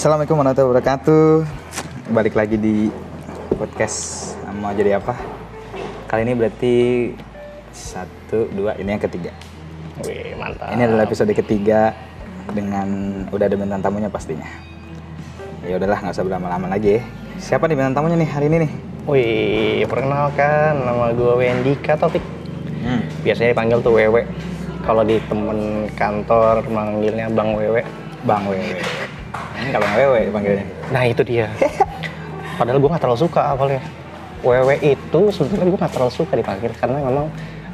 Assalamualaikum 0.00 0.40
warahmatullahi 0.40 0.72
wabarakatuh. 0.80 1.28
Balik 2.16 2.32
lagi 2.32 2.56
di 2.56 2.88
podcast 3.52 4.32
mau 4.56 4.72
jadi 4.72 4.96
apa? 4.96 5.12
Kali 6.08 6.24
ini 6.24 6.32
berarti 6.40 6.76
satu 7.68 8.48
dua 8.48 8.80
ini 8.80 8.96
yang 8.96 9.02
ketiga. 9.04 9.28
Wih, 10.00 10.40
mantap. 10.40 10.72
Ini 10.72 10.88
adalah 10.88 11.04
episode 11.04 11.28
ketiga 11.36 11.92
dengan 12.48 12.88
udah 13.28 13.44
ada 13.44 13.52
bintang 13.60 13.84
tamunya 13.84 14.08
pastinya. 14.08 14.48
Ya 15.68 15.76
udahlah 15.76 16.00
nggak 16.00 16.16
usah 16.16 16.24
berlama-lama 16.24 16.72
lagi 16.72 16.96
ya. 16.96 17.02
Siapa 17.36 17.68
nih 17.68 17.76
bintang 17.76 18.00
tamunya 18.00 18.16
nih 18.24 18.30
hari 18.32 18.48
ini 18.48 18.56
nih? 18.64 18.72
Wih, 19.04 19.84
perkenalkan 19.84 20.80
nama 20.80 21.12
gue 21.12 21.44
Wendika 21.44 22.00
Topik. 22.00 22.24
Hmm. 22.80 23.04
Biasanya 23.20 23.52
dipanggil 23.52 23.84
tuh 23.84 24.00
Wewe. 24.00 24.24
Kalau 24.80 25.04
di 25.04 25.20
temen 25.28 25.92
kantor 25.92 26.64
manggilnya 26.72 27.28
Bang 27.36 27.52
Wewe. 27.52 27.84
Bang 28.24 28.48
Wewe. 28.48 28.80
Ini 29.60 29.70
kalau 29.70 29.84
Bang 29.84 29.96
Wewe 29.96 30.20
dipanggilnya. 30.28 30.64
Nah 30.90 31.02
itu 31.04 31.22
dia. 31.22 31.46
Padahal 32.58 32.78
gue 32.80 32.90
gak 32.92 33.02
terlalu 33.02 33.20
suka 33.20 33.40
awalnya. 33.52 33.82
Wewe 34.40 34.74
itu 34.80 35.20
sebetulnya 35.32 35.66
gue 35.68 35.80
gak 35.80 35.92
terlalu 35.92 36.12
suka 36.12 36.32
dipanggil 36.32 36.72
karena 36.76 36.98
memang 37.04 37.26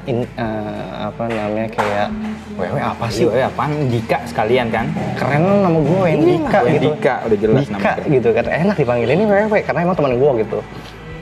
in, 0.06 0.22
eh, 0.22 0.86
apa 1.06 1.22
namanya 1.30 1.68
kayak 1.70 2.08
Wewe 2.56 2.80
apa 2.80 3.04
Sih? 3.10 3.26
Wewe 3.26 3.42
apaan? 3.44 3.70
Dika 3.86 4.18
sekalian 4.26 4.70
kan? 4.70 4.86
Keren 5.14 5.42
nama 5.62 5.78
gue 5.78 5.98
Wendika 6.02 6.58
Iya, 6.64 6.78
gitu. 6.78 6.88
Wendika, 6.90 7.14
udah 7.26 7.38
jelas 7.38 7.62
Dika 7.66 7.74
namanya. 7.78 8.14
gitu 8.14 8.28
kan. 8.34 8.44
Enak 8.50 8.76
dipanggil 8.78 9.08
ini 9.14 9.24
Wewe 9.26 9.58
karena 9.62 9.80
emang 9.86 9.96
teman 9.98 10.12
gue 10.18 10.30
gitu. 10.42 10.58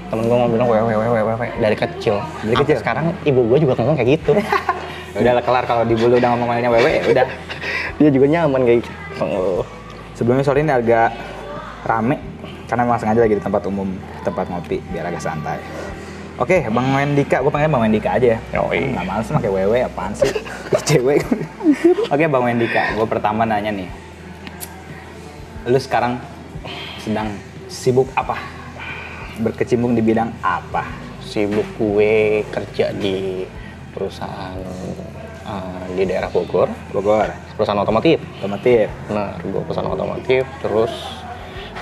Temen 0.09 0.25
gue 0.29 0.37
mau 0.37 0.49
bilang 0.49 0.69
Wewe 0.69 0.93
Wewe 0.95 1.21
Wewe 1.25 1.47
dari 1.61 1.77
kecil. 1.77 2.17
Dari 2.45 2.57
kecil? 2.57 2.77
sekarang 2.81 3.13
ibu 3.25 3.41
gue 3.49 3.59
juga 3.65 3.73
ngomong 3.81 3.97
kayak 3.97 4.11
gitu. 4.21 4.33
Udah 5.21 5.39
kelar 5.47 5.63
kalau 5.63 5.87
di 5.87 5.95
bulu 5.95 6.19
udah 6.19 6.27
ngomong 6.35 6.49
manggilnya 6.51 6.73
Wewe, 6.75 6.93
udah. 7.07 7.27
Dia 8.03 8.11
juga 8.11 8.27
nyaman 8.27 8.67
kayak 8.67 8.79
gitu. 8.83 9.27
Sebelumnya 10.15 10.47
sore 10.47 10.63
ini 10.63 10.71
agak 10.71 11.11
rame 11.83 12.17
karena 12.71 12.87
memang 12.87 12.99
sengaja 13.03 13.21
lagi 13.27 13.35
di 13.37 13.43
tempat 13.43 13.63
umum, 13.67 13.91
tempat 14.23 14.47
ngopi 14.47 14.79
biar 14.95 15.11
agak 15.11 15.23
santai. 15.23 15.59
Oke, 16.35 16.67
Bang 16.67 16.91
Wendika, 16.91 17.39
gue 17.43 17.51
panggilnya 17.51 17.71
Bang 17.71 17.83
Wendika 17.87 18.19
aja 18.19 18.35
ya. 18.35 18.39
Yoi. 18.59 18.91
Nggak 18.91 19.07
males 19.07 19.31
pakai 19.31 19.51
wewe 19.55 19.79
apaan 19.87 20.11
sih? 20.19 20.31
Cewek. 20.91 21.23
Oke, 22.11 22.25
Bang 22.27 22.43
Wendika, 22.43 22.95
gue 22.99 23.07
pertama 23.07 23.47
nanya 23.47 23.71
nih. 23.71 23.87
Lu 25.71 25.79
sekarang 25.79 26.19
sedang 26.99 27.31
sibuk 27.71 28.11
apa? 28.19 28.35
Berkecimpung 29.39 29.95
di 29.95 30.03
bidang 30.03 30.35
apa? 30.43 30.83
Sibuk 31.23 31.67
gue 31.79 32.43
kerja 32.51 32.91
di 32.91 33.47
perusahaan 33.95 34.59
eh, 35.45 35.85
di 35.95 36.05
daerah 36.05 36.29
Bogor, 36.29 36.69
Bogor, 36.91 37.29
perusahaan 37.55 37.79
otomotif. 37.79 38.19
otomotif. 38.41 38.89
Nah, 39.09 39.37
gue 39.39 39.61
perusahaan 39.65 39.91
otomotif, 39.91 40.43
terus 40.61 40.93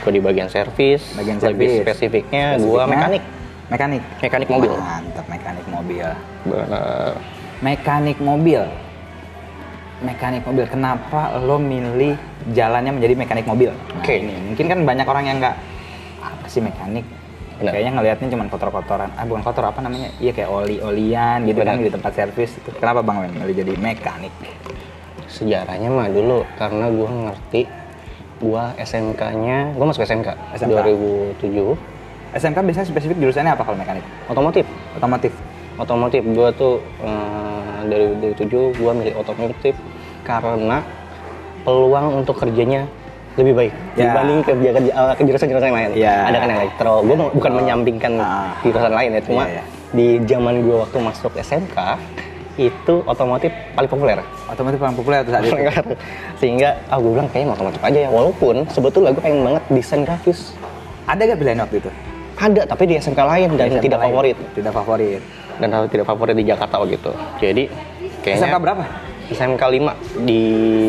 gue 0.02 0.12
di 0.12 0.20
bagian 0.20 0.50
servis. 0.50 1.00
Bagian 1.14 1.38
Lebih 1.38 1.46
servis. 1.46 1.72
spesifiknya, 1.86 2.58
gue 2.58 2.62
Spesifiknya, 2.62 2.90
mekanik. 2.90 3.22
Mekanik. 3.70 4.02
Mekanik 4.20 4.48
mobil. 4.50 4.72
Mantap, 4.76 5.26
mekanik 5.30 5.66
mobil. 5.70 6.08
Benar. 6.44 7.12
Mekanik 7.62 8.18
mobil. 8.20 8.62
Mekanik 10.02 10.42
mobil. 10.42 10.64
Kenapa 10.66 11.38
lo 11.38 11.56
milih 11.56 12.18
jalannya 12.52 12.92
menjadi 12.92 13.14
mekanik 13.14 13.46
mobil? 13.46 13.70
Nah, 13.70 14.02
Oke. 14.02 14.18
ini 14.18 14.34
mungkin 14.50 14.66
kan 14.66 14.78
banyak 14.82 15.06
orang 15.06 15.24
yang 15.24 15.38
nggak 15.38 15.56
apa 16.20 16.46
sih 16.50 16.58
mekanik? 16.58 17.06
Benar. 17.60 17.72
Kayaknya 17.74 17.92
ngelihatnya 17.98 18.28
cuma 18.32 18.44
kotor-kotoran. 18.48 19.10
Ah 19.16 19.24
bukan 19.28 19.42
kotor 19.44 19.64
apa 19.68 19.80
namanya? 19.84 20.08
Iya 20.22 20.32
kayak 20.32 20.48
oli-olian 20.48 21.38
gitu 21.44 21.60
kan 21.60 21.76
Benar. 21.76 21.86
di 21.86 21.92
tempat 21.92 22.12
servis. 22.16 22.50
Itu. 22.56 22.70
Kenapa 22.76 23.00
bang 23.04 23.16
Wen 23.20 23.32
milih 23.36 23.56
jadi 23.56 23.72
mekanik? 23.76 24.32
Sejarahnya 25.28 25.88
mah 25.88 26.08
dulu 26.12 26.44
karena 26.56 26.86
gue 26.92 27.08
ngerti 27.08 27.62
gue 28.42 28.64
SMK-nya, 28.74 29.78
gue 29.78 29.86
masuk 29.86 30.02
SMK, 30.02 30.34
SMK. 30.58 30.74
2007, 31.38 31.78
SMK 32.34 32.58
biasanya 32.58 32.86
spesifik 32.90 33.16
jurusannya 33.22 33.54
apa 33.54 33.62
kalau 33.62 33.78
mekanik? 33.78 34.02
otomotif. 34.26 34.66
Otomotif. 34.98 35.32
otomotif 35.72 36.20
gue 36.20 36.48
tuh 36.58 36.84
eh, 37.00 37.80
dari 37.88 38.34
2007 38.36 38.76
gue 38.76 38.92
milih 38.92 39.14
otomotif 39.16 39.74
karena 40.20 40.84
peluang 41.64 42.22
untuk 42.22 42.36
kerjanya 42.36 42.86
lebih 43.32 43.52
baik 43.54 43.72
Ya. 43.92 44.12
dibanding 44.12 44.38
kerja 44.42 44.70
kerja 44.72 44.90
eh, 44.92 45.14
ke 45.14 45.22
jurusan-jurusan 45.22 45.66
yang 45.66 45.78
lain. 45.78 45.90
Ya. 45.94 46.16
Ada 46.26 46.36
kan 46.38 46.48
elektro. 46.52 46.94
Gue 47.02 47.16
bukan 47.32 47.52
menyampingkan 47.54 48.12
Ah. 48.16 48.52
jurusan 48.60 48.92
lain 48.92 49.10
ya, 49.12 49.20
cuma 49.22 49.42
Iya, 49.44 49.52
iya. 49.54 49.64
di 49.90 50.06
zaman 50.24 50.54
gue 50.60 50.76
waktu 50.78 50.96
masuk 50.98 51.32
SMK 51.34 51.76
itu 52.54 52.94
otomotif 53.02 53.48
paling 53.72 53.88
populer. 53.88 54.20
Otomotif 54.46 54.76
paling 54.76 54.92
populer 54.94 55.24
saat 55.24 55.42
itu. 55.42 55.56
Sehingga 56.40 56.76
ah 56.86 57.00
gue 57.00 57.10
bilang 57.10 57.28
kayaknya 57.28 57.52
otomotif 57.52 57.80
aja 57.80 57.98
ya. 57.98 58.08
Walaupun 58.08 58.68
sebetulnya 58.68 59.10
gue 59.10 59.22
pengen 59.22 59.40
banget 59.42 59.62
desain 59.70 60.02
grafis. 60.02 60.52
Ada 61.02 61.24
gak 61.26 61.38
pilihan 61.38 61.58
waktu 61.58 61.76
itu? 61.78 61.90
Ada 62.34 62.62
tapi 62.64 62.84
di 62.86 62.94
SMK 62.96 63.20
lain 63.22 63.48
dan 63.54 63.66
SMK 63.70 63.82
tidak 63.82 63.98
lain? 63.98 64.06
favorit 64.10 64.36
Tidak 64.52 64.72
favorit. 64.72 65.22
dan 65.54 65.68
tidak 65.86 66.04
favorit 66.04 66.34
di 66.34 66.44
Jakarta 66.44 66.76
gitu. 66.84 67.12
Jadi 67.38 67.64
kayaknya 68.20 68.40
SMK 68.42 68.56
berapa? 68.58 68.82
SMK 69.30 69.62
5 69.62 69.94
di 70.22 70.40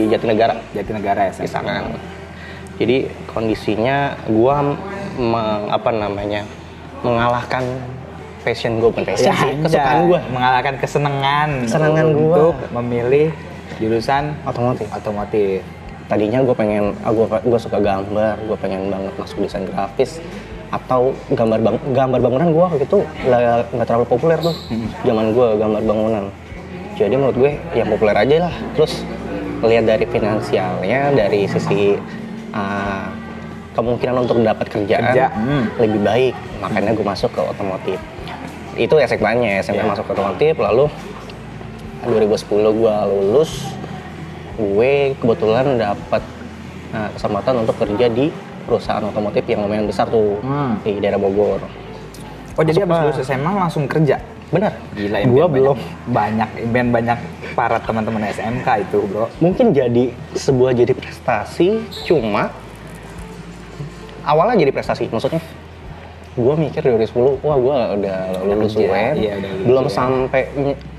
Jatinegara 0.09 0.55
Jatinegara 0.71 1.21
ya. 1.23 1.31
SMK. 1.31 1.43
misalkan. 1.45 1.83
Jadi 2.77 2.97
kondisinya 3.29 4.17
gua 4.27 4.75
meng- 5.15 5.69
apa 5.69 5.89
namanya? 5.89 6.41
mengalahkan 7.03 7.67
passion 8.47 8.79
gue 8.79 8.87
bukan 8.87 9.03
passion 9.03 9.35
sih, 9.35 9.59
kesukaan 9.59 10.07
gua 10.07 10.23
mengalahkan 10.31 10.79
kesenangan 10.79 11.67
Kesenangan 11.67 12.07
gua. 12.15 12.23
untuk 12.23 12.55
memilih 12.71 13.27
jurusan 13.75 14.31
otomotif. 14.43 14.87
otomotif 14.87 15.59
Tadinya 16.03 16.39
gue 16.39 16.51
pengen, 16.51 16.95
ah, 17.03 17.11
gua, 17.11 17.27
gua 17.39 17.59
suka 17.59 17.79
gambar, 17.79 18.35
gue 18.39 18.57
pengen 18.59 18.87
banget 18.87 19.13
masuk 19.15 19.37
desain 19.39 19.67
grafis 19.67 20.19
atau 20.67 21.11
gambar 21.27 21.59
bang, 21.59 21.77
gambar 21.91 22.19
bangunan 22.19 22.47
gue 22.49 22.63
waktu 22.65 22.83
itu 22.83 22.99
nggak 23.23 23.85
terlalu 23.85 24.07
populer 24.07 24.39
tuh 24.39 24.55
zaman 25.03 25.31
gue 25.31 25.47
gambar 25.59 25.81
bangunan. 25.83 26.23
Jadi 26.95 27.13
menurut 27.13 27.35
gue 27.35 27.51
yang 27.73 27.87
populer 27.87 28.15
aja 28.15 28.47
lah. 28.47 28.53
Terus 28.75 29.03
lihat 29.59 29.85
dari 29.85 30.05
finansialnya, 30.05 31.11
dari 31.11 31.47
sisi 31.47 31.95
ah, 32.53 33.09
kemungkinan 33.73 34.15
untuk 34.19 34.37
dapat 34.39 34.69
kerjaan 34.69 35.03
Kerja, 35.09 35.27
hmm. 35.29 35.63
lebih 35.77 35.99
baik. 36.01 36.33
Makanya 36.61 36.91
gue 36.93 37.01
masuk 37.03 37.29
ke 37.29 37.41
otomotif. 37.41 37.97
Itu 38.73 38.97
SMA-nya, 38.99 39.59
SMA 39.59 39.81
Ya. 39.81 39.89
masuk 39.89 40.05
ke 40.05 40.11
otomotif, 40.13 40.53
lalu 40.55 40.85
2010 42.03 42.45
gue 42.73 42.95
lulus, 43.07 43.51
gue 44.53 44.93
kebetulan 45.15 45.65
dapat 45.75 46.21
uh, 46.91 47.09
kesempatan 47.11 47.63
untuk 47.63 47.75
kerja 47.77 48.05
di 48.07 48.29
perusahaan 48.63 49.01
otomotif 49.01 49.43
yang 49.43 49.63
lumayan 49.63 49.85
besar 49.85 50.05
tuh 50.07 50.37
Hmm. 50.39 50.77
di 50.81 50.99
daerah 50.99 51.17
Bogor. 51.17 51.59
oh 52.53 52.61
jadi 52.61 52.85
abis 52.85 52.97
lulus 53.01 53.19
SMA 53.25 53.49
langsung 53.49 53.89
kerja 53.89 54.21
Benar. 54.53 54.73
gila 54.93 55.17
Gue 55.25 55.25
impian 55.25 55.49
belum. 55.49 55.77
banyak 56.13 56.49
impian 56.61 56.87
banyak 56.93 57.19
para 57.57 57.77
teman-teman 57.81 58.21
SMK 58.29 58.67
itu 58.85 58.97
bro 59.09 59.27
Mungkin 59.41 59.73
jadi 59.73 60.13
sebuah 60.37 60.77
jadi 60.77 60.93
prestasi, 60.93 61.81
cuma 62.05 62.53
awalnya 64.21 64.61
jadi 64.61 64.71
prestasi. 64.71 65.09
Maksudnya 65.09 65.41
gue 66.33 66.53
mikir 66.57 66.81
2010, 66.81 67.41
wah 67.45 67.57
gue 67.57 67.77
udah 68.01 68.17
lulus 68.45 68.73
UN, 68.73 69.13
iya, 69.17 69.37
udah 69.37 69.49
lulus 69.53 69.65
belum 69.69 69.85
UN. 69.85 69.93
sampai 69.93 70.41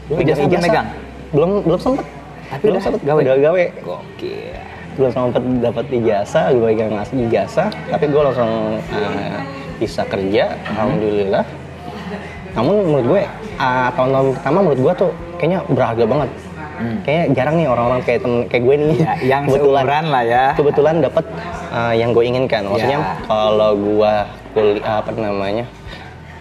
pegang 0.06 0.38
ijazah 0.38 0.46
belum 0.46 0.62
megang? 0.62 0.88
belum 1.34 1.50
belum 1.66 1.80
sempet. 1.82 2.06
Tapi 2.50 2.62
belum 2.62 2.74
udah 2.74 2.84
sempet 2.86 3.00
gawe? 3.02 3.20
udah 3.22 3.36
gawe. 3.42 3.64
gokil 3.82 4.54
belum 4.94 5.10
sempat 5.10 5.42
dapat 5.58 5.86
ijazah, 5.90 6.54
gue 6.54 6.70
ngasih 6.70 7.16
ijazah, 7.26 7.68
tapi 7.90 8.04
gue 8.06 8.22
langsung 8.22 8.78
uh, 8.78 9.38
bisa 9.82 10.06
kerja, 10.06 10.54
alhamdulillah. 10.70 11.42
Namun 12.54 12.74
menurut 12.84 13.06
gue 13.08 13.22
uh, 13.56 13.88
tahun-tahun 13.92 14.26
pertama 14.34 14.58
menurut 14.60 14.80
gue 14.80 14.92
tuh 14.96 15.10
kayaknya 15.36 15.60
berharga 15.66 16.04
banget. 16.04 16.30
Kayaknya 16.74 17.24
jarang 17.32 17.54
nih 17.54 17.66
orang-orang 17.66 18.00
kayak 18.02 18.20
temen, 18.20 18.40
kayak 18.44 18.62
gue 18.64 18.74
nih 18.76 18.96
Ya, 18.98 19.12
yang 19.24 19.42
seumuran 19.46 20.04
lah 20.06 20.24
ya. 20.24 20.44
kebetulan 20.52 20.94
dapat 20.98 21.24
uh, 21.70 21.94
yang 21.94 22.10
gue 22.10 22.24
inginkan. 22.24 22.62
Maksudnya 22.64 22.98
Ya. 22.98 23.14
kalau 23.24 23.70
gue 23.72 24.12
kuliah 24.52 24.98
apa 24.98 25.10
namanya 25.12 25.64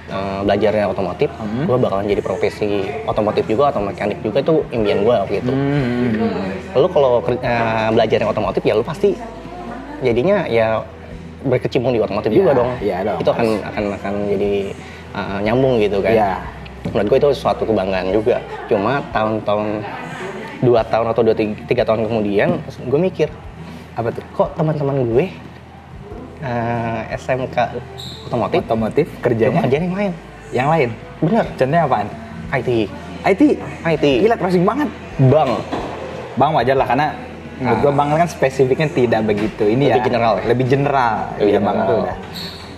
uh, 0.09 0.41
belajarnya 0.41 0.85
otomotif, 0.87 1.29
Hmm. 1.33 1.65
gue 1.65 1.77
bakalan 1.77 2.05
jadi 2.07 2.21
profesi 2.21 2.69
otomotif 3.03 3.45
juga 3.45 3.69
atau 3.69 3.81
mekanik 3.83 4.21
juga 4.21 4.41
itu 4.41 4.53
impian 4.69 4.99
gue 5.01 5.15
waktu 5.15 5.35
itu. 5.37 5.51
Hmm. 5.51 6.49
Lalu 6.73 6.87
kalau 6.89 7.11
ker- 7.21 7.37
eh, 7.39 7.87
belajar 7.89 8.17
yang 8.17 8.31
otomotif 8.31 8.61
ya 8.63 8.73
lu 8.73 8.81
pasti 8.81 9.13
jadinya 9.99 10.45
ya 10.45 10.81
berkecimpung 11.43 11.91
di 11.91 11.99
otomotif 11.99 12.29
Iya, 12.29 12.37
juga 12.39 12.51
dong. 12.53 12.69
iya 12.79 12.97
dong, 13.01 13.17
Itu 13.17 13.29
akan 13.29 13.47
akan 13.63 13.83
akan 13.93 14.13
jadi 14.29 14.53
eh, 15.13 15.39
nyambung 15.45 15.79
gitu 15.79 16.01
kan. 16.01 16.13
Iya. 16.13 16.31
Menurut 16.91 17.07
gue 17.07 17.17
itu 17.23 17.29
suatu 17.39 17.63
kebanggaan 17.63 18.11
juga. 18.11 18.43
Cuma 18.67 18.99
tahun-tahun 19.15 19.81
dua 20.63 20.81
tahun 20.87 21.11
atau 21.11 21.21
dua 21.27 21.35
tiga, 21.35 21.53
tiga 21.67 21.83
tahun 21.83 22.07
kemudian 22.07 22.55
gue 22.87 22.99
mikir 22.99 23.27
apa 23.99 24.15
tuh 24.15 24.23
kok 24.31 24.49
teman-teman 24.55 24.95
gue 25.11 25.25
eh, 26.39 27.01
SMK 27.19 27.55
otomotif 28.31 28.59
otomotif 28.63 29.07
kerjanya 29.19 29.59
kerjaan 29.67 29.83
yang 29.91 29.95
lain. 29.99 30.13
yang 30.55 30.67
lain 30.71 30.89
Bener. 31.19 31.45
contohnya 31.59 31.83
apaan 31.83 32.07
IT. 32.55 32.69
IT 33.27 33.41
IT. 33.83 34.05
gila 34.23 34.35
closing 34.39 34.63
banget 34.63 34.87
Bang. 35.27 35.51
bang 36.39 36.51
wajar 36.55 36.75
lah 36.79 36.87
karena 36.87 37.07
Menurut 37.61 37.79
gua 37.85 37.93
Bang 37.93 38.09
kan 38.17 38.25
spesifiknya 38.25 38.89
tidak 38.89 39.21
begitu. 39.29 39.63
Ini 39.69 39.93
Lebih 39.93 40.01
ya 40.01 40.05
general 40.09 40.33
ya? 40.35 40.43
Lebih 40.49 40.65
general. 40.67 41.15
Lebih 41.37 41.47
Iya, 41.53 41.59
Bang 41.61 41.75
general. 41.77 41.87
tuh 41.87 41.97
udah. 42.01 42.17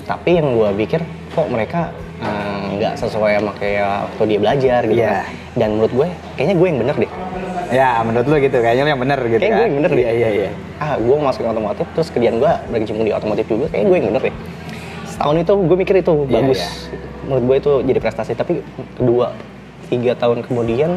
Tapi 0.06 0.30
yang 0.36 0.48
gue 0.54 0.70
pikir 0.86 1.02
kok 1.32 1.48
mereka 1.50 1.80
eh, 2.26 2.64
nggak 2.76 2.94
sesuai 2.98 3.32
sama 3.38 3.52
kayak 3.56 3.86
waktu 4.10 4.24
dia 4.26 4.40
belajar 4.40 4.80
gitu 4.84 4.98
Iya. 4.98 5.14
kan. 5.22 5.26
Dan 5.56 5.70
menurut 5.78 5.94
gue 5.94 6.08
kayaknya 6.36 6.56
gue 6.56 6.68
yang 6.68 6.80
bener 6.80 6.96
deh. 6.98 7.12
Ya, 7.68 7.90
menurut 8.02 8.26
lu 8.26 8.36
gitu. 8.38 8.58
Kayaknya 8.58 8.84
lu 8.84 8.90
yang 8.90 9.02
bener 9.02 9.20
gitu 9.22 9.40
Kayak 9.40 9.50
kan. 9.50 9.58
gue 9.58 9.66
yang 9.66 9.76
bener 9.76 9.92
deh. 9.92 10.02
Iya, 10.02 10.12
iya, 10.12 10.30
iya. 10.32 10.50
Ah, 10.78 10.94
gue 10.96 11.16
masuk 11.16 11.42
ke 11.42 11.50
otomotif 11.50 11.86
terus 11.92 12.08
kerjaan 12.10 12.36
gue 12.38 12.52
berkecimpung 12.70 13.06
di 13.06 13.12
otomotif 13.12 13.46
juga. 13.46 13.66
Kayaknya 13.68 13.86
gue 13.86 13.98
yang 13.98 14.08
bener 14.10 14.22
deh. 14.24 14.36
Setahun 15.06 15.36
itu 15.40 15.54
gue 15.56 15.78
mikir 15.78 15.96
itu 15.98 16.14
Iya, 16.14 16.34
bagus. 16.36 16.60
iya. 16.60 16.70
Menurut 17.24 17.44
gue 17.44 17.56
itu 17.58 17.72
jadi 17.86 18.00
prestasi. 18.00 18.32
Tapi 18.34 18.54
kedua, 18.96 19.28
tiga 19.86 20.12
tahun 20.14 20.42
kemudian 20.42 20.92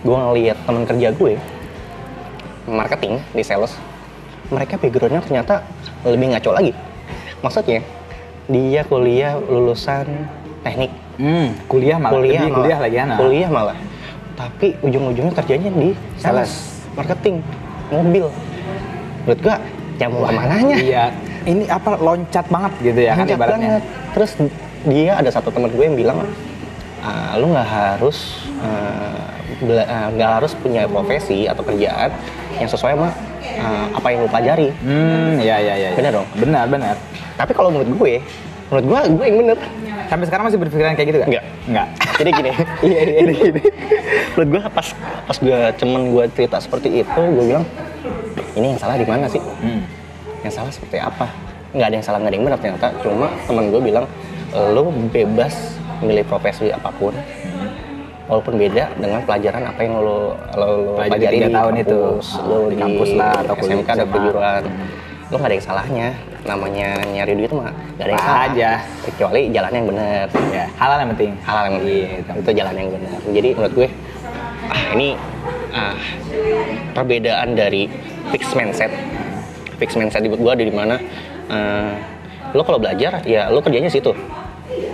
gue 0.00 0.16
ngeliat 0.16 0.56
teman 0.60 0.82
kerja 0.82 1.08
gue 1.10 1.34
marketing 2.64 3.20
di 3.30 3.42
sales 3.42 3.74
mereka 4.48 4.76
backgroundnya 4.76 5.20
ternyata 5.20 5.54
lebih 6.02 6.30
ngaco 6.30 6.50
lagi 6.52 6.72
maksudnya 7.40 7.80
dia 8.46 8.82
kuliah 8.82 9.36
lulusan 9.38 10.06
teknik 10.60 10.92
Hmm, 11.16 11.52
kuliah 11.66 11.96
malah. 11.96 12.12
kuliah 12.14 12.32
Lebih 12.38 12.48
malah, 12.48 12.58
kuliah 12.58 12.78
lagi 12.78 12.96
anak. 12.98 13.16
kuliah 13.18 13.50
malah 13.50 13.76
tapi 14.32 14.72
ujung-ujungnya 14.80 15.34
kerjanya 15.34 15.68
di 15.70 15.88
sales, 16.16 16.52
marketing 16.90 17.44
mobil 17.88 18.32
menurut 19.22 19.40
gua 19.42 19.56
ya 19.94 20.06
mau 20.06 20.24
ke 20.24 20.32
mananya 20.32 20.76
Iya. 20.78 21.04
Ini 21.40 21.64
apa 21.66 21.96
loncat 21.96 22.46
banget 22.46 22.72
gitu 22.82 23.00
ya 23.00 23.12
kan 23.12 23.24
Loncat 23.24 23.36
ibaratnya. 23.36 23.68
banget. 23.70 23.82
terus 24.10 24.30
dia 24.82 25.12
ada 25.14 25.28
satu 25.28 25.48
teman 25.48 25.68
gue 25.68 25.80
yang 25.82 25.92
bilang 25.94 26.24
"Ah, 27.00 27.32
lu 27.34 27.48
nggak 27.48 27.64
harus 27.66 28.44
eh, 28.60 29.24
eh, 29.62 30.06
nggak 30.10 30.30
harus 30.34 30.52
punya 30.54 30.84
profesi 30.86 31.44
atau 31.44 31.60
kerjaan 31.60 32.12
yang 32.54 32.64
sesuai 32.66 32.92
sama 32.92 33.08
eh, 33.42 33.86
apa 33.90 34.06
yang 34.06 34.20
lu 34.20 34.28
pelajari 34.28 34.68
Hmm, 34.78 35.36
iya 35.38 35.56
iya 35.58 35.74
iya. 35.74 35.74
iya. 35.86 35.96
Bener 35.96 36.12
dong? 36.14 36.26
Benar, 36.34 36.64
benar. 36.66 36.96
tapi 37.34 37.52
kalau 37.52 37.68
menurut 37.70 37.92
gue 37.94 38.14
menurut 38.70 38.84
gue 38.86 39.00
gue 39.12 39.26
yang 39.26 39.38
bener 39.40 39.58
Sampai 40.06 40.26
sekarang 40.26 40.50
masih 40.50 40.58
berpikiran 40.58 40.98
kayak 40.98 41.06
gitu 41.06 41.18
kan? 41.18 41.28
Enggak. 41.30 41.44
Enggak. 41.66 41.86
jadi 42.18 42.30
gini 42.32 42.50
iya 42.88 43.00
iya 43.00 43.20
gini, 43.20 43.32
gini. 43.36 43.60
menurut 44.32 44.48
gue 44.50 44.62
pas 44.68 44.86
pas 45.24 45.36
gue 45.36 45.58
cemen 45.76 46.02
gue 46.10 46.24
cerita 46.32 46.56
seperti 46.58 46.88
itu 47.00 47.20
gue 47.20 47.44
bilang 47.46 47.64
ini 48.52 48.66
yang 48.70 48.80
salah 48.80 48.94
di 48.94 49.06
mana 49.06 49.26
sih 49.26 49.38
Hmm. 49.38 49.82
yang 50.42 50.52
salah 50.52 50.70
seperti 50.70 50.98
apa 50.98 51.30
nggak 51.70 51.86
ada 51.86 51.94
yang 51.94 52.02
salah 52.02 52.18
nggak 52.18 52.30
ada 52.30 52.36
yang 52.36 52.44
benar 52.44 52.58
ternyata 52.58 52.88
cuma 52.98 53.26
teman 53.46 53.64
gue 53.70 53.80
bilang 53.80 54.04
lo 54.50 54.82
bebas 55.08 55.54
milih 56.00 56.26
profesi 56.26 56.68
apa 56.68 56.90
pun 56.90 57.14
walaupun 58.26 58.54
beda 58.56 58.90
dengan 58.96 59.22
pelajaran 59.22 59.62
apa 59.64 59.80
yang 59.80 59.94
lo 59.94 60.34
lo, 60.54 60.66
lo 60.86 60.92
Pelajari 60.96 61.38
di 61.38 61.50
tahun 61.50 61.74
kampus, 61.76 61.82
itu. 61.82 62.00
lo 62.40 62.58
Di 62.66 62.76
kampus 62.78 63.10
lah, 63.14 63.34
atau 63.42 63.54
SMK 63.56 63.88
SMA. 63.90 64.06
kejuruan 64.08 64.62
lo 65.30 65.34
nggak 65.34 65.46
ada 65.46 65.54
yang 65.54 65.64
salahnya 65.64 66.08
namanya 66.50 66.98
nyari 67.06 67.32
duit 67.34 67.50
mah 67.50 67.70
nggak 67.94 68.04
ada 68.04 68.10
yang 68.10 68.20
salah 68.20 68.44
aja. 68.46 68.70
kecuali 69.06 69.40
jalan 69.48 69.72
yang 69.72 69.86
benar 69.86 70.26
Ya, 70.50 70.64
halal 70.74 70.96
yang 70.98 71.10
penting. 71.14 71.30
halal 71.42 71.62
yang 71.64 71.74
benar 71.78 71.90
Gitu. 71.90 72.30
itu 72.36 72.50
jalan 72.58 72.74
yang 72.74 72.90
benar 72.90 73.18
jadi 73.30 73.48
menurut 73.54 73.74
gue 73.76 73.88
ah 74.66 74.82
ini 74.92 75.08
ah, 75.70 75.96
perbedaan 76.92 77.48
dari 77.54 77.86
fixed 78.30 78.54
mindset 78.54 78.90
fixed 79.76 79.96
mindset 79.96 80.20
di 80.20 80.28
gue 80.28 80.50
ada 80.50 80.60
di 80.60 80.70
mana 80.70 80.96
eh, 81.46 81.92
lo 82.50 82.62
kalau 82.62 82.78
belajar 82.78 83.22
ya 83.24 83.46
lo 83.48 83.62
kerjanya 83.62 83.88
situ 83.88 84.10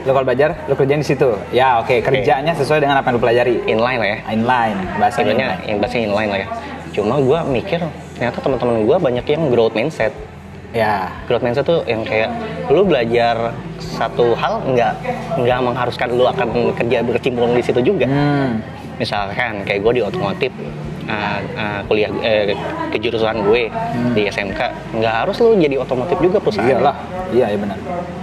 Lo 0.07 0.15
kalau 0.15 0.23
belajar, 0.25 0.55
lo 0.71 0.73
kerjain 0.73 1.03
di 1.03 1.05
situ. 1.05 1.35
Ya, 1.51 1.83
oke. 1.83 1.99
Kerjanya 1.99 2.55
sesuai 2.55 2.79
dengan 2.79 2.97
apa 2.97 3.11
yang 3.11 3.19
lo 3.19 3.23
pelajari. 3.23 3.59
inline 3.67 3.99
lah 3.99 4.09
ya 4.09 4.19
Inline, 4.31 4.79
bahasa 4.97 5.19
sebenarnya 5.21 5.49
yang 5.67 5.79
bahasa 5.83 5.97
inline 5.99 6.31
lah 6.31 6.41
ya 6.41 6.49
cuma 6.95 7.21
gue 7.21 7.39
mikir 7.53 7.81
ternyata 8.17 8.39
teman-teman 8.41 8.89
gue 8.89 8.97
banyak 8.97 9.27
yang 9.29 9.43
growth 9.53 9.77
mindset 9.77 10.17
Ya. 10.77 11.09
growth 11.25 11.41
mindset 11.41 11.65
tuh 11.65 11.81
yang 11.85 12.05
kayak 12.05 12.29
lu 12.69 12.85
belajar 12.85 13.57
satu 13.79 14.37
hal 14.37 14.61
nggak 14.67 14.93
nggak 15.39 15.59
mengharuskan 15.59 16.09
lu 16.11 16.25
akan 16.25 16.49
kerja 16.77 17.01
berkecimpung 17.01 17.51
di 17.51 17.63
situ 17.65 17.81
juga 17.83 18.05
Hmm. 18.05 18.61
misalkan 18.97 19.65
kayak 19.65 19.81
gue 19.81 19.93
di 19.95 20.03
otomotif 20.03 20.53
uh, 21.07 21.39
uh, 21.55 21.81
kuliah 21.85 22.09
eh, 22.21 22.53
kejurusan 22.91 23.41
gue 23.43 23.73
di 24.13 24.23
SMK 24.27 24.61
nggak 24.95 25.15
harus 25.23 25.37
lu 25.39 25.53
jadi 25.55 25.77
otomotif 25.77 26.17
juga 26.19 26.37
perusahaan 26.39 26.69
Iyalah. 26.71 26.97
Iya, 27.29 27.47
iya 27.51 27.59
benar. 27.59 27.79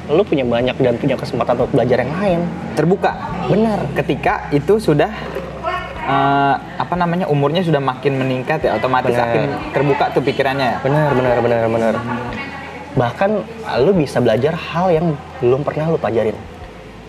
lu 0.08 0.22
punya 0.22 0.44
banyak 0.44 0.76
dan 0.76 0.94
punya 0.96 1.16
kesempatan 1.16 1.54
untuk 1.58 1.72
belajar 1.72 1.98
yang 2.00 2.14
lain 2.14 2.40
Terbuka. 2.74 3.12
benar 3.48 3.80
Ketika 3.94 4.34
itu 4.50 4.78
sudah 4.78 5.10
eh, 6.04 6.56
apa 6.84 6.96
namanya 7.00 7.26
umurnya 7.32 7.64
sudah 7.64 7.80
makin 7.80 8.20
meningkat 8.20 8.60
ya 8.68 8.76
otomatis 8.76 9.16
Benar. 9.16 9.24
makin 9.24 9.42
terbuka 9.72 10.04
tuh 10.12 10.22
pikirannya 10.22 10.68
ya. 10.68 10.80
benar 10.84 11.10
benar 11.16 11.38
benar 11.40 11.62
benar 11.72 11.94
bahkan 12.94 13.42
uh, 13.66 13.78
lu 13.82 13.96
bisa 13.96 14.20
belajar 14.20 14.54
hal 14.54 14.92
yang 14.92 15.08
belum 15.40 15.64
pernah 15.64 15.90
lu 15.90 15.98
pelajarin 15.98 16.36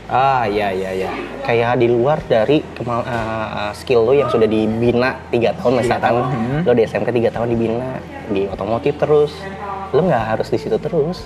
Ah 0.04 0.44
iya 0.44 0.68
iya 0.68 0.92
iya. 0.92 1.10
kayak 1.48 1.80
di 1.80 1.88
luar 1.88 2.20
dari 2.28 2.60
kemal- 2.76 3.08
uh, 3.08 3.72
skill 3.72 4.04
lo 4.04 4.12
yang 4.12 4.28
sudah 4.28 4.44
dibina 4.44 5.16
tiga 5.32 5.56
tahun 5.56 5.80
misalkan 5.80 6.12
tahun, 6.12 6.24
hmm. 6.28 6.60
lo 6.68 6.72
di 6.76 6.82
SMK 6.84 7.08
tiga 7.08 7.30
tahun 7.32 7.48
dibina 7.56 7.88
di 8.28 8.44
otomotif 8.44 9.00
terus 9.00 9.32
lo 9.96 10.04
nggak 10.04 10.36
harus 10.36 10.52
di 10.52 10.60
situ 10.60 10.76
terus 10.76 11.24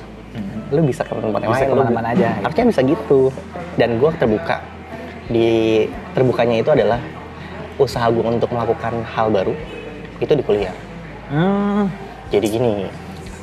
lo 0.71 0.79
bisa 0.87 1.03
ke 1.03 1.11
tempat 1.11 1.43
yang 1.43 1.51
Hmm. 1.51 1.59
Bisa 1.59 1.67
lain 1.67 1.75
lo 1.75 1.75
ke 1.75 1.85
mana-mana 1.91 2.09
aja, 2.15 2.29
gitu. 2.31 2.43
harusnya 2.47 2.65
bisa 2.71 2.81
gitu 2.87 3.21
dan 3.75 3.89
gue 3.99 4.11
terbuka 4.15 4.57
di 5.27 5.49
terbukanya 6.15 6.57
itu 6.63 6.71
adalah 6.71 7.01
usaha 7.79 8.07
gue 8.07 8.21
untuk 8.21 8.51
melakukan 8.51 9.07
hal 9.07 9.31
baru 9.31 9.55
itu 10.19 10.33
di 10.35 10.43
kuliah 10.43 10.75
Hmm, 11.29 11.93
jadi 12.33 12.47
gini 12.49 12.89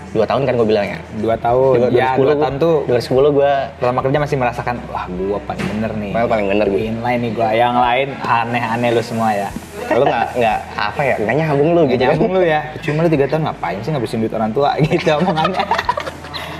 dua 0.09 0.23
tahun 0.23 0.41
kan 0.41 0.55
gue 0.55 0.63
bilang 0.63 0.87
ya 0.87 0.97
dua 1.19 1.35
tahun. 1.37 1.91
ya 1.93 2.15
dua 2.15 2.33
tahun 2.33 2.55
tuh 2.55 2.87
2010 2.87 3.35
gue 3.35 3.51
pertama 3.77 3.99
kerja 3.99 4.17
masih 4.17 4.35
merasakan 4.39 4.75
wah 4.87 5.05
gua 5.05 5.37
paling 5.43 5.65
bener 5.69 5.91
nih. 5.93 6.11
paling 6.15 6.29
paling 6.31 6.45
bener 6.49 6.65
gue 6.65 6.81
Inline 6.81 7.19
nih 7.21 7.31
gua 7.35 7.49
yang 7.51 7.75
lain 7.75 8.07
aneh-aneh 8.23 8.89
lu 8.89 9.03
semua 9.03 9.35
ya. 9.35 9.49
lo 9.91 10.01
nggak 10.01 10.27
nggak 10.33 10.57
apa 10.73 11.01
ya 11.03 11.15
nggak 11.19 11.35
nyambung 11.35 11.69
lu 11.75 11.81
gitu 11.85 11.99
kan. 11.99 12.07
nyambung 12.15 12.31
lu 12.31 12.41
ya. 12.41 12.59
Cuma 12.81 12.99
lu 13.03 13.09
tiga 13.11 13.25
tahun 13.27 13.43
ngapain 13.43 13.77
sih 13.83 13.91
ngabisin 13.91 14.19
duit 14.23 14.33
orang 14.33 14.49
tua 14.49 14.69
gitu 14.87 15.09
omongannya. 15.13 15.61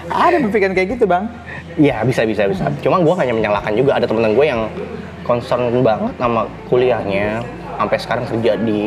Ada 0.06 0.36
berpikiran 0.46 0.74
kayak 0.78 0.90
gitu 1.00 1.06
bang. 1.10 1.26
Iya 1.74 2.06
bisa 2.06 2.22
bisa 2.28 2.44
bisa. 2.46 2.70
Cuma 2.84 3.02
gue 3.02 3.14
hanya 3.18 3.34
menyalahkan 3.34 3.74
juga 3.74 3.98
ada 3.98 4.06
temen 4.06 4.30
gue 4.30 4.46
yang 4.46 4.62
concern 5.26 5.74
banget 5.82 6.14
sama 6.22 6.46
kuliahnya 6.70 7.42
sampai 7.78 7.98
sekarang 8.00 8.26
kerja 8.28 8.54
di 8.60 8.84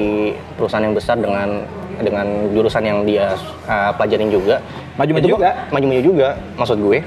perusahaan 0.56 0.84
yang 0.84 0.96
besar 0.96 1.16
dengan 1.20 1.64
dengan 1.98 2.26
jurusan 2.54 2.82
yang 2.84 2.98
dia 3.02 3.34
uh, 3.66 3.90
pelajarin 3.94 4.30
juga. 4.30 4.62
Maju-maju 4.98 5.26
Itu 5.26 5.34
juga. 5.38 5.50
Maju-maju 5.74 6.02
juga. 6.02 6.28
Maksud 6.58 6.78
gue 6.78 6.98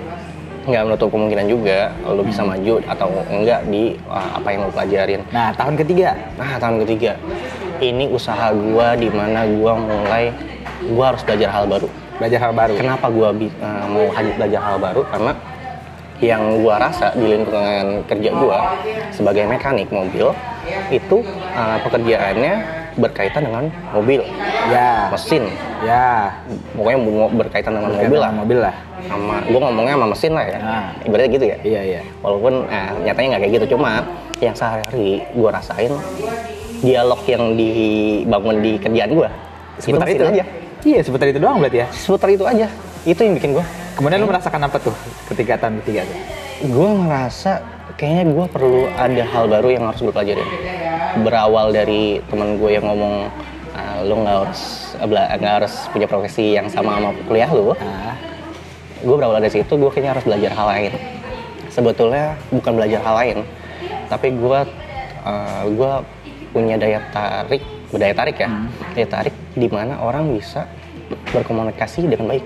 nggak 0.62 0.84
menutup 0.86 1.10
kemungkinan 1.10 1.50
juga 1.50 1.90
lo 2.06 2.22
bisa 2.22 2.46
maju 2.46 2.78
atau 2.86 3.10
enggak 3.34 3.66
di 3.66 3.98
uh, 4.06 4.30
apa 4.38 4.48
yang 4.54 4.62
lo 4.68 4.72
pelajarin. 4.72 5.22
Nah 5.34 5.50
tahun 5.58 5.74
ketiga. 5.80 6.14
Nah 6.38 6.62
tahun 6.62 6.86
ketiga 6.86 7.18
ini 7.82 8.06
usaha 8.14 8.54
gue 8.54 8.88
di 9.02 9.10
mana 9.10 9.50
gue 9.50 9.74
mulai 9.74 10.30
gue 10.86 11.06
harus 11.06 11.26
belajar 11.26 11.50
hal 11.50 11.66
baru. 11.66 11.90
Belajar 12.22 12.40
hal 12.46 12.54
baru. 12.54 12.74
Kenapa 12.78 13.10
gue 13.10 13.50
mau 13.90 14.06
hadir 14.14 14.34
belajar 14.38 14.62
hal 14.62 14.78
baru? 14.78 15.02
Karena 15.10 15.34
yang 16.22 16.62
gue 16.62 16.76
rasa 16.78 17.12
di 17.18 17.26
lingkungan 17.26 18.06
kerja 18.06 18.30
gue 18.30 18.58
sebagai 19.10 19.44
mekanik 19.50 19.90
mobil 19.90 20.30
itu 20.94 21.18
uh, 21.52 21.78
pekerjaannya 21.82 22.54
berkaitan 22.92 23.48
dengan 23.48 23.72
mobil, 23.96 24.20
Ya. 24.68 25.08
mesin, 25.10 25.48
Ya. 25.80 26.28
pokoknya 26.76 27.00
berkaitan 27.34 27.72
dengan 27.74 27.90
Berkaitan 27.90 28.06
mobil 28.06 28.20
lah. 28.20 28.30
sama 28.30 28.40
Mobil 28.44 28.60
lah. 28.60 28.76
Sama 29.02 29.36
gue 29.42 29.60
ngomongnya 29.60 29.94
sama 29.98 30.08
mesin 30.12 30.32
lah 30.36 30.46
ya, 30.46 30.58
Nah. 30.60 30.88
ibaratnya 31.08 31.30
gitu 31.32 31.46
ya. 31.48 31.58
Iya 31.64 31.82
iya. 31.88 32.02
Walaupun 32.20 32.54
eh, 32.68 32.90
nyatanya 33.02 33.28
nggak 33.34 33.42
kayak 33.42 33.54
gitu, 33.58 33.66
cuma 33.74 33.90
yang 34.38 34.54
sehari-hari 34.54 35.24
gue 35.26 35.50
rasain 35.50 35.94
dialog 36.82 37.22
yang 37.26 37.44
dibangun 37.56 38.56
di 38.60 38.72
kerjaan 38.78 39.12
gue 39.14 39.30
Seputar 39.80 40.06
mesin 40.06 40.18
itu 40.20 40.26
aja. 40.28 40.44
Iya 40.82 41.00
seputar 41.02 41.26
itu 41.32 41.40
doang 41.40 41.58
berarti 41.58 41.78
ya. 41.82 41.88
Seputar 41.90 42.28
itu 42.30 42.44
aja. 42.46 42.68
Itu 43.02 43.22
yang 43.24 43.34
bikin 43.40 43.56
gue 43.56 43.66
Kemudian 43.98 44.20
lu 44.24 44.28
merasakan 44.30 44.62
apa 44.66 44.78
tuh 44.80 44.96
ketika 45.32 45.68
tahun 45.68 45.82
ketiga 45.84 46.08
tuh? 46.08 46.20
gue 46.62 46.90
ngerasa 46.94 47.52
kayaknya 47.98 48.38
gue 48.38 48.46
perlu 48.54 48.86
ada 48.94 49.24
hal 49.26 49.50
baru 49.50 49.68
yang 49.74 49.84
harus 49.90 50.00
gue 50.06 50.14
pelajarin. 50.14 50.46
Berawal 51.26 51.74
dari 51.74 52.22
teman 52.30 52.62
gue 52.62 52.70
yang 52.70 52.86
ngomong 52.86 53.34
"Ah, 53.74 54.06
lo 54.06 54.14
nggak 54.22 54.36
harus 54.46 54.62
nggak 55.02 55.54
harus 55.58 55.74
punya 55.90 56.06
profesi 56.06 56.54
yang 56.54 56.70
sama 56.70 57.02
sama 57.02 57.18
kuliah 57.26 57.50
lo 57.50 57.74
Nah, 57.74 58.14
gue 59.02 59.16
berawal 59.18 59.42
dari 59.42 59.50
situ 59.50 59.74
gue 59.74 59.90
kayaknya 59.90 60.14
harus 60.14 60.26
belajar 60.30 60.52
hal 60.54 60.68
lain. 60.70 60.94
Sebetulnya 61.74 62.38
bukan 62.54 62.72
belajar 62.78 63.00
hal 63.02 63.16
lain 63.18 63.38
tapi 64.12 64.36
gue 64.36 64.60
uh, 65.24 65.64
gue 65.72 65.92
punya 66.52 66.76
daya 66.76 67.00
tarik 67.16 67.64
daya 67.96 68.12
tarik 68.12 68.36
ya 68.44 68.50
daya 68.92 69.08
tarik 69.08 69.36
di 69.56 69.72
mana 69.72 70.04
orang 70.04 70.36
bisa 70.36 70.68
berkomunikasi 71.32 72.12
dengan 72.12 72.36
baik 72.36 72.44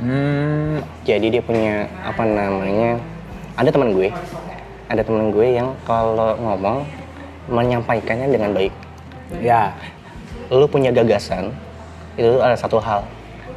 hmm, 0.00 0.74
jadi 1.04 1.26
dia 1.28 1.42
punya 1.44 1.86
apa 2.02 2.24
namanya 2.24 3.00
ada 3.56 3.68
teman 3.68 3.92
gue. 3.92 4.08
Ada 4.90 5.06
teman 5.06 5.30
gue 5.30 5.46
yang 5.54 5.76
kalau 5.86 6.34
ngomong 6.40 6.82
menyampaikannya 7.46 8.28
dengan 8.32 8.50
baik. 8.56 8.74
Ya. 9.38 9.70
lu 10.50 10.66
punya 10.66 10.90
gagasan 10.90 11.54
itu 12.18 12.42
ada 12.42 12.58
satu 12.58 12.82
hal. 12.82 13.06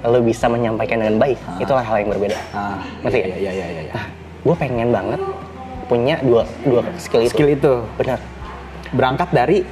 Lo 0.06 0.22
bisa 0.22 0.46
menyampaikan 0.46 1.02
dengan 1.02 1.18
baik 1.18 1.40
itulah 1.58 1.82
hal 1.82 2.06
yang 2.06 2.14
berbeda. 2.14 2.38
Ah, 2.54 2.78
Ngerti 3.02 3.18
iya, 3.18 3.26
ya? 3.26 3.38
iya, 3.40 3.52
iya, 3.52 3.66
iya, 3.66 3.82
iya. 3.90 3.94
nah 3.98 4.06
gue 4.44 4.56
pengen 4.60 4.94
banget 4.94 5.22
punya 5.90 6.22
dua 6.22 6.46
dua 6.62 6.86
skill 7.02 7.26
itu. 7.26 7.34
Skill 7.34 7.50
itu. 7.50 7.74
Benar. 7.98 8.20
Berangkat 8.94 9.30
dari 9.34 9.66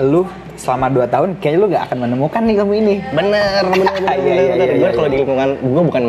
lu 0.00 0.24
selama 0.54 0.86
2 0.88 1.04
tahun 1.06 1.28
kayaknya 1.36 1.58
lu 1.58 1.66
gak 1.68 1.84
akan 1.88 1.98
menemukan 2.00 2.40
nih 2.40 2.56
kamu 2.56 2.72
ini. 2.76 2.94
bener 3.10 3.62
bener 3.64 3.92
bener, 3.96 4.14
Iya, 4.14 4.32
iya, 4.32 4.44
bener, 4.48 4.66
iya, 4.66 4.74
gue 4.74 4.80
iya, 4.80 4.90
kalau 4.90 5.04
iya. 5.04 5.12
di 5.12 5.18
lingkungan 5.18 5.48
gue 5.56 5.82
bukan 5.84 6.04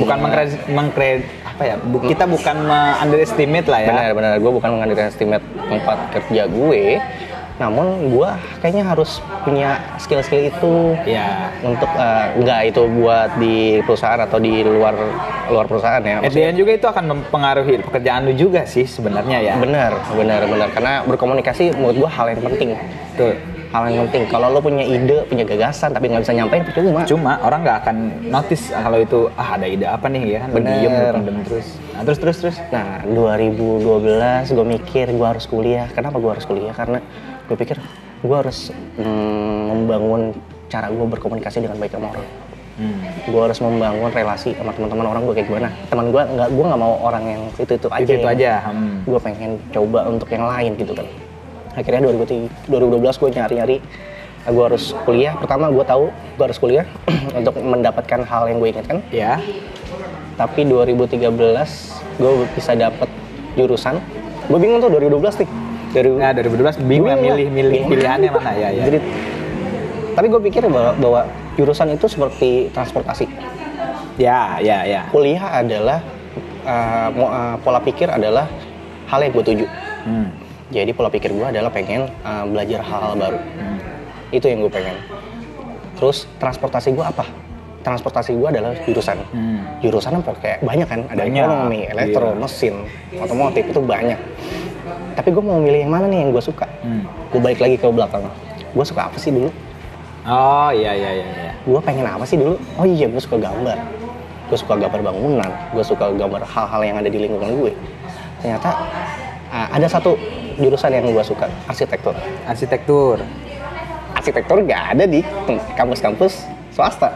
Bukan 0.00 0.16
mengkred, 0.18 0.48
mengkred 0.68 1.20
apa 1.44 1.62
ya? 1.62 1.74
bu- 1.78 2.00
kita 2.02 2.24
bukan 2.24 2.56
underestimate 2.98 3.68
lah 3.68 3.80
ya. 3.80 3.88
benar 3.88 4.10
benar 4.12 4.32
gue 4.38 4.52
bukan 4.52 4.70
estimate 5.02 5.44
tempat 5.62 5.98
kerja 6.10 6.42
gue 6.46 6.82
namun 7.52 8.10
gue 8.10 8.28
kayaknya 8.58 8.82
harus 8.82 9.20
punya 9.44 9.78
skill-skill 9.96 10.48
itu 10.48 10.74
Iya. 11.04 11.52
untuk 11.62 11.86
nggak 12.34 12.60
itu 12.66 12.82
buat 12.90 13.36
di 13.36 13.54
perusahaan 13.84 14.18
atau 14.18 14.40
di 14.40 14.64
luar 14.64 14.96
luar 15.46 15.68
perusahaan 15.68 16.00
ya 16.00 16.24
end 16.24 16.56
juga 16.56 16.72
itu 16.72 16.86
akan 16.88 17.04
mempengaruhi 17.12 17.84
pekerjaan 17.84 18.24
lu 18.24 18.34
juga 18.34 18.64
sih 18.64 18.82
sebenarnya 18.82 19.38
ya. 19.42 19.54
benar 19.60 19.94
benar 20.10 20.42
benar 20.42 20.68
karena 20.72 20.92
berkomunikasi 21.04 21.76
menurut 21.76 21.96
gue 21.98 22.10
hal 22.10 22.26
yang 22.32 22.40
penting 22.42 22.68
Betul. 23.14 23.32
Hal 23.72 23.82
yang 23.88 24.04
penting 24.12 24.24
kalau 24.28 24.52
lo 24.52 24.60
punya 24.60 24.84
ide 24.84 25.24
punya 25.26 25.44
gagasan 25.48 25.96
tapi 25.96 26.12
nggak 26.12 26.22
bisa 26.28 26.36
nyampein 26.36 26.62
percuma 26.62 27.00
Cuma 27.08 27.32
orang 27.40 27.60
nggak 27.64 27.78
akan 27.84 27.96
notice 28.28 28.68
kalau 28.72 28.98
itu 29.00 29.18
ah 29.34 29.56
ada 29.56 29.66
ide 29.66 29.86
apa 29.88 30.06
nih 30.12 30.22
ya 30.36 30.38
kan. 30.44 30.48
Diem, 30.60 30.92
pendem 31.16 31.36
terus. 31.48 31.66
Nah, 31.96 32.02
terus 32.04 32.18
terus 32.20 32.36
terus. 32.44 32.56
Nah, 32.70 33.00
2012 33.08 34.52
gue 34.52 34.66
mikir 34.66 35.06
gue 35.12 35.28
harus 35.28 35.44
kuliah. 35.48 35.88
Kenapa 35.92 36.20
gue 36.20 36.30
harus 36.30 36.44
kuliah? 36.44 36.74
Karena 36.76 37.00
gue 37.48 37.56
pikir 37.56 37.76
gue 38.22 38.36
harus 38.36 38.70
mm, 39.00 39.60
membangun 39.72 40.36
cara 40.70 40.88
gue 40.88 41.06
berkomunikasi 41.18 41.64
dengan 41.64 41.76
baik 41.80 41.92
sama 41.92 42.12
orang. 42.14 42.26
Hmm. 42.72 43.04
Gue 43.28 43.42
harus 43.44 43.60
membangun 43.60 44.08
relasi 44.08 44.56
sama 44.56 44.72
teman-teman 44.72 45.06
orang 45.12 45.22
gue 45.28 45.34
kayak 45.36 45.48
gimana. 45.52 45.68
Teman 45.92 46.06
gue 46.08 46.22
nggak 46.24 46.48
gue 46.48 46.64
nggak 46.72 46.80
mau 46.80 46.94
orang 47.04 47.24
yang 47.28 47.42
itu 47.60 47.72
itu 47.76 47.88
aja. 47.92 48.04
Itu 48.04 48.12
itu 48.16 48.28
aja. 48.28 48.52
Hmm. 48.72 49.04
Gue 49.04 49.20
pengen 49.20 49.60
coba 49.68 50.08
untuk 50.08 50.28
yang 50.32 50.48
lain 50.48 50.72
gitu 50.80 50.92
kan. 50.96 51.06
Akhirnya 51.72 52.00
2003 52.06 52.68
2012 52.68 53.00
gue 53.16 53.30
nyari-nyari 53.32 53.76
gue 54.44 54.64
harus 54.64 54.90
kuliah. 55.00 55.34
Pertama 55.34 55.68
gue 55.68 55.82
tahu 55.82 56.04
gue 56.10 56.44
harus 56.44 56.58
kuliah 56.58 56.84
untuk 57.38 57.54
mendapatkan 57.56 58.20
hal 58.22 58.42
yang 58.46 58.58
gue 58.58 58.68
inginkan 58.70 58.98
Ya. 59.08 59.38
tapi 60.32 60.64
2013 60.64 61.20
gue 62.14 62.30
bisa 62.50 62.72
dapet 62.72 63.06
jurusan 63.52 64.00
gue 64.42 64.58
bingung 64.58 64.80
tuh 64.80 64.88
2012 64.90 65.44
nih 65.44 65.48
dari 65.92 66.08
Nah 66.10 66.32
2012 66.32 66.80
bingung 66.82 67.06
ya 67.06 67.14
Bingung 67.14 67.20
milih 67.20 67.44
lah. 67.44 67.52
milih 67.52 67.70
Bingung. 67.70 67.90
pilihannya 67.92 68.30
mana 68.32 68.50
ya 68.52 68.68
ya. 68.70 68.82
jadi 68.82 68.98
tapi 70.12 70.26
gue 70.26 70.40
pikir 70.42 70.62
bahwa, 70.66 70.92
bahwa 70.94 71.20
jurusan 71.54 71.88
itu 71.90 72.04
seperti 72.06 72.50
transportasi 72.70 73.28
Ya 74.16 74.56
ya 74.58 74.82
ya. 74.82 75.00
kuliah 75.08 75.44
adalah 75.54 76.00
uh, 76.64 77.08
pola 77.58 77.78
pikir 77.78 78.08
adalah 78.08 78.48
hal 79.06 79.20
yang 79.20 79.32
gue 79.32 79.44
tuju 79.46 79.66
Hmm. 80.02 80.34
Jadi 80.72 80.90
pola 80.96 81.12
pikir 81.12 81.30
gue 81.36 81.46
adalah 81.46 81.68
pengen 81.68 82.08
uh, 82.24 82.48
belajar 82.48 82.80
hal-hal 82.80 83.14
baru. 83.14 83.38
Hmm. 83.38 83.78
itu 84.32 84.48
yang 84.48 84.64
gue 84.64 84.72
pengen. 84.72 84.96
Terus 86.00 86.24
transportasi 86.40 86.96
gue 86.96 87.04
apa? 87.04 87.28
Transportasi 87.84 88.32
gue 88.32 88.48
adalah 88.48 88.72
jurusan. 88.88 89.20
Hmm. 89.28 89.60
jurusan 89.84 90.24
apa? 90.24 90.32
Kayak 90.40 90.58
banyak 90.64 90.88
kan? 90.88 91.00
Ada 91.12 91.20
Banyak, 91.28 91.44
ekonomi 91.44 91.80
elektro 91.84 92.28
iya. 92.32 92.40
mesin 92.40 92.74
otomotif 93.20 93.64
itu 93.68 93.80
banyak. 93.84 94.20
Tapi 95.12 95.28
gue 95.28 95.44
mau 95.44 95.60
milih 95.60 95.84
yang 95.84 95.92
mana 95.92 96.08
nih 96.08 96.24
yang 96.24 96.30
gue 96.32 96.40
suka? 96.40 96.64
Hmm. 96.80 97.04
gue 97.28 97.40
balik 97.44 97.60
lagi 97.60 97.76
ke 97.76 97.86
belakang. 97.92 98.24
Gue 98.72 98.84
suka 98.88 99.12
apa 99.12 99.20
sih 99.20 99.28
dulu? 99.28 99.52
Oh 100.24 100.70
iya 100.72 100.96
iya 100.96 101.10
iya. 101.18 101.26
iya. 101.28 101.52
gue 101.60 101.80
pengen 101.84 102.08
apa 102.08 102.24
sih 102.24 102.40
dulu? 102.40 102.56
Oh 102.80 102.88
iya 102.88 103.04
gue 103.04 103.20
suka 103.20 103.36
gambar. 103.36 103.76
Gue 104.48 104.56
suka 104.56 104.74
gambar 104.80 105.00
bangunan. 105.12 105.50
Gue 105.76 105.84
suka 105.84 106.08
gambar 106.08 106.40
hal-hal 106.48 106.80
yang 106.80 106.96
ada 107.04 107.08
di 107.12 107.18
lingkungan 107.20 107.52
gue 107.60 107.72
ternyata 108.42 108.70
ah, 109.52 109.68
ada 109.68 109.86
satu 109.86 110.16
jurusan 110.54 110.90
yang 110.90 111.04
gue 111.06 111.22
suka 111.22 111.46
arsitektur 111.66 112.16
Arsitektur. 112.44 113.20
arsitektur 114.12 114.56
gak 114.62 114.82
ada 114.92 115.04
di 115.04 115.20
kampus-kampus 115.72 116.32
swasta 116.70 117.12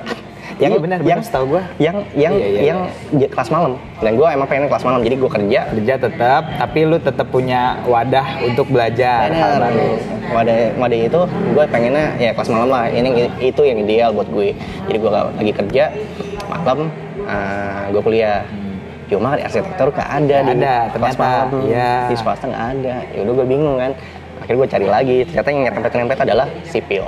Iya, 0.56 0.72
benar, 0.72 0.96
benar, 0.96 0.98
yang 1.04 1.20
setahu 1.20 1.52
gua. 1.52 1.62
yang 1.76 2.00
yang 2.16 2.32
Iya, 2.32 2.46
iya, 2.48 2.60
yang 2.64 2.78
j- 3.12 3.28
kelas 3.28 3.52
malam 3.52 3.76
dan 4.00 4.16
gue 4.16 4.24
emang 4.24 4.48
pengen 4.48 4.72
kelas 4.72 4.88
malam 4.88 5.04
jadi 5.04 5.20
gue 5.20 5.28
kerja 5.28 5.60
Kerja 5.68 5.94
tetap, 6.00 6.42
tapi 6.56 6.80
lu 6.82 6.96
tetap 6.96 7.28
punya 7.28 7.76
wadah 7.84 8.40
untuk 8.40 8.64
belajar 8.66 9.28
baru. 9.36 10.00
Wadah 10.32 10.56
wadah 10.74 10.96
itu 10.98 11.20
gue 11.28 11.64
pengennya 11.68 12.16
ya 12.16 12.32
kelas 12.32 12.48
malam 12.48 12.72
lah. 12.72 12.88
Ini 12.88 13.08
itu 13.36 13.62
yang 13.62 13.84
ideal 13.84 14.16
buat 14.16 14.32
gue. 14.32 14.56
Jadi 14.88 14.96
gue 14.96 15.10
lagi 15.12 15.52
kerja 15.52 15.84
malam 16.48 16.88
gue 17.92 18.00
kuliah. 18.00 18.40
Cuma 19.06 19.38
di 19.38 19.42
arsitektur 19.46 19.88
gak 19.94 20.10
ada 20.10 20.36
Nggak 20.42 20.42
di 20.42 20.64
ada, 20.66 20.74
ternyata. 20.90 21.28
Iya. 21.62 21.92
Di 22.10 22.16
swasta 22.18 22.44
nggak 22.50 22.64
ada. 22.74 22.94
Ya 23.14 23.18
udah 23.22 23.34
gue 23.38 23.46
bingung 23.46 23.76
kan. 23.78 23.92
Akhirnya 24.42 24.58
gue 24.58 24.68
cari 24.68 24.86
lagi. 24.90 25.18
Ternyata 25.30 25.48
yang 25.50 25.60
nyerempet-nyerempet 25.70 26.18
adalah 26.26 26.46
sipil. 26.66 27.04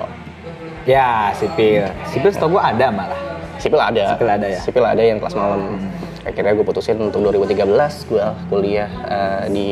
Ya, 0.89 1.35
sipil. 1.37 1.85
Sipil 2.09 2.31
setahu 2.33 2.57
gua 2.57 2.73
ada 2.73 2.89
malah. 2.89 3.21
Sipil 3.61 3.77
ada. 3.77 4.17
Sipil 4.17 4.29
ada 4.31 4.47
ya? 4.47 4.61
Sipil 4.63 4.85
ada 4.87 5.03
yang 5.03 5.19
kelas 5.21 5.37
malam. 5.37 5.77
Akhirnya 6.25 6.53
gue 6.57 6.65
putusin 6.65 6.97
untuk 6.97 7.21
2013 7.29 7.67
gue 8.09 8.27
kuliah 8.49 8.89
eh, 9.05 9.43
di 9.53 9.69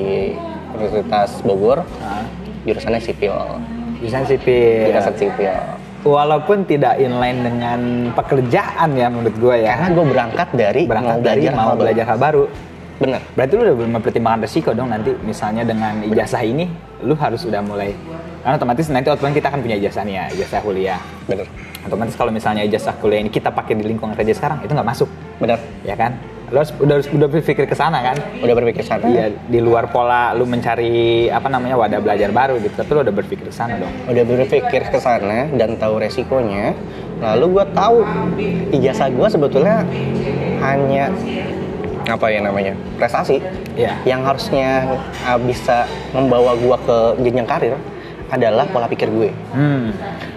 Universitas 0.76 1.40
Bogor. 1.40 1.86
Nah, 2.02 2.24
Jurusannya 2.66 2.98
sipil. 2.98 3.30
jurusan 4.02 4.26
sipil. 4.26 4.90
Jurusan 4.90 5.14
sipil. 5.14 5.54
Walaupun 6.06 6.62
tidak 6.70 7.02
inline 7.02 7.42
dengan 7.42 7.80
pekerjaan 8.14 8.94
ya 8.94 9.10
menurut 9.10 9.34
gua 9.42 9.58
ya. 9.58 9.74
Karena 9.74 9.90
gue 9.90 10.04
berangkat 10.06 10.48
dari 10.54 10.82
Berangkat 10.86 11.18
mau 11.18 11.26
dari 11.26 11.42
belajar 11.42 11.58
mau 11.58 11.66
hal 11.66 11.76
belajar 11.76 12.04
hal 12.06 12.18
baru. 12.22 12.44
Bener. 12.96 13.20
Berarti 13.34 13.52
lu 13.58 13.62
udah 13.66 13.76
mempertimbangkan 13.98 14.40
resiko 14.46 14.70
dong 14.72 14.88
nanti 14.88 15.12
misalnya 15.26 15.66
dengan 15.66 16.00
ijazah 16.06 16.46
ini 16.46 16.70
lu 17.04 17.12
harus 17.18 17.44
udah 17.44 17.60
mulai 17.60 17.92
karena 18.46 18.62
otomatis 18.62 18.86
nanti 18.94 19.10
outbound 19.10 19.34
kita 19.34 19.50
akan 19.50 19.58
punya 19.58 19.74
ijazah 19.74 20.06
nih 20.06 20.14
ya, 20.14 20.24
ijazah 20.38 20.60
kuliah. 20.62 21.02
Bener. 21.26 21.50
Otomatis 21.82 22.14
kalau 22.14 22.30
misalnya 22.30 22.62
ijazah 22.62 22.94
kuliah 23.02 23.18
ini 23.18 23.26
kita 23.26 23.50
pakai 23.50 23.74
di 23.74 23.82
lingkungan 23.82 24.14
kerja 24.14 24.38
sekarang 24.38 24.62
itu 24.62 24.70
nggak 24.70 24.86
masuk, 24.86 25.10
Bener. 25.42 25.58
ya 25.82 25.98
kan? 25.98 26.14
Harus 26.46 26.70
udah 26.78 26.96
udah 27.02 27.28
berpikir 27.28 27.66
ke 27.66 27.74
sana 27.74 27.98
kan? 28.02 28.16
Udah 28.38 28.54
berpikir 28.54 28.86
sana. 28.86 29.02
Iya, 29.02 29.34
di 29.50 29.58
luar 29.58 29.90
pola 29.90 30.30
lu 30.30 30.46
mencari 30.46 31.26
apa 31.26 31.50
namanya 31.50 31.74
wadah 31.74 31.98
belajar 31.98 32.30
baru 32.30 32.62
gitu. 32.62 32.74
Tapi 32.78 32.90
lu 32.94 33.00
udah 33.02 33.14
berpikir 33.14 33.46
ke 33.46 33.54
sana 33.54 33.74
dong. 33.76 33.90
Udah 34.06 34.22
berpikir 34.22 34.82
ke 34.86 34.98
sana 34.98 35.50
dan 35.52 35.74
tahu 35.74 35.98
resikonya. 35.98 36.70
Lalu 37.18 37.46
gue 37.50 37.64
tahu 37.72 37.96
ijazah 38.70 39.10
gue 39.10 39.26
sebetulnya 39.26 39.82
hanya 40.62 41.10
apa 42.06 42.30
ya 42.30 42.38
namanya 42.38 42.72
prestasi 42.94 43.42
Iya. 43.74 43.92
yang 44.06 44.22
harusnya 44.22 44.86
uh, 45.26 45.36
bisa 45.36 45.84
membawa 46.14 46.54
gue 46.54 46.76
ke 46.86 46.96
jenjang 47.20 47.44
karir 47.44 47.74
adalah 48.26 48.64
pola 48.70 48.86
pikir 48.86 49.10
gue, 49.10 49.30
Hmm. 49.50 49.90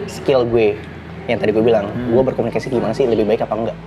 skill 0.05 0.43
gue. 0.45 0.73
Yang 1.29 1.37
tadi 1.39 1.51
gue 1.53 1.61
bilang, 1.61 1.85
gue 2.09 2.23
berkomunikasi 2.25 2.67
gimana 2.67 2.91
sih 2.91 3.05
lebih 3.05 3.23
baik 3.23 3.45
apa 3.45 3.53
enggak. 3.53 3.77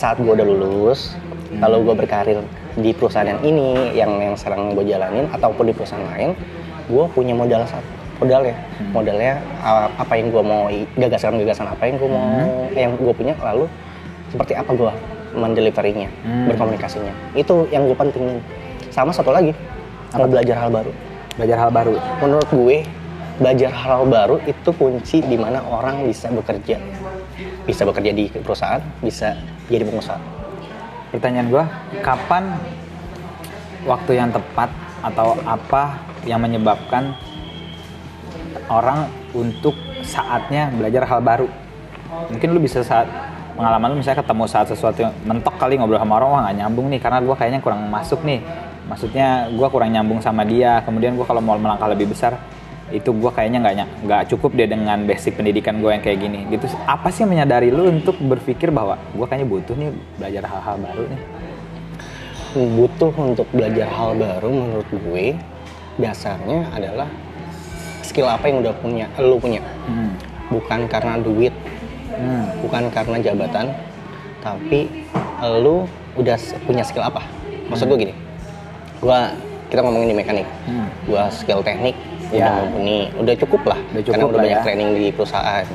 Saat 0.00 0.16
gue 0.16 0.32
udah 0.32 0.46
lulus, 0.48 1.12
lalu 1.60 1.92
gue 1.92 1.94
berkarir 2.00 2.38
di 2.80 2.96
perusahaan 2.96 3.28
yang 3.28 3.40
ini, 3.44 3.92
yang 3.92 4.16
yang 4.16 4.32
sekarang 4.32 4.72
gue 4.72 4.84
jalanin, 4.88 5.28
ataupun 5.28 5.68
di 5.68 5.76
perusahaan 5.76 6.08
lain, 6.16 6.32
gue 6.88 7.04
punya 7.12 7.36
modal 7.36 7.68
satu 7.68 8.00
modalnya 8.20 8.52
modalnya 8.92 9.40
uh, 9.64 9.88
apa 9.96 10.12
yang 10.20 10.28
gue 10.28 10.44
mau 10.44 10.68
gagasan-gagasan 11.00 11.72
apa 11.72 11.88
yang 11.88 11.96
gue 11.96 12.10
mau 12.12 12.28
yang 12.76 12.92
gue 13.00 13.14
punya 13.16 13.32
lalu 13.40 13.64
seperti 14.28 14.52
apa 14.60 14.76
gue 14.76 14.92
mendeliverinya 15.32 16.10
Hmm. 16.26 16.50
berkomunikasinya. 16.52 17.14
Itu 17.38 17.64
yang 17.72 17.88
gue 17.88 17.96
pentingin. 17.96 18.42
Sama 18.92 19.14
satu 19.14 19.32
lagi 19.32 19.56
mau 20.12 20.26
belajar 20.28 20.58
hal 20.58 20.68
baru. 20.68 20.92
Belajar 21.38 21.56
hal 21.64 21.70
baru. 21.72 21.94
menurut 22.20 22.48
gue 22.52 22.76
belajar 23.40 23.72
hal 23.72 24.04
baru 24.04 24.36
itu 24.44 24.70
kunci 24.76 25.24
di 25.24 25.40
mana 25.40 25.64
orang 25.64 26.04
bisa 26.04 26.28
bekerja 26.28 26.76
bisa 27.68 27.84
bekerja 27.84 28.12
di 28.12 28.28
perusahaan 28.30 28.80
bisa 29.04 29.36
jadi 29.68 29.84
pengusaha 29.86 30.40
Pertanyaan 31.10 31.50
gua, 31.50 31.66
kapan 32.06 32.54
waktu 33.82 34.14
yang 34.14 34.30
tepat 34.30 34.70
atau 35.02 35.34
apa 35.42 35.98
yang 36.22 36.38
menyebabkan 36.38 37.18
orang 38.70 39.10
untuk 39.34 39.74
saatnya 40.06 40.70
belajar 40.70 41.02
hal 41.10 41.18
baru? 41.18 41.50
Mungkin 42.30 42.54
lu 42.54 42.62
bisa 42.62 42.86
saat 42.86 43.10
pengalaman 43.58 43.90
lu 43.90 43.96
misalnya 43.98 44.22
ketemu 44.22 44.44
saat 44.46 44.70
sesuatu 44.70 45.02
yang 45.02 45.10
mentok 45.26 45.58
kali 45.58 45.82
ngobrol 45.82 45.98
sama 45.98 46.22
orang 46.22 46.30
wah 46.30 46.40
nggak 46.46 46.56
nyambung 46.62 46.86
nih 46.94 47.00
karena 47.02 47.18
gua 47.26 47.34
kayaknya 47.34 47.58
kurang 47.58 47.82
masuk 47.90 48.22
nih. 48.22 48.38
Maksudnya 48.86 49.50
gua 49.58 49.66
kurang 49.66 49.90
nyambung 49.90 50.22
sama 50.22 50.46
dia. 50.46 50.78
Kemudian 50.86 51.18
gua 51.18 51.26
kalau 51.26 51.42
mau 51.42 51.58
melangkah 51.58 51.90
lebih 51.90 52.14
besar 52.14 52.38
itu 52.90 53.10
gua 53.14 53.30
kayaknya 53.30 53.58
nggak 53.62 53.74
nggak 54.06 54.22
cukup 54.34 54.50
deh 54.58 54.68
dengan 54.68 55.06
basic 55.06 55.38
pendidikan 55.38 55.78
gue 55.78 55.90
yang 55.90 56.02
kayak 56.02 56.18
gini. 56.20 56.46
Gitu. 56.50 56.66
Apa 56.86 57.10
sih 57.14 57.22
yang 57.22 57.32
menyadari 57.32 57.70
lu 57.70 57.86
untuk 57.90 58.18
berpikir 58.18 58.74
bahwa 58.74 58.98
gua 59.14 59.26
kayaknya 59.30 59.48
butuh 59.48 59.74
nih 59.78 59.90
belajar 60.18 60.42
hal-hal 60.46 60.76
baru 60.78 61.04
nih 61.10 61.22
butuh 62.50 63.14
untuk 63.14 63.46
belajar 63.54 63.86
hal 63.86 64.18
baru 64.18 64.50
menurut 64.50 64.88
gue 64.90 65.38
dasarnya 66.02 66.66
adalah 66.74 67.06
skill 68.02 68.26
apa 68.26 68.50
yang 68.50 68.58
udah 68.58 68.74
punya 68.82 69.06
lu 69.22 69.38
punya. 69.38 69.62
Hmm. 69.86 70.14
bukan 70.50 70.90
karena 70.90 71.14
duit 71.22 71.54
Hmm. 72.10 72.50
bukan 72.60 72.90
karena 72.90 73.16
jabatan 73.22 73.70
tapi 74.42 75.06
lu 75.62 75.86
udah 76.18 76.36
punya 76.66 76.82
skill 76.82 77.06
apa? 77.06 77.22
Maksud 77.70 77.86
gue 77.86 78.10
gini 78.10 78.14
gua 78.98 79.32
kita 79.70 79.80
ngomongin 79.80 80.08
di 80.08 80.16
mekanik 80.16 80.46
Hmm. 80.62 80.86
gua 81.06 81.30
skill 81.30 81.62
teknik 81.62 81.94
Ya. 82.28 82.46
udah 82.46 82.52
mumpuni 82.62 82.98
udah 83.16 83.34
cukup 83.36 83.62
lah 83.66 83.78
Udah 83.88 84.02
cukup 84.02 84.12
karena 84.12 84.26
udah 84.28 84.38
banyak 84.40 84.52
ya. 84.52 84.62
training 84.62 84.88
di 84.94 85.06
perusahaan 85.10 85.66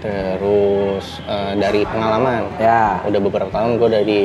terus 0.00 1.06
eh, 1.22 1.52
dari 1.54 1.84
pengalaman 1.84 2.48
Ya. 2.56 2.98
udah 3.04 3.20
beberapa 3.20 3.50
tahun 3.50 3.76
gue 3.76 3.88
dari 3.92 4.20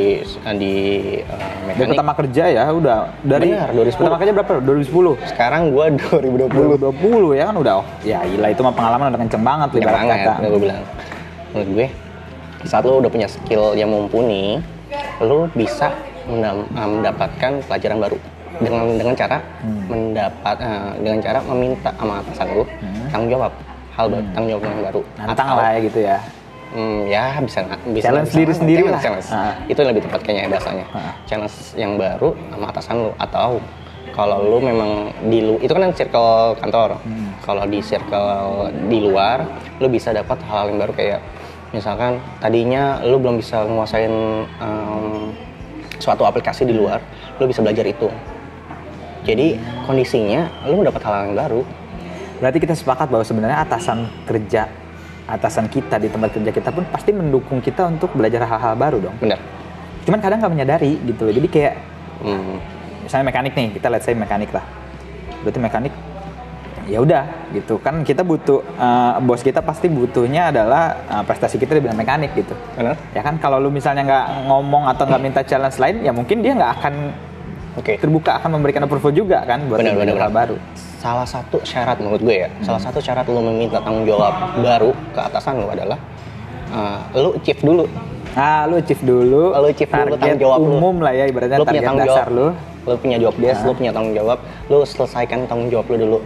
di 0.56 0.74
Dari 1.20 1.68
mekanik 1.68 1.90
pertama 1.92 2.14
kerja 2.16 2.44
ya 2.48 2.64
udah 2.70 2.98
dari 3.22 3.52
Benar, 3.52 3.70
2010. 3.76 4.00
pertama 4.00 4.18
kerja 4.18 4.32
berapa? 4.34 4.52
2010. 4.62 5.14
sekarang 5.28 5.62
gue 5.70 5.86
2020 6.00 6.80
2020 6.80 7.36
ya 7.36 7.44
kan 7.46 7.56
udah 7.56 7.74
oh, 7.76 7.86
ya 8.02 8.20
gila 8.24 8.48
itu 8.48 8.62
mah 8.62 8.74
pengalaman 8.74 9.06
udah 9.10 9.20
kenceng 9.20 9.44
banget 9.44 9.68
Kenceng 9.70 9.92
banget, 9.92 10.18
kata. 10.24 10.34
gue 10.48 10.62
bilang. 10.62 10.82
Menurut 11.52 11.70
gue, 11.72 11.88
saat 12.64 12.84
lo 12.84 12.94
udah 12.98 13.08
punya 13.08 13.28
skill 13.28 13.72
yang 13.74 13.88
mumpuni, 13.88 14.60
lo 15.20 15.48
bisa 15.52 15.92
mendapatkan 16.74 17.52
pelajaran 17.64 17.98
baru 17.98 18.18
dengan 18.58 18.84
dengan 18.94 19.14
cara 19.14 19.38
Hmm. 19.60 19.84
mendapat 19.88 20.56
eh, 20.58 20.92
dengan 21.00 21.20
cara 21.20 21.40
meminta 21.44 21.90
sama 21.92 22.14
atasan 22.20 22.48
lo 22.52 22.64
tanggung 23.10 23.32
jawab 23.32 23.52
hal 23.92 24.06
baru, 24.08 24.26
tanggung 24.32 24.52
jawab 24.52 24.64
yang 24.66 24.84
baru. 24.84 25.02
Hmm. 25.02 25.18
Nantang 25.24 25.48
Atau, 25.48 25.58
lah 25.58 25.70
ya 25.72 25.80
gitu 25.82 26.00
ya. 26.02 26.18
hmm, 26.72 26.98
ya 27.08 27.24
bisa 27.40 27.60
bisa 27.88 28.06
Challenge 28.06 28.28
bisa- 28.28 28.38
diri 28.38 28.54
sendiri 28.54 28.84
lah. 28.86 29.00
challenge. 29.00 29.30
Ah. 29.30 29.54
Itu 29.66 29.78
yang 29.80 29.92
lebih 29.96 30.04
tepat 30.04 30.20
kayaknya 30.22 30.50
bahasanya. 30.52 30.86
Ah. 30.92 31.14
Challenge 31.24 31.56
yang 31.74 31.92
baru 31.96 32.30
sama 32.50 32.66
atasan 32.68 32.96
lo 33.00 33.12
atau 33.16 33.64
kalau 34.12 34.40
lu 34.46 34.60
memang 34.60 34.92
di 35.26 35.40
lu 35.40 35.56
itu 35.58 35.72
kan 35.72 35.92
circle 35.92 36.32
kantor. 36.58 37.00
Hmm. 37.02 37.32
Kalau 37.42 37.64
di 37.66 37.80
circle 37.80 38.32
di 38.88 39.00
luar, 39.02 39.44
lu 39.80 39.88
bisa 39.88 40.12
dapat 40.12 40.40
hal-hal 40.44 40.72
yang 40.72 40.80
baru 40.80 40.92
kayak 40.92 41.20
misalkan 41.72 42.20
tadinya 42.40 43.00
lu 43.02 43.20
belum 43.20 43.36
bisa 43.36 43.64
menguasain 43.64 44.12
em, 44.58 45.32
suatu 45.96 46.24
aplikasi 46.24 46.64
di 46.64 46.72
luar, 46.72 47.00
lu 47.38 47.46
bisa 47.46 47.60
belajar 47.60 47.84
itu. 47.84 48.08
Jadi 49.26 49.58
kondisinya 49.90 50.48
lu 50.70 50.86
dapat 50.86 51.02
hal 51.02 51.14
yang 51.30 51.36
baru. 51.36 51.62
Berarti 52.40 52.58
kita 52.62 52.78
sepakat 52.78 53.10
bahwa 53.10 53.26
sebenarnya 53.26 53.58
atasan 53.66 54.06
kerja 54.30 54.70
atasan 55.26 55.66
kita 55.66 55.98
di 55.98 56.06
tempat 56.06 56.38
kerja 56.38 56.52
kita 56.54 56.70
pun 56.70 56.86
pasti 56.94 57.10
mendukung 57.10 57.58
kita 57.58 57.90
untuk 57.90 58.14
belajar 58.14 58.46
hal-hal 58.46 58.78
baru 58.78 58.98
dong. 59.10 59.16
Benar. 59.18 59.42
Cuman 60.06 60.22
kadang 60.22 60.38
nggak 60.38 60.54
menyadari 60.54 61.02
gitu 61.02 61.26
loh. 61.26 61.34
Jadi 61.34 61.48
kayak 61.50 61.76
Hmm. 62.16 62.64
misalnya 63.04 63.28
mekanik 63.28 63.54
nih, 63.60 63.76
kita 63.76 63.92
let's 63.92 64.08
say 64.08 64.16
mekanik 64.16 64.48
lah. 64.56 64.64
Berarti 65.44 65.60
mekanik 65.60 65.94
ya 66.86 67.02
udah 67.02 67.26
gitu 67.50 67.82
kan 67.82 68.06
kita 68.06 68.22
butuh 68.22 68.62
eh, 68.62 69.14
bos 69.26 69.42
kita 69.42 69.58
pasti 69.66 69.90
butuhnya 69.90 70.54
adalah 70.54 70.94
eh, 71.10 71.24
prestasi 71.26 71.58
kita 71.58 71.76
di 71.76 71.82
bidang 71.82 71.98
mekanik 71.98 72.32
gitu. 72.38 72.54
Benar? 72.78 72.96
Ya 73.18 73.26
kan 73.26 73.42
kalau 73.42 73.58
lu 73.58 73.74
misalnya 73.74 74.06
nggak 74.06 74.26
ngomong 74.46 74.86
atau 74.94 75.04
nggak 75.10 75.22
minta 75.22 75.42
challenge 75.42 75.82
lain 75.82 76.06
ya 76.06 76.14
mungkin 76.14 76.46
dia 76.46 76.54
nggak 76.54 76.72
akan 76.82 76.94
Oke. 77.76 78.00
terbuka 78.00 78.40
akan 78.40 78.56
memberikan 78.56 78.84
approval 78.84 79.12
juga 79.12 79.44
kan 79.44 79.68
buat 79.68 79.84
Benar, 79.84 79.94
belajar 80.00 80.16
benar, 80.16 80.26
hal 80.28 80.34
baru. 80.34 80.56
Salah 81.00 81.28
satu 81.28 81.60
syarat 81.62 82.00
menurut 82.00 82.22
gue 82.24 82.48
ya, 82.48 82.50
salah 82.64 82.82
satu 82.82 82.98
syarat 82.98 83.28
lu 83.28 83.38
meminta 83.40 83.78
tanggung 83.80 84.08
jawab 84.08 84.32
baru 84.58 84.92
ke 85.14 85.20
atasan 85.22 85.60
lu 85.62 85.68
adalah 85.68 86.00
uh, 86.72 87.00
lu 87.14 87.36
achieve 87.36 87.62
dulu. 87.62 87.86
Nah, 88.36 88.68
lu 88.68 88.76
achieve 88.80 89.04
dulu. 89.04 89.44
Lu 89.54 89.68
achieve 89.70 89.88
dulu 89.88 89.96
target 89.96 90.20
tanggung 90.20 90.42
jawab 90.42 90.60
lu. 90.60 90.72
umum 90.74 90.96
lah 91.00 91.14
ya 91.14 91.24
ibaratnya 91.28 91.58
Lu 91.60 91.64
punya 91.64 91.72
target 91.74 91.88
tanggung 91.88 92.08
dasar 92.08 92.28
jawab. 92.28 92.38
lu. 92.40 92.48
Lu 92.86 92.94
punya 93.02 93.18
job 93.18 93.36
desk, 93.38 93.62
lu 93.66 93.72
punya 93.74 93.92
tanggung 93.92 94.14
jawab, 94.14 94.38
lu 94.70 94.78
selesaikan 94.82 95.40
tanggung 95.46 95.70
jawab 95.70 95.86
lu 95.90 95.98
dulu. 95.98 96.18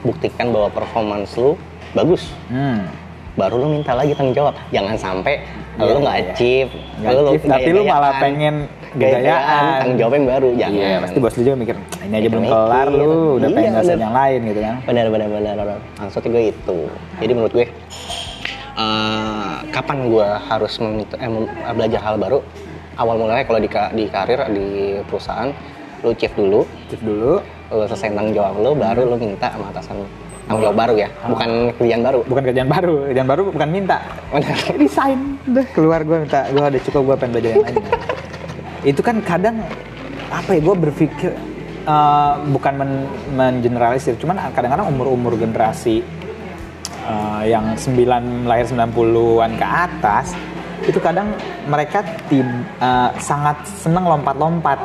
Buktikan 0.00 0.46
bahwa 0.50 0.68
performance 0.70 1.34
lu 1.34 1.54
bagus. 1.92 2.30
Hmm. 2.48 2.86
Baru 3.34 3.58
lu 3.58 3.66
minta 3.70 3.94
lagi 3.94 4.14
tanggung 4.14 4.34
jawab. 4.34 4.54
Jangan 4.70 4.96
sampai 4.98 5.34
Iya, 5.78 5.94
lu 5.94 5.98
nggak 6.02 6.18
iya. 6.18 6.26
achieve, 6.26 6.70
Nggak 6.98 7.12
lu 7.14 7.20
achieve, 7.22 7.44
tapi 7.46 7.70
lu 7.70 7.82
malah 7.86 8.12
pengen 8.18 8.54
gayaan. 8.94 9.64
tanggung 9.78 9.98
jawab 9.98 10.12
yang 10.14 10.26
baru. 10.26 10.48
Jangan. 10.54 10.74
Iya, 10.74 10.96
pasti 11.00 11.18
bos 11.18 11.34
lu 11.34 11.42
juga 11.42 11.56
mikir, 11.56 11.76
ini 12.00 12.14
aja 12.14 12.28
belum 12.28 12.44
kelar 12.44 12.88
lu, 12.88 13.10
udah 13.36 13.44
Iya, 13.44 13.54
pengen 13.54 13.70
ngerasain 13.70 13.90
bener. 13.90 14.04
yang 14.04 14.14
lain 14.14 14.40
gitu 14.44 14.60
kan. 14.60 14.74
benar 14.82 15.06
benar 15.08 15.28
benar 15.28 15.54
benar 15.56 15.78
maksudnya 15.98 16.28
gue 16.30 16.42
itu 16.48 16.78
jadi 17.18 17.32
menurut 17.32 17.52
gue 17.52 17.66
eh, 18.74 19.54
kapan 19.68 19.98
gue 20.06 20.28
harus 20.44 20.72
eh, 20.78 20.86
mem- 21.26 21.50
belajar 21.70 22.00
hal 22.02 22.16
baru 22.16 22.38
awal 22.94 23.14
mulanya 23.16 23.44
kalau 23.44 23.58
di, 23.58 23.68
ka- 23.68 23.92
di 23.92 24.06
karir 24.06 24.40
di 24.48 24.66
perusahaan 25.04 25.50
lu 25.98 26.14
chief 26.14 26.30
dulu 26.32 26.62
Achieve 26.86 27.02
dulu, 27.02 27.32
lu 27.68 27.84
selesai 27.84 28.08
tanggung 28.08 28.32
jawab 28.32 28.54
lu 28.56 28.70
baru 28.72 29.02
lu 29.04 29.16
minta 29.16 29.50
sama 29.50 29.68
atasan 29.68 29.98
tanggung 30.46 30.62
jawab 30.64 30.76
baru 30.78 30.94
ya 30.96 31.08
bukan 31.24 31.48
kerjaan 31.74 32.00
baru 32.00 32.18
bukan 32.24 32.42
kerjaan 32.44 32.68
baru, 32.68 32.94
kerjaan 33.04 33.28
baru 33.28 33.42
bukan 33.50 33.68
minta. 33.68 33.96
Resign, 34.72 35.18
udah 35.44 35.66
keluar 35.68 36.00
gue 36.00 36.16
minta, 36.18 36.40
gue 36.48 36.62
udah 36.62 36.82
cukup 36.82 37.00
gue 37.04 37.16
pengen 37.18 37.32
belajar 37.34 37.50
yang 37.52 37.64
lain. 37.66 37.76
itu 38.88 39.00
kan 39.04 39.20
kadang 39.20 39.60
apa 40.32 40.56
ya 40.56 40.60
gue 40.64 40.76
berpikir 40.88 41.30
eh, 41.84 42.32
bukan 42.48 42.72
men 42.80 42.92
mengeneralisir, 43.36 44.16
cuman 44.16 44.40
kadang-kadang 44.56 44.88
umur-umur 44.88 45.36
generasi 45.36 46.00
eh, 47.04 47.42
yang 47.48 47.76
9 47.76 48.48
lahir 48.48 48.64
90-an 48.64 49.50
ke 49.60 49.66
atas 49.66 50.32
itu 50.88 50.96
kadang 51.04 51.36
mereka 51.68 52.00
tid- 52.32 52.64
eh, 52.80 53.10
sangat 53.20 53.60
senang 53.68 54.08
lompat-lompat. 54.08 54.80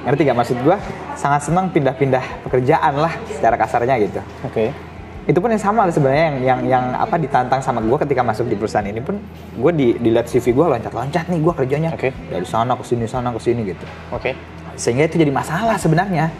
Ngerti 0.00 0.32
gak 0.32 0.38
maksud 0.38 0.56
gue? 0.64 0.76
Sangat 1.12 1.44
senang 1.44 1.68
pindah-pindah 1.68 2.48
pekerjaan 2.48 2.96
lah 2.96 3.12
secara 3.28 3.60
kasarnya 3.60 4.00
gitu 4.00 4.20
oke 4.40 4.89
itu 5.30 5.38
pun 5.38 5.46
yang 5.54 5.62
sama 5.62 5.86
sebenarnya 5.86 6.24
yang 6.26 6.36
yang 6.42 6.60
yang 6.66 6.84
apa 6.98 7.14
ditantang 7.14 7.62
sama 7.62 7.78
gue 7.78 7.94
ketika 8.02 8.26
masuk 8.26 8.50
di 8.50 8.58
perusahaan 8.58 8.82
ini 8.82 8.98
pun 8.98 9.22
gue 9.54 9.72
di 9.78 9.88
dilihat 10.02 10.26
CV 10.26 10.50
gue 10.50 10.66
loncat-loncat 10.66 11.30
nih 11.30 11.38
gue 11.38 11.54
kerjanya. 11.54 11.90
Oke. 11.94 12.10
dari 12.10 12.42
sana 12.42 12.74
ke 12.74 12.82
sini 12.82 13.06
sana 13.06 13.30
ke 13.30 13.38
sini 13.38 13.70
gitu. 13.70 13.86
Oke. 14.10 14.34
Sehingga 14.74 15.06
itu 15.06 15.22
jadi 15.22 15.30
masalah 15.30 15.78
sebenarnya. 15.78 16.34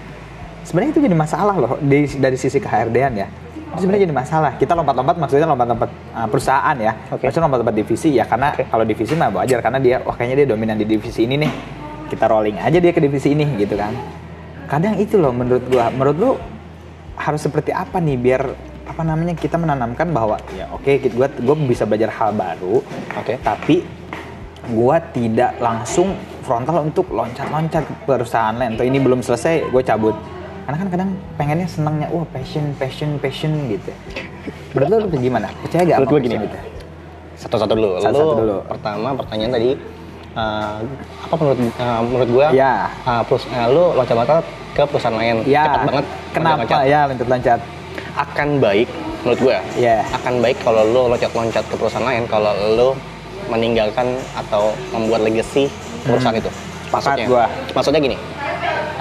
Sebenarnya 0.67 0.91
itu 0.91 1.03
jadi 1.07 1.17
masalah 1.17 1.55
loh 1.55 1.79
dari 1.79 2.11
dari 2.19 2.35
sisi 2.35 2.59
keHRD-an 2.59 3.13
ya. 3.15 3.31
Itu 3.71 3.87
sebenarnya 3.87 4.11
jadi 4.11 4.17
masalah. 4.17 4.51
Kita 4.59 4.75
lompat-lompat 4.75 5.17
maksudnya 5.23 5.47
lompat-lompat 5.47 5.91
uh, 6.19 6.27
perusahaan 6.27 6.77
ya. 6.83 6.93
Oke. 7.15 7.31
maksudnya 7.31 7.47
lompat-lompat 7.47 7.77
divisi 7.79 8.09
ya 8.19 8.27
karena 8.27 8.49
Oke. 8.59 8.67
kalau 8.67 8.83
divisi 8.83 9.15
mah 9.15 9.31
wajar 9.31 9.63
karena 9.63 9.79
dia 9.79 9.97
wah 10.03 10.19
kayaknya 10.19 10.43
dia 10.43 10.49
dominan 10.51 10.75
di 10.75 10.87
divisi 10.91 11.31
ini 11.31 11.39
nih. 11.39 11.53
Kita 12.11 12.27
rolling 12.27 12.59
aja 12.59 12.83
dia 12.83 12.91
ke 12.91 12.99
divisi 12.99 13.39
ini 13.39 13.47
gitu 13.55 13.79
kan. 13.79 13.95
Kadang 14.67 14.99
itu 14.99 15.15
loh 15.15 15.31
menurut 15.31 15.63
gua. 15.71 15.95
Menurut 15.95 16.17
lu 16.19 16.31
harus 17.15 17.39
seperti 17.45 17.71
apa 17.71 18.01
nih 18.01 18.17
biar 18.17 18.43
apa 18.91 19.03
namanya 19.03 19.33
kita 19.33 19.55
menanamkan 19.55 20.11
bahwa 20.11 20.35
ya 20.51 20.67
oke 20.69 20.91
gua 21.11 21.31
gua 21.33 21.57
bisa 21.57 21.87
belajar 21.87 22.11
hal 22.11 22.31
baru 22.33 22.83
Oke. 23.15 23.39
tapi 23.41 23.87
gua 24.69 24.99
tidak 25.09 25.55
langsung 25.57 26.13
frontal 26.43 26.83
untuk 26.83 27.07
loncat-loncat 27.09 27.87
ke 27.87 27.93
perusahaan 28.05 28.51
lain 28.53 28.75
atau 28.75 28.83
ini 28.83 28.99
belum 28.99 29.21
selesai 29.21 29.69
gue 29.69 29.83
cabut 29.83 30.19
karena 30.61 30.77
kan 30.77 30.89
kadang 30.89 31.09
pengennya 31.35 31.67
senangnya 31.67 32.07
wah 32.09 32.27
passion 32.29 32.75
passion 32.75 33.15
passion 33.17 33.55
gitu 33.69 33.95
menurut 34.73 35.07
lu 35.07 35.19
gimana 35.21 35.47
percaya 35.57 35.83
gak 35.85 35.97
Menurut 35.97 36.11
gua 36.11 36.21
gini. 36.21 36.35
passion 36.35 36.43
itu? 36.45 36.59
satu-satu 37.39 37.73
dulu 37.73 37.89
Satu-satu 37.97 38.33
Lu 38.33 38.41
dulu. 38.41 38.57
pertama 38.67 39.09
pertanyaan 39.15 39.51
tadi 39.51 39.71
eh, 40.33 40.77
apa 41.21 41.35
menurut 41.37 41.59
eh, 41.61 42.01
menurut 42.05 42.29
gue 42.31 42.47
Iya. 42.53 42.75
lu 43.69 43.85
loncat-loncat 43.95 44.45
ke 44.71 44.83
perusahaan 44.85 45.17
lain 45.17 45.37
ya 45.45 45.63
cepat 45.65 45.81
banget 45.85 46.05
kenapa 46.31 46.55
loncat-loncat. 46.59 46.87
ya 46.87 47.01
loncat-loncat 47.07 47.61
akan 48.21 48.49
baik 48.59 48.89
menurut 49.21 49.41
gue 49.43 49.57
Iya. 49.79 50.05
akan 50.13 50.41
baik 50.41 50.61
kalau 50.61 50.83
lu 50.83 51.09
loncat-loncat 51.09 51.65
ke 51.65 51.75
perusahaan 51.75 52.05
lain 52.05 52.25
kalau 52.27 52.53
lu 52.71 52.89
meninggalkan 53.47 54.07
atau 54.35 54.73
membuat 54.91 55.25
legacy 55.25 55.67
perusahaan 56.03 56.37
itu 56.37 56.51
Hmm. 56.51 56.69
Sepakat 56.91 57.07
maksudnya 57.15 57.27
gua. 57.27 57.45
maksudnya 57.73 58.01
gini 58.03 58.17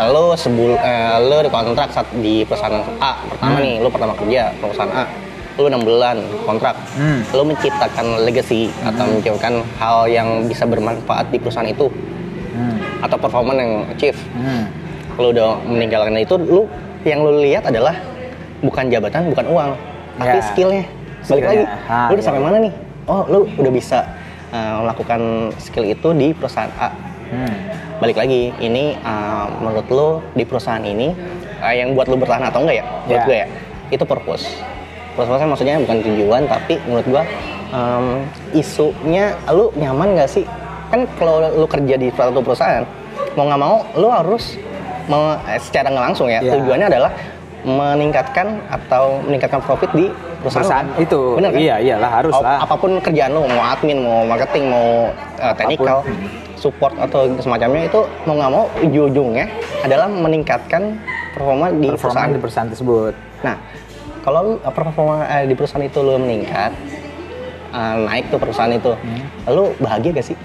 lu 0.05 0.25
sebul 0.33 0.71
eh, 0.75 1.17
lu 1.19 1.37
di 1.39 1.49
kontrak 1.49 1.89
saat 1.89 2.07
di 2.15 2.43
perusahaan 2.43 2.79
A 2.97 3.11
pertama 3.25 3.51
Hmm. 3.51 3.63
nih 3.63 3.75
lu 3.77 3.89
pertama 3.89 4.13
kerja 4.13 4.41
perusahaan 4.55 4.91
A 4.93 5.03
lu 5.55 5.67
enam 5.67 5.81
bulan 5.81 6.17
kontrak 6.45 6.75
Hmm. 6.93 7.19
lu 7.29 7.43
menciptakan 7.43 8.05
legacy 8.21 8.71
atau 8.81 9.03
menciptakan 9.05 9.59
hal 9.75 10.07
yang 10.07 10.27
bisa 10.45 10.63
bermanfaat 10.63 11.27
di 11.27 11.37
perusahaan 11.37 11.67
itu 11.67 11.91
hmm. 12.53 13.03
atau 13.03 13.17
performa 13.17 13.51
yang 13.53 13.83
achieve 13.87 14.19
Hmm. 14.33 14.69
lu 15.17 15.31
udah 15.31 15.59
meninggalkan 15.63 16.15
itu 16.15 16.35
lu 16.37 16.63
yang 17.01 17.19
lu 17.19 17.39
lihat 17.39 17.63
adalah 17.65 17.95
bukan 18.59 18.85
jabatan 18.87 19.21
bukan 19.29 19.45
uang 19.47 19.71
tapi 20.15 20.37
Ya. 20.37 20.43
skillnya 20.43 20.83
balik 21.21 21.45
lagi 21.45 21.63
Ah, 21.85 22.07
lu 22.07 22.13
udah 22.13 22.15
iya. 22.15 22.27
sampai 22.27 22.41
mana 22.41 22.57
nih 22.59 22.73
oh 23.05 23.23
lu 23.25 23.39
udah 23.49 23.71
bisa 23.71 23.99
uh, 24.49 24.83
melakukan 24.83 25.21
skill 25.57 25.85
itu 25.85 26.09
di 26.13 26.27
perusahaan 26.31 26.71
A 26.75 26.89
Hmm. 27.29 27.53
balik 28.01 28.17
lagi 28.17 28.49
ini 28.57 28.97
uh, 28.99 29.45
menurut 29.61 29.85
lu 29.87 30.07
di 30.33 30.41
perusahaan 30.41 30.81
ini 30.81 31.13
uh, 31.61 31.69
yang 31.69 31.93
buat 31.93 32.09
lu 32.09 32.17
bertahan 32.17 32.41
atau 32.43 32.65
enggak 32.65 32.81
ya 32.81 32.85
menurut 33.05 33.13
Ya. 33.13 33.21
gue 33.23 33.37
ya 33.37 33.47
itu 33.89 34.01
purpose 34.01 34.45
purpose 35.13 35.37
kan 35.37 35.45
maksudnya 35.45 35.77
bukan 35.77 35.97
tujuan 36.01 36.41
tapi 36.49 36.81
menurut 36.89 37.05
gua 37.05 37.23
um, 37.69 38.25
isunya 38.51 39.37
lu 39.47 39.69
nyaman 39.77 40.17
gak 40.17 40.25
sih 40.27 40.41
kan 40.89 41.05
kalau 41.15 41.37
lu 41.53 41.69
kerja 41.69 41.95
di 41.95 42.09
suatu 42.09 42.41
perusahaan 42.41 42.81
mau 43.37 43.45
nggak 43.45 43.61
mau 43.61 43.85
lu 43.93 44.09
harus 44.09 44.57
secara 45.59 45.89
nggak 45.89 46.05
langsung 46.09 46.27
ya 46.27 46.41
Ya. 46.41 46.57
tujuannya 46.57 46.87
adalah 46.87 47.11
meningkatkan 47.61 48.63
atau 48.65 49.19
meningkatkan 49.21 49.59
profit 49.59 49.91
di 49.91 50.07
perusahaan, 50.39 50.63
perusahaan 50.63 50.87
lo. 50.89 51.03
itu. 51.03 51.21
Bener 51.35 51.49
kan? 51.51 51.59
iya 51.59 51.75
iyalah 51.77 52.11
harus 52.13 52.33
Ap- 52.33 52.43
lah. 52.43 52.57
apa 52.63 52.75
pun 52.75 52.91
kerjaan 52.97 53.31
lo 53.31 53.43
mau 53.45 53.63
admin 53.65 53.97
mau 53.99 54.23
marketing 54.23 54.63
mau 54.67 54.87
uh, 55.37 55.53
technical 55.53 55.99
support 56.55 56.95
atau 56.95 57.27
semacamnya 57.37 57.85
itu 57.85 57.99
mau 58.23 58.35
nggak 58.35 58.51
mau 58.51 58.63
ujung-ujungnya 58.79 59.45
adalah 59.81 60.07
meningkatkan 60.07 60.95
performa 61.31 61.67
di 61.69 61.87
performa 61.87 61.99
perusahaan. 62.15 62.29
di 62.29 62.39
perusahaan 62.39 62.69
tersebut. 62.69 63.13
Nah 63.41 63.55
kalau 64.19 64.41
performa 64.61 65.23
uh, 65.23 65.43
di 65.43 65.53
perusahaan 65.53 65.81
itu 65.81 65.99
lo 65.99 66.15
meningkat 66.15 66.71
uh, 67.71 67.95
naik 68.03 68.27
tuh 68.27 68.39
perusahaan 68.39 68.71
itu 68.71 68.91
Hmm. 68.95 69.23
lu 69.49 69.71
bahagia 69.77 70.11
gak 70.13 70.27
sih? 70.27 70.37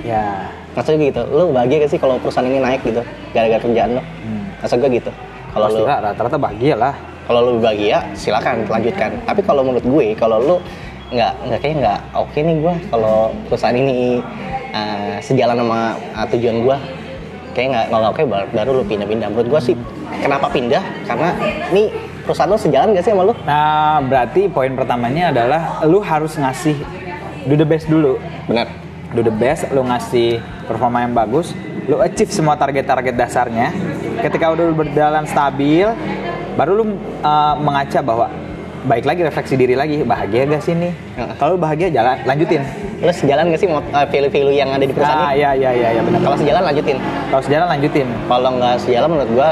Ya. 0.00 0.48
Maksudnya 0.72 1.10
gitu 1.10 1.22
lu 1.26 1.50
bahagia 1.50 1.82
gak 1.82 1.90
sih 1.90 1.98
kalau 1.98 2.16
perusahaan 2.16 2.44
ini 2.44 2.60
naik 2.60 2.80
gitu 2.82 3.00
gara-gara 3.32 3.58
kerjaan 3.58 3.96
lo? 3.96 4.02
Hmm. 4.02 4.44
maksud 4.58 4.78
gue 4.78 4.90
gitu 4.92 5.10
kalau 5.58 5.74
lu 5.74 5.84
rata-rata 5.84 6.38
bahagia 6.38 6.74
lah. 6.78 6.94
Kalau 7.26 7.40
lu 7.44 7.50
bahagia 7.60 7.98
silakan 8.14 8.64
lanjutkan. 8.64 9.10
Tapi 9.26 9.40
kalau 9.44 9.66
menurut 9.66 9.84
gue 9.84 10.06
kalau 10.14 10.38
lu 10.38 10.56
nggak 11.08 11.32
nggak 11.48 11.58
kayaknya 11.60 11.78
nggak 11.82 12.00
oke 12.20 12.36
nih 12.36 12.56
gue 12.60 12.74
kalau 12.92 13.32
perusahaan 13.48 13.76
ini 13.76 14.20
uh, 14.76 15.16
sejalan 15.24 15.56
sama 15.56 15.80
uh, 16.12 16.26
tujuan 16.36 16.56
gue 16.60 16.76
kayak 17.56 17.68
nggak 17.72 17.84
nggak 17.88 18.12
oke 18.12 18.22
baru, 18.28 18.46
baru 18.54 18.70
lu 18.80 18.84
pindah-pindah. 18.86 19.28
Menurut 19.34 19.48
gue 19.58 19.60
sih 19.72 19.74
kenapa 20.22 20.46
pindah? 20.48 20.84
Karena 21.04 21.34
ini 21.74 21.90
perusahaan 22.24 22.48
lu 22.48 22.60
sejalan 22.60 22.96
gak 22.96 23.04
sih 23.04 23.12
sama 23.12 23.24
lu? 23.28 23.34
Nah 23.44 24.00
berarti 24.04 24.48
poin 24.48 24.72
pertamanya 24.72 25.32
adalah 25.32 25.82
lu 25.84 25.98
harus 26.00 26.36
ngasih 26.38 26.76
do 27.48 27.56
the 27.56 27.66
best 27.66 27.88
dulu. 27.88 28.16
Benar 28.48 28.87
do 29.14 29.20
the 29.24 29.32
best, 29.32 29.68
lu 29.72 29.84
ngasih 29.84 30.40
performa 30.68 31.04
yang 31.04 31.16
bagus, 31.16 31.56
lu 31.88 32.00
achieve 32.04 32.28
semua 32.28 32.56
target-target 32.60 33.14
dasarnya. 33.16 33.72
Ketika 34.20 34.52
udah 34.52 34.64
berjalan 34.74 35.24
stabil, 35.24 35.86
baru 36.58 36.82
lu 36.82 36.84
uh, 37.22 37.54
mengaca 37.56 38.02
bahwa 38.02 38.26
baik 38.84 39.02
lagi 39.02 39.20
refleksi 39.22 39.54
diri 39.54 39.74
lagi, 39.74 40.02
bahagia 40.02 40.46
gak 40.46 40.62
sih 40.62 40.74
nih? 40.74 40.92
Kalau 41.34 41.56
bahagia 41.56 41.88
jalan, 41.88 42.14
lanjutin. 42.22 42.62
lu 42.98 43.14
sejalan 43.14 43.54
gak 43.54 43.60
sih 43.62 43.70
mau 43.70 43.78
uh, 43.78 44.02
value-value 44.10 44.58
yang 44.58 44.74
ada 44.74 44.82
di 44.82 44.90
perusahaan 44.90 45.22
Ah, 45.22 45.30
ini 45.30 45.38
iya 45.38 45.50
iya 45.54 45.70
iya 45.70 45.88
iya 45.94 46.02
benar. 46.02 46.18
kalau 46.18 46.34
sejalan 46.34 46.62
lanjutin 46.66 46.98
Kalau 47.30 47.42
sejalan 47.46 47.66
lanjutin. 47.70 48.06
kalau 48.26 48.50
nggak 48.58 48.74
sejalan 48.82 49.08
menurut 49.14 49.30
gua 49.38 49.48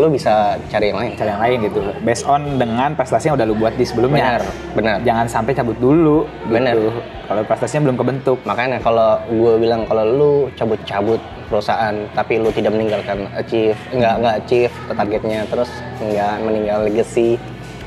lu, 0.00 0.08
bisa 0.08 0.32
cari 0.72 0.86
yang 0.88 0.98
lain 1.04 1.12
Cara 1.12 1.28
yang 1.36 1.42
lain 1.44 1.56
gitu. 1.68 1.78
Based 2.00 2.24
on 2.24 2.56
dengan 2.56 2.96
prestasi 2.96 3.28
yang 3.28 3.36
udah 3.36 3.44
lu 3.44 3.52
buat 3.52 3.76
di 3.76 3.84
sebelumnya. 3.84 4.40
Benar, 4.40 4.42
benar. 4.72 4.96
Jangan 5.04 5.26
sampai 5.28 5.52
cabut 5.52 5.76
dulu. 5.76 6.24
Benar. 6.48 6.72
Gitu. 6.72 6.88
Kalau 7.28 7.42
prestasinya 7.44 7.82
belum 7.84 7.96
kebentuk. 8.00 8.38
makanya 8.48 8.80
kalau 8.80 9.20
gue 9.28 9.52
bilang 9.60 9.84
kalau 9.84 10.04
lu 10.08 10.32
cabut-cabut 10.56 11.20
perusahaan 11.52 11.92
tapi 12.16 12.40
lu 12.40 12.48
tidak 12.48 12.72
meninggalkan 12.72 13.28
achieve 13.36 13.76
nggak 13.92 14.14
nggak 14.24 14.34
achieve 14.40 14.72
targetnya 14.88 15.44
terus 15.46 15.68
nggak 16.00 16.34
meninggal 16.40 16.78
legacy 16.80 17.36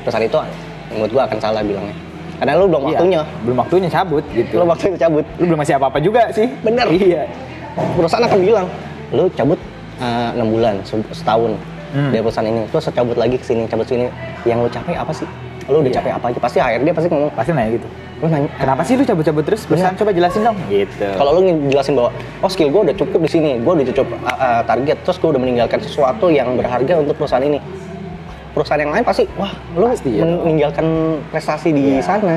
perusahaan 0.06 0.22
itu 0.22 0.38
menurut 0.90 1.10
gue 1.10 1.22
akan 1.22 1.38
salah 1.38 1.62
bilangnya 1.62 1.96
karena 2.36 2.52
lu 2.56 2.66
belum 2.66 2.80
Iya, 2.80 2.88
waktunya 2.90 3.20
Belum 3.42 3.56
waktunya 3.58 3.88
cabut 3.88 4.24
gitu. 4.32 4.54
lu 4.54 4.64
waktunya 4.64 4.96
cabut 4.96 5.24
Lu 5.36 5.44
belum 5.44 5.58
ngasih 5.60 5.76
apa-apa 5.76 5.98
juga 6.00 6.22
sih. 6.32 6.48
Bener. 6.60 6.86
Iya. 6.88 7.22
perusahaan 7.94 8.24
akan 8.24 8.40
bilang 8.40 8.66
lu 9.10 9.28
cabut 9.30 9.58
eh, 9.98 10.28
enam 10.32 10.48
bulan 10.48 10.74
se- 10.82 11.12
setahun 11.12 11.54
Hmm. 11.90 12.08
dari 12.08 12.22
perusahaan 12.22 12.46
ini 12.46 12.62
terus 12.70 12.86
cabut 12.86 13.14
lagi 13.14 13.34
ke 13.34 13.42
sini 13.42 13.66
cabut 13.66 13.82
sini 13.82 14.06
yang 14.44 14.62
lu 14.62 14.70
capek 14.70 14.94
apa 14.94 15.10
sih 15.10 15.26
lu 15.66 15.82
udah 15.82 15.86
Iya. 15.86 15.98
capek 15.98 16.12
apa 16.14 16.24
aja 16.30 16.38
pasti 16.38 16.58
HRD 16.58 16.88
pasti 16.88 17.08
ngomong 17.08 17.30
Pasti 17.34 17.50
nanya 17.50 17.70
gitu. 17.72 17.88
lu 18.16 18.26
nanya 18.26 18.48
Kenapa 18.54 18.82
sih 18.82 18.94
lu 18.94 19.02
cabut-cabut 19.02 19.42
terus? 19.42 19.60
Perusahaan 19.64 19.94
coba 19.94 20.10
jelasin 20.10 20.40
dong. 20.40 20.56
Gitu. 20.66 21.06
Kalau 21.10 21.30
lu 21.32 21.40
ngejelasin 21.42 21.94
bahwa 21.94 22.10
oh 22.38 22.46
skill 22.46 22.68
gue 22.68 22.80
udah 22.84 22.94
cukup 22.94 23.20
di 23.20 23.30
sini, 23.30 23.50
gue 23.58 23.72
udah 23.72 23.86
cukup 23.90 24.06
uh, 24.14 24.28
uh, 24.30 24.60
target, 24.62 24.96
terus 25.00 25.16
gue 25.16 25.28
udah 25.30 25.40
meninggalkan 25.40 25.78
sesuatu 25.80 26.26
yang 26.28 26.52
berharga 26.52 26.94
untuk 26.96 27.16
perusahaan 27.16 27.42
ini. 27.42 27.58
Perusahaan 28.50 28.80
yang 28.80 28.90
lain 28.90 29.04
pasti, 29.04 29.24
wah 29.38 29.52
lu 29.72 29.86
Pasti, 29.86 30.10
ya 30.10 30.26
dong. 30.26 30.42
meninggalkan 30.42 30.86
prestasi 31.30 31.70
di 31.70 31.82
Iya. 31.96 32.02
sana 32.02 32.34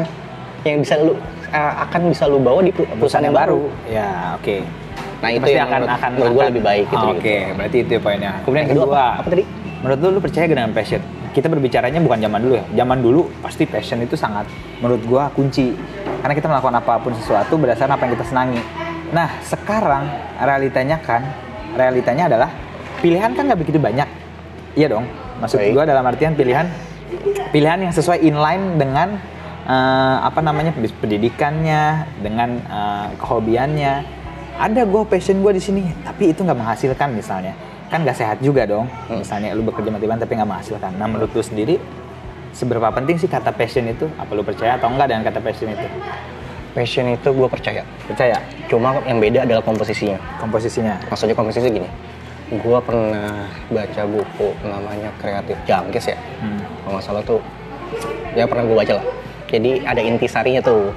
yang 0.61 0.79
bisa 0.79 0.95
lu 0.97 1.17
uh, 1.49 1.73
akan 1.83 2.01
bisa 2.09 2.23
lu 2.25 2.37
bawa 2.37 2.61
di 2.61 2.69
per- 2.69 2.85
perusahaan 2.93 3.25
yang 3.25 3.33
baru. 3.33 3.65
Ya, 3.85 4.37
oke. 4.37 4.61
Nah 5.19 5.29
itu 5.31 5.41
Pasti 5.41 5.55
yang 5.55 5.67
akan 5.67 5.79
menurut, 5.79 5.97
akan 5.97 6.09
menurut 6.13 6.31
gue 6.31 6.45
lebih 6.51 6.63
baik 6.63 6.85
gitu. 6.87 7.05
Oke, 7.09 7.35
berarti 7.55 7.77
itu 7.79 7.93
poinnya. 7.97 8.31
Kemudian 8.43 8.63
Yang 8.67 8.71
kedua 8.75 8.85
apa? 8.85 9.03
Apa 9.23 9.27
tadi? 9.31 9.43
Menurut 9.81 9.99
lu 9.99 10.07
lu 10.11 10.19
percaya 10.19 10.45
dengan 10.45 10.67
passion? 10.69 11.01
Kita 11.33 11.47
berbicaranya 11.49 11.97
bukan 11.97 12.19
zaman 12.21 12.39
dulu 12.39 12.53
ya. 12.53 12.65
Zaman 12.75 12.97
dulu 13.01 13.21
pasti 13.41 13.63
passion 13.65 13.99
itu 13.99 14.13
sangat 14.13 14.45
menurut 14.77 15.01
gua 15.03 15.31
kunci. 15.31 15.73
Karena 16.21 16.33
kita 16.33 16.45
melakukan 16.45 16.75
apa 16.77 16.93
pun 16.99 17.11
sesuatu 17.15 17.57
berdasarkan 17.57 17.95
apa 17.95 18.03
yang 18.05 18.13
kita 18.13 18.25
senangi. 18.27 18.61
Nah, 19.09 19.27
sekarang 19.41 20.03
realitanya 20.37 20.99
kan 20.99 21.25
realitanya 21.73 22.27
adalah 22.27 22.49
pilihan 22.99 23.31
kan 23.31 23.43
nggak 23.47 23.59
begitu 23.59 23.79
banyak. 23.79 24.05
Iya 24.75 24.87
dong. 24.91 25.05
Maksud 25.41 25.57
Baik. 25.59 25.71
gua 25.73 25.83
dalam 25.87 26.05
artian 26.05 26.33
pilihan 26.37 26.67
pilihan 27.53 27.79
yang 27.85 27.93
sesuai 27.93 28.25
inline 28.25 28.81
dengan 28.81 29.17
eh, 29.69 30.17
apa 30.21 30.39
namanya 30.41 30.73
pendidikannya, 30.73 32.09
dengan 32.21 32.57
eh, 32.59 33.07
kehobiannya. 33.21 34.21
Ada 34.53 34.85
gue 34.85 35.01
passion 35.09 35.41
gue 35.41 35.57
di 35.57 35.63
sini, 35.63 35.81
tapi 36.05 36.29
itu 36.29 36.45
nggak 36.45 36.53
menghasilkan 36.53 37.09
misalnya, 37.09 37.57
kan 37.89 38.05
nggak 38.05 38.13
sehat 38.13 38.37
juga 38.37 38.69
dong. 38.69 38.85
Misalnya 39.09 39.49
lu 39.57 39.65
bekerja 39.65 39.89
mati-matian 39.89 40.21
tapi 40.21 40.37
nggak 40.37 40.49
menghasilkan. 40.49 40.93
Nah 40.93 41.09
menurut 41.09 41.33
lu 41.33 41.41
sendiri 41.41 41.81
seberapa 42.53 42.85
penting 42.93 43.17
sih 43.17 43.25
kata 43.25 43.49
passion 43.49 43.89
itu? 43.89 44.05
Apa 44.13 44.29
lu 44.37 44.45
percaya 44.45 44.77
atau 44.77 44.93
enggak 44.93 45.09
dengan 45.09 45.25
kata 45.25 45.41
passion 45.41 45.73
itu? 45.73 45.87
Passion 46.77 47.05
itu 47.09 47.29
gue 47.33 47.47
percaya. 47.49 47.81
Percaya 48.05 48.37
Cuma 48.69 48.97
yang 49.09 49.17
beda 49.17 49.41
adalah 49.45 49.65
komposisinya. 49.65 50.21
komposisinya. 50.37 51.01
Maksudnya 51.09 51.33
komposisi 51.33 51.67
gini. 51.73 51.89
Gue 52.61 52.77
pernah 52.85 53.49
baca 53.73 54.01
buku 54.05 54.49
namanya 54.61 55.09
Kreatif 55.17 55.57
Jangkis 55.65 56.13
ya. 56.13 56.17
Hmm. 56.43 56.61
kalau 56.83 56.99
nggak 56.99 57.05
salah 57.05 57.23
tuh 57.23 57.39
ya 58.37 58.45
pernah 58.45 58.63
gue 58.67 58.77
baca 58.77 58.93
lah. 59.01 59.05
Jadi 59.49 59.71
ada 59.85 60.01
intisarinya 60.01 60.61
tuh. 60.61 60.93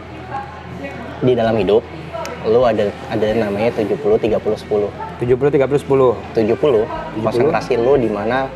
Di 1.25 1.33
dalam 1.33 1.57
hidup 1.57 1.81
lu 2.47 2.63
ada 2.63 2.87
ada 3.11 3.27
namanya 3.35 3.75
70 3.75 3.99
30 3.99 4.39
10 4.39 4.39
70 4.39 5.19
30 5.19 5.83
10. 5.83 6.37
70 6.37 7.25
konsentrasi 7.25 7.75
lu 7.75 7.99
di 7.99 8.07
mana 8.13 8.47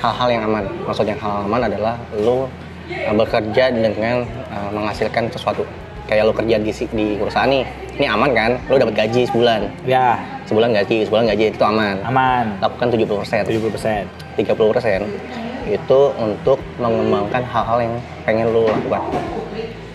hal-hal 0.00 0.28
yang 0.32 0.42
aman. 0.48 0.64
Maksudnya 0.88 1.16
hal 1.20 1.44
aman 1.46 1.60
adalah 1.68 1.94
lu 2.16 2.48
uh, 2.88 3.14
bekerja 3.14 3.70
dengan 3.72 4.24
uh, 4.50 4.70
menghasilkan 4.72 5.28
sesuatu. 5.30 5.62
Kayak 6.06 6.30
lu 6.30 6.32
kerja 6.34 6.56
di 6.62 6.72
di 6.72 7.06
perusahaan 7.18 7.50
nih 7.50 7.66
ini 7.98 8.06
aman 8.06 8.30
kan? 8.32 8.50
Lu 8.68 8.78
dapat 8.78 8.94
gaji 8.94 9.26
sebulan. 9.30 9.60
Ya, 9.88 10.20
sebulan 10.46 10.70
gaji 10.72 11.04
sebulan 11.04 11.24
gaji 11.26 11.44
itu 11.50 11.62
aman 11.62 11.96
aman. 12.02 12.44
lakukan 12.58 12.86
70 12.88 13.20
persen 13.20 13.42
70 13.42 13.68
persen. 13.68 14.02
30 14.36 14.72
persen 14.72 15.00
itu 15.66 16.00
untuk 16.16 16.58
mengembangkan 16.76 17.42
hal-hal 17.44 17.78
yang 17.80 17.94
pengen 18.22 18.46
lu 18.48 18.64
lakukan 18.66 19.02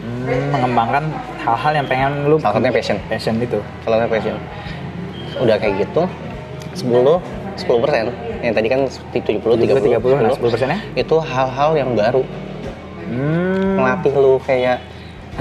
Hmm, 0.01 0.49
mengembangkan 0.51 1.03
hal-hal 1.39 1.71
yang 1.73 1.85
pengen 1.85 2.11
lu 2.25 2.35
salah 2.35 2.57
satunya 2.57 2.73
passion 2.73 2.97
passion 3.07 3.35
itu. 3.37 3.57
salah 3.81 3.97
satunya 3.97 4.11
passion 4.11 4.35
udah 5.37 5.55
kayak 5.55 5.73
gitu 5.79 6.03
10 6.75 7.21
10 7.57 7.83
persen 7.85 8.05
yang 8.41 8.53
tadi 8.53 8.67
kan 8.67 8.81
70 9.13 9.39
30 9.39 9.61
30, 9.61 10.01
nah 10.19 10.31
10 10.31 10.41
persennya? 10.47 10.79
itu 10.95 11.15
hal-hal 11.17 11.69
yang 11.75 11.93
baru 11.93 12.21
Hmm. 13.03 13.75
ngelatih 13.75 14.13
lu 14.15 14.39
kayak 14.39 14.79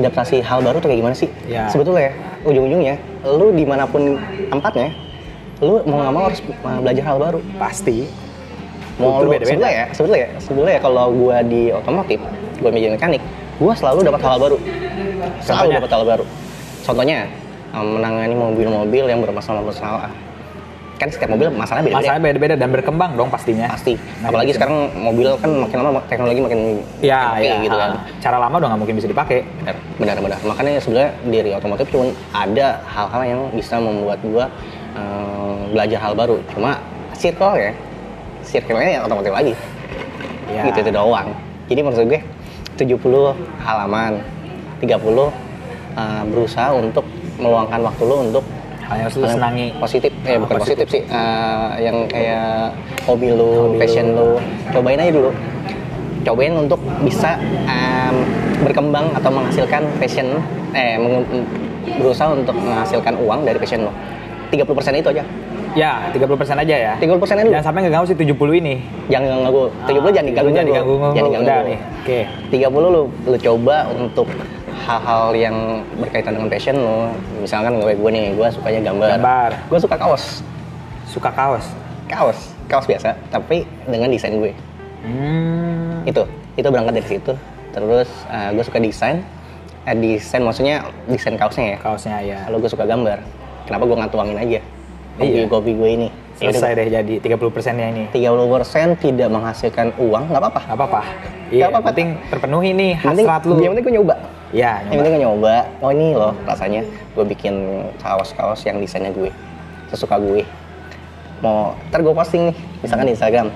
adaptasi 0.01 0.41
hal 0.41 0.61
baru 0.61 0.81
tuh 0.81 0.89
kayak 0.89 1.01
gimana 1.05 1.17
sih 1.17 1.29
Ya. 1.47 1.69
sebetulnya 1.69 2.11
ujung-ujungnya 2.43 2.97
lu 3.25 3.53
di 3.53 3.65
mana 3.65 3.85
pun 3.85 4.17
tempatnya 4.49 4.91
lu 5.61 5.85
mau 5.85 6.01
nggak 6.01 6.15
mau 6.17 6.25
harus 6.27 6.41
belajar 6.81 7.05
hal 7.05 7.17
baru 7.21 7.41
Pasti. 7.61 8.09
mau 8.97 9.21
lu 9.21 9.33
beda-beda. 9.33 9.45
sebetulnya 9.49 9.73
ya 9.73 9.85
sebetulnya 9.93 10.21
ya 10.21 10.29
sebetulnya 10.41 10.73
ya 10.77 10.81
kalau 10.81 11.05
gua 11.13 11.37
di 11.41 11.63
otomotif 11.71 12.21
gua 12.61 12.71
menjadi 12.73 12.93
mekanik 12.97 13.23
gua 13.57 13.73
selalu 13.77 13.99
dapat 14.05 14.21
hal 14.21 14.37
baru 14.37 14.57
selalu 15.45 15.69
dapat 15.77 15.91
hal 15.93 16.03
baru 16.05 16.25
contohnya 16.85 17.19
um, 17.73 17.97
menangani 17.97 18.35
mobil-mobil 18.35 19.05
yang 19.05 19.21
bermasalah-masalah 19.21 20.13
kan 21.01 21.09
setiap 21.09 21.33
mobil 21.33 21.49
masalahnya 21.49 21.89
beda-beda. 21.89 22.05
Masalahnya 22.05 22.25
beda-beda 22.29 22.55
dan 22.61 22.69
berkembang 22.69 23.11
dong 23.17 23.33
pastinya. 23.33 23.73
pasti. 23.73 23.97
Nah, 24.21 24.29
apalagi 24.29 24.53
gitu. 24.53 24.61
sekarang 24.61 24.77
mobil 25.01 25.29
kan 25.41 25.51
makin 25.65 25.77
lama 25.81 26.01
teknologi 26.05 26.41
makin 26.45 26.61
Ya, 27.01 27.21
makin 27.33 27.49
ya, 27.49 27.65
gitu 27.65 27.77
kan. 27.81 27.91
Cara 28.21 28.37
lama 28.37 28.55
udah 28.61 28.69
nggak 28.69 28.81
mungkin 28.85 28.97
bisa 29.01 29.09
dipakai. 29.09 29.39
benar 29.65 29.75
benar 29.97 30.17
benar. 30.21 30.39
Makanya 30.45 30.73
sebenarnya 30.85 31.11
dari 31.25 31.51
otomotif 31.57 31.87
cuma 31.89 32.13
ada 32.37 32.85
hal-hal 32.85 33.23
yang 33.25 33.41
bisa 33.57 33.81
membuat 33.81 34.21
gua 34.21 34.45
um, 34.93 35.73
belajar 35.73 35.99
hal 36.05 36.13
baru. 36.13 36.37
Cuma 36.53 36.77
circle 37.17 37.57
ya. 37.57 37.73
Circle-nya 38.45 39.01
yang 39.01 39.03
otomotif 39.09 39.33
lagi. 39.33 39.55
Ya. 40.51 40.67
gitu 40.69 40.83
itu 40.83 40.93
doang. 40.93 41.31
Jadi 41.71 41.81
maksud 41.87 42.05
gue 42.11 42.21
70 42.75 42.99
halaman 43.63 44.19
30 44.83 44.91
uh, 44.99 45.31
berusaha 46.27 46.75
untuk 46.75 47.07
meluangkan 47.39 47.81
waktu 47.87 48.03
lu 48.03 48.17
untuk 48.27 48.45
Hal 48.91 48.97
yang 48.99 49.11
lu 49.15 49.27
senangi. 49.31 49.67
positif 49.79 50.11
eh 50.27 50.35
Ah, 50.35 50.39
bukan 50.43 50.57
positif. 50.59 50.83
positif, 50.83 50.87
sih 50.91 51.03
uh, 51.07 51.79
yang 51.79 51.97
kayak 52.11 52.75
hobi 53.07 53.31
lu 53.31 53.71
Hobi 53.71 53.79
passion 53.79 54.07
lu. 54.11 54.35
lu 54.35 54.43
cobain 54.75 54.99
aja 54.99 55.13
dulu 55.15 55.31
cobain 56.21 56.53
untuk 56.53 56.81
bisa 57.01 57.39
um, 57.65 58.15
berkembang 58.61 59.09
atau 59.15 59.31
menghasilkan 59.31 59.83
passion 59.97 60.27
eh 60.75 60.99
berusaha 61.97 62.35
untuk 62.35 62.53
menghasilkan 62.53 63.15
uang 63.17 63.47
dari 63.47 63.57
passion 63.57 63.87
lo 63.87 63.93
30% 64.51 64.67
itu 64.99 65.11
aja 65.15 65.25
Ya, 65.79 66.11
30% 66.11 66.27
aja 66.59 66.75
ya. 66.75 66.93
30% 66.99 67.15
aja 67.15 67.47
dulu. 67.47 67.55
Jangan 67.55 67.63
sampai 67.63 67.81
ngeganggu 67.87 68.11
si 68.11 68.19
70 68.19 68.59
ini. 68.59 68.75
Jangan 69.07 69.47
ganggu. 69.47 69.71
70 69.87 70.11
jangan 70.11 70.27
diganggu. 70.27 70.51
Jangan 70.51 70.67
diganggu. 70.67 70.95
Jangan 70.99 71.29
diganggu. 71.31 71.47
Udah 71.47 71.59
nih. 71.63 71.79
Oke. 72.03 72.19
30 72.51 72.91
lu 72.91 73.03
lu 73.07 73.37
coba 73.39 73.77
untuk 73.95 74.27
hal-hal 74.91 75.25
yang 75.39 75.57
berkaitan 76.03 76.35
dengan 76.35 76.49
passion 76.51 76.77
lu. 76.83 77.15
Misalkan 77.39 77.79
gue 77.79 77.95
gue 77.95 78.11
nih, 78.11 78.27
gue 78.35 78.49
sukanya 78.51 78.81
gambar. 78.91 79.09
Gambar. 79.19 79.51
Gue 79.71 79.79
suka 79.79 79.97
kaos. 79.97 80.25
Suka 81.07 81.31
kaos. 81.31 81.67
Kaos, 82.11 82.39
kaos 82.67 82.87
biasa, 82.91 83.15
tapi 83.31 83.63
dengan 83.87 84.11
desain 84.11 84.35
gue. 84.35 84.51
Hmm. 85.07 86.03
Itu, 86.03 86.27
itu 86.59 86.67
berangkat 86.67 86.99
dari 86.99 87.07
situ. 87.07 87.33
Terus 87.71 88.11
gue 88.51 88.65
suka 88.67 88.83
desain. 88.83 89.23
Eh, 89.87 89.95
desain 89.97 90.43
maksudnya 90.43 90.83
desain 91.07 91.39
kaosnya 91.39 91.75
ya. 91.75 91.79
Kaosnya 91.79 92.17
ya. 92.27 92.39
Kalau 92.51 92.59
gue 92.59 92.67
suka 92.67 92.83
gambar, 92.83 93.23
kenapa 93.71 93.83
gue 93.87 93.97
nggak 93.97 94.11
tuangin 94.11 94.39
aja? 94.43 94.61
Hobi, 95.23 95.39
Iya. 95.39 95.47
hobi 95.47 95.73
gue 95.79 95.91
ini. 96.03 96.09
Ya 96.41 96.51
Selesai 96.51 96.73
deh 96.73 96.89
jadi 96.89 97.15
30 97.21 97.77
nya 97.77 97.87
ini. 97.93 98.03
30% 98.11 98.97
tidak 98.97 99.29
menghasilkan 99.29 99.93
uang, 100.01 100.33
nggak 100.33 100.41
apa-apa. 100.41 100.61
Gak 100.67 100.77
apa-apa. 100.81 101.01
Iya, 101.53 101.69
apa-apa. 101.69 101.87
penting 101.93 102.09
terpenuhi 102.33 102.71
nih 102.73 102.93
penting, 102.97 103.27
hasrat 103.29 103.43
lu. 103.45 103.55
yang 103.61 103.77
penting 103.77 103.87
gue 103.87 103.95
nyoba. 104.01 104.15
Ya, 104.51 104.83
Yang 104.85 104.99
penting 104.99 105.13
gue 105.15 105.23
nyoba, 105.23 105.55
oh 105.79 105.91
ini 105.91 106.11
loh 106.11 106.35
rasanya 106.43 106.83
gue 107.15 107.25
bikin 107.25 107.55
kaos-kaos 107.97 108.67
yang 108.67 108.83
desainnya 108.83 109.11
gue, 109.11 109.31
sesuka 109.89 110.19
gue. 110.19 110.43
Mau, 111.39 111.79
ntar 111.87 112.03
gue 112.03 112.11
posting 112.11 112.51
nih, 112.51 112.57
misalkan 112.83 113.07
di 113.07 113.15
Instagram. 113.15 113.47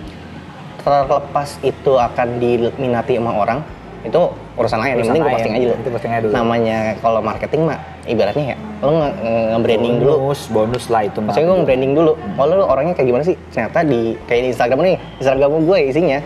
Terlepas 0.79 1.59
itu 1.61 1.93
akan 1.97 2.29
diminati 2.39 3.17
sama 3.17 3.35
orang, 3.35 3.59
itu 4.03 4.21
urusan 4.55 4.79
lain. 4.79 4.95
Yang 4.95 5.07
penting 5.09 5.23
gue 5.23 5.33
posting 5.33 5.53
aja 5.53 5.65
dulu. 5.65 5.75
Itu 5.75 5.91
posting 5.91 6.11
aja 6.13 6.23
dulu. 6.23 6.33
Namanya 6.33 6.79
kalau 7.01 7.21
marketing 7.21 7.63
mah, 7.67 7.79
ibaratnya 8.05 8.45
ya, 8.53 8.57
lo 8.79 8.91
nge- 8.93 9.17
nge- 9.19 9.47
nge-branding 9.51 9.95
dulu. 9.99 10.13
bonus, 10.21 10.41
bonus 10.47 10.85
lah 10.87 11.03
itu. 11.03 11.19
Maksudnya 11.19 11.47
gue 11.49 11.57
nge-branding 11.59 11.93
dulu. 11.93 12.13
Oh 12.37 12.45
lu 12.45 12.63
orangnya 12.63 12.95
kayak 12.95 13.09
gimana 13.11 13.25
sih? 13.25 13.35
Ternyata 13.51 13.83
di 13.83 14.15
kayak 14.31 14.41
di 14.41 14.49
Instagram 14.53 14.79
nih, 14.79 14.97
Instagram 15.19 15.51
gue 15.59 15.79
isinya 15.85 16.19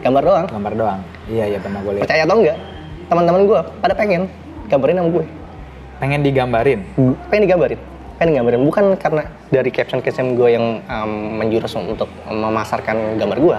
gambar 0.00 0.22
doang. 0.24 0.46
gambar 0.48 0.72
doang. 0.72 1.00
Iya, 1.26 1.44
iya 1.50 1.58
pernah 1.60 1.84
gue 1.84 1.92
lihat. 1.92 2.04
Percaya 2.08 2.24
atau 2.24 2.38
enggak? 2.40 2.58
Teman-teman 3.06 3.42
gue 3.44 3.60
pada 3.78 3.94
pengen 3.94 4.26
gambarin 4.66 4.98
sama 4.98 5.10
gue. 5.12 5.24
Pengen 5.96 6.20
digambarin. 6.20 6.80
pengen 7.28 7.42
digambarin 7.44 7.80
pengen 8.16 8.32
digambarin 8.32 8.64
bukan 8.64 8.84
karena 8.96 9.22
dari 9.48 9.68
caption 9.68 10.00
caption 10.00 10.32
gue 10.32 10.48
yang 10.50 10.80
um, 10.82 11.10
menjurus 11.36 11.72
untuk 11.72 12.08
memasarkan 12.24 13.20
gambar 13.20 13.36
gue 13.36 13.58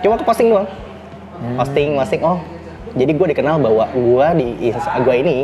cuma 0.00 0.18
tuh 0.18 0.26
posting 0.26 0.50
doang 0.50 0.66
posting 1.54 1.94
posting 1.94 2.18
oh 2.20 2.42
jadi 2.92 3.14
gue 3.14 3.26
dikenal 3.30 3.62
bahwa 3.62 3.86
gue 3.88 4.26
di 4.34 4.74
gue 4.74 5.14
ini 5.16 5.36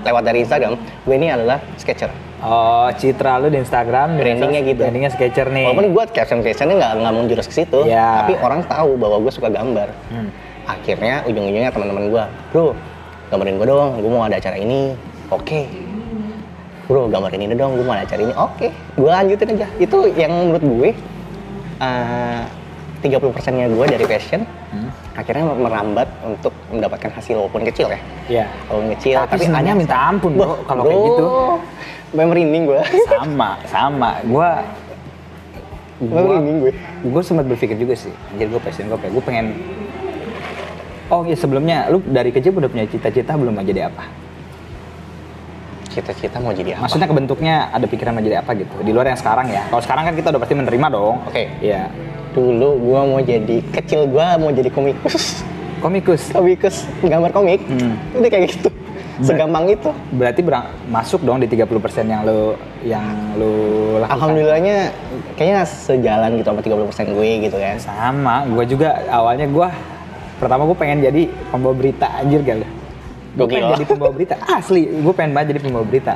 lewat 0.00 0.22
dari 0.22 0.44
Instagram 0.44 0.76
gue 0.76 1.14
ini 1.14 1.28
adalah 1.28 1.56
sketcher 1.76 2.12
Oh, 2.44 2.92
citra 2.92 3.40
lu 3.40 3.48
di 3.48 3.56
Instagram, 3.56 4.16
di 4.16 4.20
Brandingnya 4.20 4.60
gitu. 4.60 4.84
Brandingnya 4.84 5.08
sketcher 5.08 5.48
nih. 5.48 5.64
walaupun 5.64 5.96
gue 5.96 6.04
caption 6.12 6.44
captionnya 6.44 6.76
nggak 6.76 6.92
nggak 7.00 7.14
menjurus 7.16 7.48
ke 7.48 7.56
situ 7.56 7.88
Iya. 7.88 8.20
tapi 8.20 8.36
orang 8.36 8.60
tahu 8.62 9.00
bahwa 9.00 9.16
gue 9.16 9.32
suka 9.32 9.48
gambar 9.48 9.88
Hmm. 10.12 10.28
Akhirnya 10.64 11.24
ujung-ujungnya 11.24 11.70
teman-teman 11.70 12.04
gue 12.08 12.24
bro 12.50 12.72
gambarin 13.28 13.56
gue 13.56 13.66
dong 13.66 13.90
gue 13.98 14.10
mau 14.10 14.22
ada 14.22 14.36
acara 14.36 14.56
ini. 14.56 14.92
Oke. 15.28 15.66
Bro 16.84 17.08
gambarin 17.08 17.40
ini 17.40 17.54
dong 17.54 17.74
gue 17.74 17.82
mau 17.82 17.92
ada 17.92 18.04
acara 18.04 18.20
ini. 18.20 18.34
Oke 18.34 18.68
gue 18.94 19.08
lanjutin 19.08 19.54
aja. 19.54 19.66
Itu 19.76 20.08
yang 20.10 20.32
menurut 20.32 20.62
gue 20.62 20.88
uh, 21.78 22.42
30 23.00 23.20
persennya 23.30 23.68
gue 23.68 23.84
dari 23.86 24.04
passion 24.04 24.42
Hmm. 24.74 24.90
akhirnya 25.14 25.46
merambat 25.54 26.10
untuk 26.26 26.50
mendapatkan 26.66 27.06
hasil 27.14 27.38
walaupun 27.38 27.62
kecil 27.62 27.86
ya. 27.86 28.00
Iya. 28.26 28.46
walaupun 28.66 28.90
kecil 28.98 29.22
Tapi 29.22 29.46
ada- 29.46 29.70
minta 29.72 29.94
ampun, 30.10 30.34
bro, 30.34 30.58
kalau 30.66 30.82
kayak 30.82 30.98
gitu. 31.04 31.26
Merinding 32.10 32.62
gue 32.66 32.82
Sama, 33.06 33.54
sama. 33.64 34.18
Merinding 36.02 36.56
gue 36.60 36.72
gue 37.06 37.22
sempat 37.22 37.46
berpikir 37.46 37.78
juga 37.78 37.94
sih. 37.94 38.10
Anjir 38.34 38.50
gue 38.50 38.58
passion 38.58 38.90
gue 38.90 38.98
gue 38.98 39.22
pengen 39.22 39.54
oh 41.10 41.22
iya 41.24 41.36
sebelumnya 41.36 41.88
lu 41.88 42.00
dari 42.00 42.30
kecil 42.30 42.56
udah 42.56 42.70
punya 42.70 42.86
cita-cita 42.88 43.36
belum 43.36 43.52
mau 43.52 43.64
jadi 43.64 43.88
apa? 43.92 44.04
Cita-cita 45.90 46.42
mau 46.42 46.50
jadi 46.50 46.74
apa? 46.74 46.90
maksudnya 46.90 47.06
kebentuknya 47.06 47.54
ada 47.70 47.86
pikiran 47.86 48.18
mau 48.18 48.24
jadi 48.24 48.42
apa 48.42 48.50
gitu 48.58 48.74
di 48.82 48.90
luar 48.90 49.14
yang 49.14 49.18
sekarang 49.20 49.46
ya? 49.46 49.62
Kalau 49.70 49.82
sekarang 49.84 50.04
kan 50.10 50.14
kita 50.18 50.28
udah 50.34 50.40
pasti 50.42 50.54
menerima 50.58 50.86
dong. 50.90 51.16
Oke. 51.28 51.44
iya. 51.62 51.86
Dulu 52.34 52.68
gue 52.82 53.00
mau 53.06 53.20
jadi 53.22 53.56
kecil 53.70 54.10
gue 54.10 54.26
mau 54.42 54.50
jadi 54.50 54.70
komikus. 54.74 55.46
Komikus? 55.78 56.32
Komikus 56.32 56.88
gambar 57.04 57.30
komik. 57.30 57.62
Hmm. 57.68 57.94
udah 58.16 58.30
kayak 58.32 58.50
gitu. 58.50 58.68
Segampang 59.22 59.70
itu. 59.70 59.94
Berarti 60.10 60.42
berang- 60.42 60.74
masuk 60.90 61.22
dong 61.22 61.38
di 61.38 61.46
30% 61.46 62.10
yang 62.10 62.26
lu 62.26 62.58
yang 62.82 63.06
lu 63.38 63.54
lakukan. 64.02 64.18
Alhamdulillahnya 64.18 64.90
kayaknya 65.38 65.62
sejalan 65.62 66.34
gitu 66.42 66.50
sama 66.50 66.58
30% 66.58 67.14
gue 67.14 67.28
gitu 67.46 67.54
kan. 67.54 67.78
Sama 67.78 68.34
gue 68.50 68.64
juga 68.66 68.98
awalnya 69.06 69.46
gue 69.46 69.68
pertama 70.38 70.66
gue 70.66 70.76
pengen 70.76 70.98
jadi 71.04 71.22
pembawa 71.50 71.74
berita 71.74 72.06
anjir 72.20 72.40
gak 72.42 72.56
lu? 72.62 72.66
Gue 73.34 73.46
pengen 73.50 73.66
jadi 73.74 73.84
pembawa 73.86 74.12
berita. 74.14 74.34
Asli 74.58 74.82
gue 74.86 75.14
pengen 75.14 75.32
banget 75.34 75.46
jadi 75.56 75.60
pembawa 75.66 75.84
berita. 75.86 76.14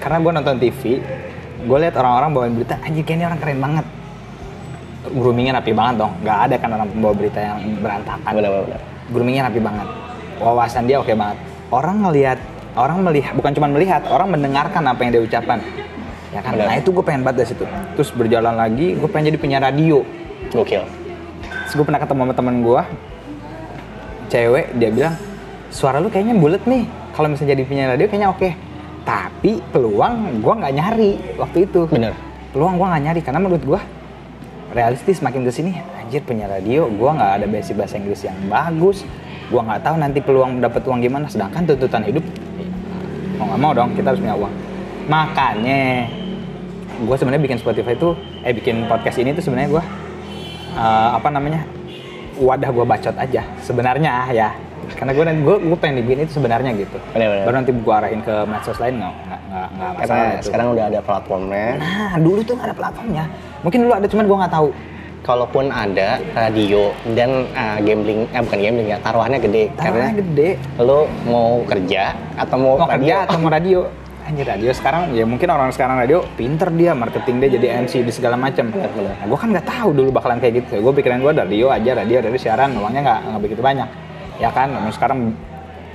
Karena 0.00 0.16
gue 0.22 0.32
nonton 0.32 0.56
TV 0.58 0.82
gue 1.60 1.76
lihat 1.76 1.94
orang-orang 2.00 2.30
bawain 2.32 2.54
berita 2.56 2.80
anjir 2.80 3.04
kayaknya 3.04 3.26
orang 3.34 3.40
keren 3.42 3.60
banget. 3.60 3.86
Groomingnya 5.00 5.52
rapi 5.60 5.72
banget 5.72 5.94
dong. 6.00 6.12
Nggak 6.22 6.38
ada 6.48 6.54
kan 6.60 6.70
orang 6.76 6.88
pembawa 6.92 7.14
berita 7.16 7.38
yang 7.40 7.58
berantakan. 7.80 8.30
Benar-benar 8.32 8.80
groomingnya 9.10 9.42
rapi 9.50 9.60
banget. 9.60 9.88
Wawasan 10.40 10.84
dia 10.86 10.96
oke 11.02 11.12
banget. 11.12 11.38
Orang 11.70 12.06
ngelihat 12.06 12.38
orang 12.78 13.02
melihat 13.02 13.34
bukan 13.34 13.52
cuma 13.52 13.66
melihat 13.66 14.02
orang 14.06 14.30
mendengarkan 14.30 14.82
apa 14.86 15.00
yang 15.02 15.10
dia 15.18 15.22
ucapkan. 15.26 15.58
Ya 16.30 16.40
kan? 16.46 16.54
Nah 16.54 16.78
itu 16.78 16.94
gue 16.94 17.02
pengen 17.02 17.26
banget 17.26 17.42
dari 17.42 17.48
situ. 17.50 17.64
Terus 17.98 18.10
berjalan 18.14 18.54
lagi 18.54 18.94
gue 18.94 19.08
pengen 19.10 19.34
jadi 19.34 19.38
penyiar 19.42 19.62
radio. 19.66 20.06
Gokil. 20.54 20.86
Terus 21.66 21.74
gue 21.74 21.84
pernah 21.86 22.00
ketemu 22.00 22.20
sama 22.30 22.34
temen 22.34 22.56
gue 22.62 22.82
cewek 24.30 24.78
dia 24.78 24.90
bilang 24.94 25.14
suara 25.68 25.98
lu 25.98 26.08
kayaknya 26.08 26.38
bulat 26.38 26.62
nih. 26.64 26.86
Kalau 27.10 27.26
misalnya 27.26 27.58
jadi 27.58 27.62
penyiar 27.66 27.88
radio 27.98 28.06
kayaknya 28.06 28.30
oke. 28.30 28.48
Tapi 29.02 29.52
peluang 29.74 30.40
gue 30.40 30.54
nggak 30.54 30.72
nyari 30.72 31.10
waktu 31.36 31.58
itu. 31.66 31.90
Bener. 31.90 32.14
Peluang 32.54 32.78
gue 32.78 32.86
nggak 32.86 33.02
nyari 33.10 33.20
karena 33.20 33.40
menurut 33.42 33.64
gue 33.66 33.80
realistis 34.70 35.18
makin 35.18 35.42
ke 35.42 35.50
sini 35.50 35.74
anjir 35.98 36.22
penyiar 36.22 36.46
radio 36.46 36.86
gue 36.86 37.10
nggak 37.10 37.42
ada 37.42 37.46
basic 37.50 37.74
bahasa 37.74 37.98
Inggris 37.98 38.22
yang 38.22 38.38
bagus. 38.46 39.02
Gue 39.50 39.60
nggak 39.60 39.82
tahu 39.82 39.98
nanti 39.98 40.22
peluang 40.22 40.62
dapat 40.62 40.86
uang 40.86 41.02
gimana. 41.02 41.26
Sedangkan 41.26 41.66
tuntutan 41.66 42.06
hidup 42.06 42.22
mau 43.36 43.50
nggak 43.50 43.60
mau 43.60 43.72
dong 43.74 43.90
kita 43.98 44.14
harus 44.14 44.22
punya 44.22 44.36
uang. 44.38 44.54
Makanya 45.10 46.06
gue 47.00 47.16
sebenarnya 47.18 47.42
bikin 47.42 47.58
Spotify 47.58 47.98
itu 47.98 48.14
eh 48.46 48.52
bikin 48.52 48.86
podcast 48.86 49.16
ini 49.18 49.32
tuh 49.32 49.42
sebenarnya 49.42 49.80
gue 49.80 49.84
eh, 50.76 51.10
apa 51.16 51.28
namanya 51.32 51.64
wadah 52.40 52.70
gue 52.70 52.84
bacot 52.84 53.14
aja 53.14 53.42
sebenarnya 53.60 54.12
ya 54.32 54.48
karena 54.90 55.12
gue 55.12 55.22
gue 55.22 55.56
gue 55.62 55.78
pengen 55.78 56.02
dibikin 56.02 56.24
itu 56.24 56.32
sebenarnya 56.34 56.74
gitu 56.74 56.98
Benar-benar. 57.12 57.44
baru 57.44 57.54
nanti 57.56 57.70
gue 57.70 57.94
arahin 57.94 58.20
ke 58.20 58.34
medsos 58.42 58.78
lain 58.78 58.98
nggak 58.98 59.14
nggak 59.22 59.40
nggak 59.70 59.90
karena 59.94 60.00
masalah 60.10 60.26
itu. 60.32 60.44
sekarang 60.44 60.66
udah 60.68 60.84
ada 60.86 61.00
platformnya 61.00 61.66
Nah, 61.76 62.18
dulu 62.18 62.40
tuh 62.40 62.54
nggak 62.54 62.66
ada 62.66 62.76
platformnya. 62.76 63.24
Mungkin 63.60 63.78
dulu 63.78 63.92
ada, 63.92 64.06
cuman 64.06 64.24
gua 64.24 64.38
nggak 64.40 64.54
tahu. 64.54 64.68
kalaupun 65.20 65.68
ada 65.68 66.16
radio 66.32 66.82
dan 67.12 67.44
uh, 67.52 67.76
gambling 67.78 68.24
eh 68.26 68.40
bukan 68.40 68.56
gambling 68.58 68.88
ya 68.88 68.96
taruhannya 68.98 69.36
gede 69.38 69.68
Karena 69.70 70.08
karena 70.08 70.16
gede. 70.16 70.48
lo 70.80 70.98
mau 71.22 71.60
kerja 71.62 72.02
atau 72.34 72.56
mau, 72.56 72.72
Mau 72.74 72.88
radio 72.88 72.96
kerja 72.96 73.14
atau 73.28 73.36
mau 73.36 73.50
radio? 73.52 73.80
Anjir 74.20 74.46
radio 74.46 74.70
sekarang 74.70 75.16
ya 75.16 75.24
mungkin 75.24 75.48
orang 75.48 75.72
sekarang 75.72 75.96
radio 75.96 76.20
pinter 76.36 76.68
dia 76.76 76.92
marketing 76.92 77.40
dia 77.40 77.50
jadi 77.56 77.66
MC 77.84 78.04
di 78.04 78.12
segala 78.12 78.36
macam. 78.36 78.68
Benar. 78.68 78.90
Nah, 78.92 79.26
gua 79.26 79.38
kan 79.40 79.48
nggak 79.50 79.66
tahu 79.66 79.88
dulu 79.96 80.10
bakalan 80.12 80.38
kayak 80.38 80.64
gitu. 80.64 80.84
Gue 80.84 80.92
pikiran 81.00 81.18
gua 81.24 81.32
radio 81.32 81.72
aja, 81.72 81.96
radio 81.96 82.18
dari 82.20 82.38
siaran 82.38 82.76
uangnya 82.76 83.00
nggak 83.00 83.20
nggak 83.32 83.42
begitu 83.42 83.62
banyak. 83.64 83.88
Ya 84.40 84.48
kan, 84.52 84.72
Namun 84.72 84.92
sekarang 84.92 85.18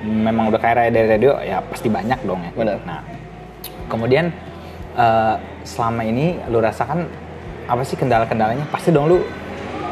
memang 0.06 0.54
udah 0.54 0.60
kaya 0.62 0.74
raya 0.78 0.92
dari 0.94 1.08
radio 1.10 1.34
ya 1.42 1.62
pasti 1.66 1.88
banyak 1.90 2.20
dong 2.26 2.42
ya. 2.42 2.52
Benar. 2.54 2.78
Nah, 2.86 3.00
kemudian 3.90 4.34
eh, 4.98 5.36
selama 5.66 6.02
ini 6.06 6.38
lu 6.50 6.62
rasakan 6.62 7.06
apa 7.66 7.82
sih 7.86 7.98
kendala-kendalanya? 7.98 8.66
Pasti 8.70 8.90
dong 8.94 9.10
lu 9.10 9.22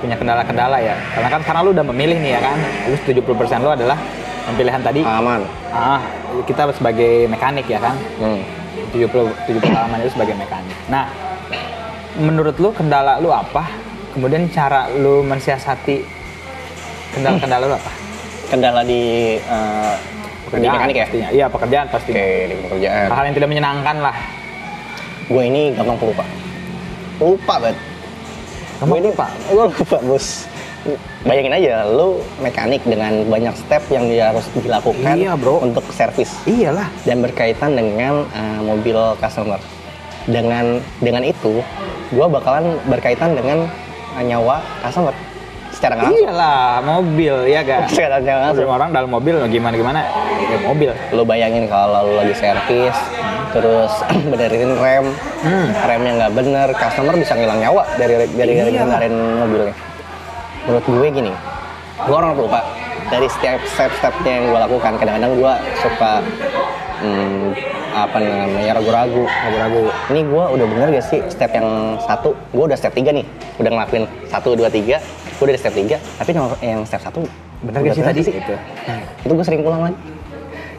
punya 0.04 0.20
kendala-kendala 0.20 0.78
ya. 0.84 1.00
Karena 1.16 1.30
kan 1.32 1.40
sekarang 1.46 1.62
lu 1.66 1.72
udah 1.72 1.86
memilih 1.96 2.18
nih 2.20 2.32
ya 2.38 2.42
kan. 2.44 2.58
Lu 2.92 2.96
70% 2.98 3.64
lu 3.64 3.72
adalah 3.72 3.98
pemilihan 4.46 4.82
tadi. 4.82 5.02
aman 5.02 5.42
Ah, 5.70 6.02
kita 6.44 6.70
sebagai 6.72 7.26
mekanik 7.26 7.66
ya 7.66 7.80
kan. 7.80 7.96
hmm. 8.20 8.42
70 8.94 9.10
70 9.50 9.74
halaman 9.74 10.02
itu 10.02 10.12
sebagai 10.14 10.38
mekanik. 10.38 10.78
Nah, 10.86 11.10
menurut 12.16 12.58
lu 12.58 12.70
kendala 12.72 13.18
lu 13.18 13.30
apa? 13.30 13.66
Kemudian 14.14 14.46
cara 14.50 14.86
lu 14.94 15.26
mensiasati 15.26 16.06
kendala-kendala 17.12 17.66
lu 17.66 17.76
apa? 17.76 17.92
kendala 18.44 18.86
di 18.86 19.34
uh, 19.50 19.98
di 20.54 20.68
mekanik 20.70 20.94
ya 20.94 21.06
pastinya. 21.10 21.30
Iya, 21.34 21.46
pekerjaan 21.50 21.88
pasti. 21.90 22.12
oke 22.14 22.28
di 22.46 22.56
pekerjaan 22.62 23.06
Hal-hal 23.10 23.26
yang 23.26 23.36
tidak 23.36 23.50
menyenangkan 23.50 23.98
lah. 23.98 24.18
gue 25.24 25.42
ini 25.42 25.74
gampang 25.74 25.98
pelupa 25.98 26.26
lupa 27.18 27.56
banget 27.58 27.78
Kamu 28.78 28.94
ini 29.00 29.10
pak 29.16 29.30
gue 29.48 29.64
lupa 29.72 29.98
bos 30.04 30.46
bayangin 31.24 31.54
aja 31.54 31.74
lo 31.86 32.20
mekanik 32.38 32.84
dengan 32.84 33.24
banyak 33.26 33.56
step 33.56 33.84
yang 33.88 34.06
dia 34.06 34.30
harus 34.30 34.44
dilakukan 34.54 35.16
Iya, 35.16 35.34
bro. 35.34 35.60
untuk 35.60 35.84
servis 35.90 36.30
Iyalah. 36.44 36.92
dan 37.04 37.20
berkaitan 37.20 37.74
dengan 37.74 38.28
uh, 38.28 38.62
mobil 38.62 38.96
customer 39.18 39.60
dengan 40.24 40.80
dengan 41.00 41.22
itu 41.22 41.60
gue 42.10 42.28
bakalan 42.30 42.80
berkaitan 42.86 43.34
dengan 43.34 43.68
nyawa 44.16 44.60
customer 44.80 45.12
secara 45.70 45.98
langsung 45.98 46.16
Iyalah, 46.22 46.80
mobil 46.80 47.36
ya 47.46 47.60
gak? 47.60 47.88
secara 47.92 48.20
nggak 48.20 48.38
langsung 48.42 48.64
Semua 48.64 48.78
orang 48.78 48.90
dalam 48.92 49.10
mobil 49.10 49.36
gimana 49.48 49.74
gimana 49.74 50.00
ya 50.44 50.58
mobil. 50.62 50.92
lo 51.12 51.24
bayangin 51.24 51.66
kalau 51.66 52.04
lo 52.04 52.20
lagi 52.20 52.32
servis 52.34 52.96
terus 53.50 53.92
benerin 54.32 54.76
rem 54.76 55.08
Hmm. 55.44 55.76
remnya 55.84 56.12
nggak 56.18 56.34
bener 56.34 56.68
customer 56.72 57.12
bisa 57.14 57.36
ngilang 57.36 57.60
nyawa 57.60 57.84
dari 58.00 58.16
dari 58.32 58.52
dari 58.56 58.80
benerin 58.80 59.12
mobilnya 59.38 59.76
menurut 60.68 60.86
gue 60.88 61.08
gini 61.12 61.34
gue 62.04 62.16
orang 62.16 62.34
lupa 62.36 62.62
dari 63.12 63.28
setiap 63.30 63.60
step-stepnya 63.68 64.32
yang 64.32 64.46
gue 64.50 64.60
lakukan 64.64 64.92
kadang-kadang 64.98 65.32
gue 65.38 65.54
suka 65.84 66.12
hmm, 67.04 67.48
apa 67.94 68.18
namanya 68.18 68.72
ragu-ragu 68.82 69.24
ragu-ragu 69.28 69.82
ini 70.10 70.22
gue 70.26 70.44
udah 70.58 70.66
bener 70.66 70.88
gak 70.98 71.06
sih 71.06 71.20
step 71.30 71.52
yang 71.54 72.00
satu 72.02 72.34
gue 72.56 72.64
udah 72.64 72.78
step 72.80 72.96
tiga 72.96 73.14
nih 73.14 73.26
udah 73.62 73.70
ngelakuin 73.70 74.04
satu 74.32 74.58
dua 74.58 74.72
tiga 74.74 74.98
gue 75.38 75.44
udah 75.46 75.56
di 75.56 75.62
step 75.62 75.76
tiga 75.78 75.98
tapi 76.18 76.32
yang 76.64 76.82
step 76.88 77.02
satu 77.04 77.22
Bener 77.64 77.80
gak 77.80 77.96
sih 77.96 78.04
tadi? 78.04 78.22
sih 78.28 78.36
Itu. 78.36 78.56
itu 79.24 79.32
gue 79.32 79.46
sering 79.46 79.64
pulang 79.64 79.88
lagi 79.88 79.98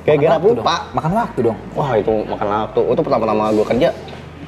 gara-gara 0.05 0.37
lupa 0.37 0.53
dong. 0.53 0.67
Makan 0.93 1.11
waktu 1.17 1.39
dong. 1.41 1.59
Wah 1.73 1.91
itu 1.97 2.13
makan 2.29 2.47
waktu. 2.47 2.81
Itu 2.93 3.01
pertama-tama 3.01 3.45
gue 3.57 3.65
kerja, 3.65 3.89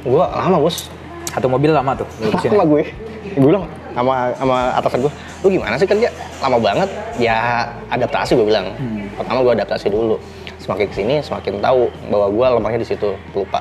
gue 0.04 0.24
lama 0.36 0.56
bos. 0.60 0.92
Satu 1.32 1.48
mobil 1.48 1.72
lama 1.72 1.92
tuh. 1.96 2.08
Sama 2.40 2.64
gue. 2.68 2.92
Gue 3.36 3.52
bilang 3.52 3.68
sama 3.92 4.32
sama 4.36 4.56
atasan 4.80 4.98
gue, 5.04 5.12
lu 5.44 5.48
gimana 5.60 5.76
sih 5.76 5.84
kerja? 5.84 6.08
Lama 6.40 6.56
banget. 6.56 6.88
Ya 7.20 7.68
adaptasi 7.92 8.32
gue 8.32 8.46
bilang. 8.48 8.72
Pertama 9.16 9.44
gue 9.44 9.52
adaptasi 9.60 9.92
dulu. 9.92 10.16
Semakin 10.56 10.88
ke 10.88 10.94
sini 10.96 11.14
semakin 11.20 11.60
tahu 11.60 11.92
bahwa 12.08 12.26
gue 12.32 12.46
lemahnya 12.56 12.80
di 12.80 12.88
situ. 12.88 13.12
Lupa. 13.36 13.60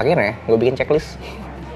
Akhirnya 0.00 0.40
gue 0.48 0.56
bikin 0.56 0.74
checklist. 0.74 1.20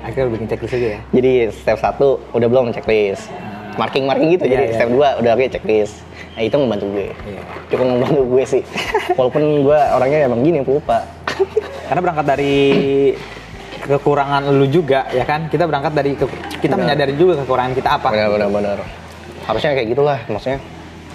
Akhirnya 0.00 0.32
bikin 0.32 0.48
checklist 0.48 0.74
aja 0.80 0.88
ya. 0.96 1.00
Jadi 1.12 1.32
step 1.52 1.78
satu 1.78 2.16
udah 2.32 2.48
belum 2.48 2.72
checklist. 2.72 3.28
Marking 3.76 4.08
marking 4.08 4.34
gitu. 4.34 4.44
Iya, 4.48 4.52
jadi 4.56 4.64
iya, 4.64 4.74
step 4.74 4.88
iya. 4.90 5.12
2 5.16 5.20
udah 5.22 5.30
oke 5.36 5.46
checklist. 5.52 5.94
Nah 6.34 6.42
itu 6.42 6.56
membantu 6.56 6.86
gue. 6.96 7.08
Iya. 7.12 7.42
Cukup 7.68 7.86
membantu 7.86 8.20
gue 8.24 8.44
sih. 8.48 8.62
Walaupun 9.20 9.42
gue 9.68 9.78
orangnya 9.78 10.18
emang 10.24 10.40
gini 10.40 10.64
pelupa. 10.64 11.04
Karena 11.92 12.00
berangkat 12.02 12.26
dari 12.26 12.56
kekurangan 13.88 14.44
lu 14.46 14.66
juga 14.66 15.08
ya 15.08 15.24
kan. 15.24 15.48
Kita 15.48 15.64
berangkat 15.64 15.92
dari 15.92 16.12
ke- 16.12 16.28
kita 16.58 16.74
Benar. 16.74 16.84
menyadari 16.86 17.14
juga 17.14 17.40
kekurangan 17.40 17.72
kita 17.72 17.88
apa. 17.90 18.08
benar 18.10 18.28
benar 18.30 18.48
benar 18.50 18.78
harusnya 19.44 19.72
kayak 19.72 19.88
gitulah 19.88 20.18
maksudnya 20.26 20.60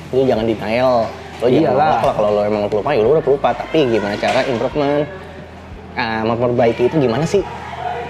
lu 0.09 0.25
jangan 0.25 0.41
denial 0.43 1.05
lu 1.37 1.45
jangan 1.45 1.53
Iyalah. 1.53 1.85
nolak 1.85 2.01
lah 2.01 2.13
kalau 2.15 2.29
lu 2.31 2.41
emang 2.43 2.61
pelupa 2.65 2.89
ya 2.89 3.01
lu 3.01 3.09
udah 3.11 3.21
pelupa 3.21 3.49
tapi 3.51 3.79
gimana 3.87 4.15
cara 4.15 4.39
improvement 4.43 5.05
ah, 5.93 6.21
memperbaiki 6.23 6.83
itu 6.83 6.95
gimana 6.97 7.21
sih 7.23 7.45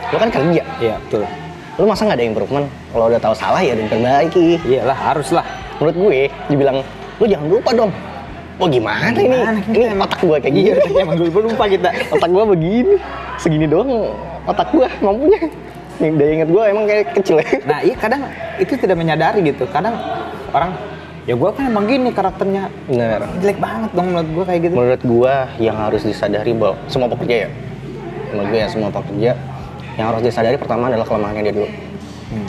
lu 0.06 0.15
kan 0.15 0.30
kerja 0.30 0.63
Iya, 0.80 0.95
betul. 1.02 1.28
lu 1.73 1.84
masa 1.84 2.06
nggak 2.06 2.15
ada 2.15 2.26
improvement 2.26 2.65
kalau 2.88 3.06
udah 3.10 3.19
tahu 3.19 3.36
salah 3.36 3.60
ya 3.60 3.73
diperbaiki 3.73 4.63
Iyalah, 4.63 4.95
harus 4.95 5.28
lah. 5.30 5.43
menurut 5.76 5.95
gue 5.97 6.19
dibilang 6.47 6.78
lu 7.13 7.26
jangan 7.26 7.47
lupa 7.49 7.69
dong 7.73 7.91
oh 8.57 8.67
gimana, 8.67 9.09
Gimana? 9.09 9.59
ini 9.65 9.73
ini 9.73 9.85
emang- 9.89 10.05
otak 10.05 10.19
gue 10.21 10.37
kayak 10.39 10.53
gini. 10.53 10.69
Iya, 10.69 11.01
emang 11.01 11.17
dulu 11.17 11.39
lupa 11.49 11.65
kita. 11.65 11.89
otak 12.11 12.29
gue 12.29 12.43
begini. 12.53 12.95
Segini 13.37 13.65
doang 13.65 13.89
otak 14.45 14.69
gue 14.69 14.87
mampunya. 14.99 15.39
Yang 16.01 16.13
daya 16.17 16.31
inget 16.33 16.49
gue 16.49 16.63
emang 16.65 16.85
kayak 16.85 17.05
kecil. 17.15 17.35
Ya 17.37 17.47
Nah, 17.63 17.79
iya 17.81 17.95
kadang 17.95 18.21
itu 18.57 18.73
tidak 18.75 18.97
menyadari 18.97 19.39
gitu. 19.45 19.63
Kadang 19.69 19.93
orang 20.49 20.71
ya 21.23 21.33
gua 21.33 21.55
kan 21.55 21.71
emang 21.71 21.87
gini 21.87 22.11
karakternya. 22.11 22.67
Benar 22.89 23.23
jelek 23.39 23.55
banget 23.55 23.89
dong 23.95 24.07
menurut 24.11 24.29
gua 24.33 24.43
kayak 24.43 24.59
gitu. 24.67 24.73
menurut 24.75 25.01
gua 25.07 25.33
yang 25.55 25.77
harus 25.79 26.01
disadari 26.03 26.51
bahwa 26.51 26.75
semua 26.91 27.07
pekerja 27.07 27.47
ya. 27.47 27.49
Menurut 28.33 28.47
gue 28.49 28.59
ya 28.59 28.67
semua 28.67 28.89
pekerja 28.89 29.31
yang 29.93 30.07
harus 30.09 30.21
disadari 30.25 30.57
pertama 30.57 30.89
adalah 30.89 31.05
kelemahannya 31.05 31.41
dia 31.45 31.53
dulu. 31.53 31.69
Hmm. 32.33 32.47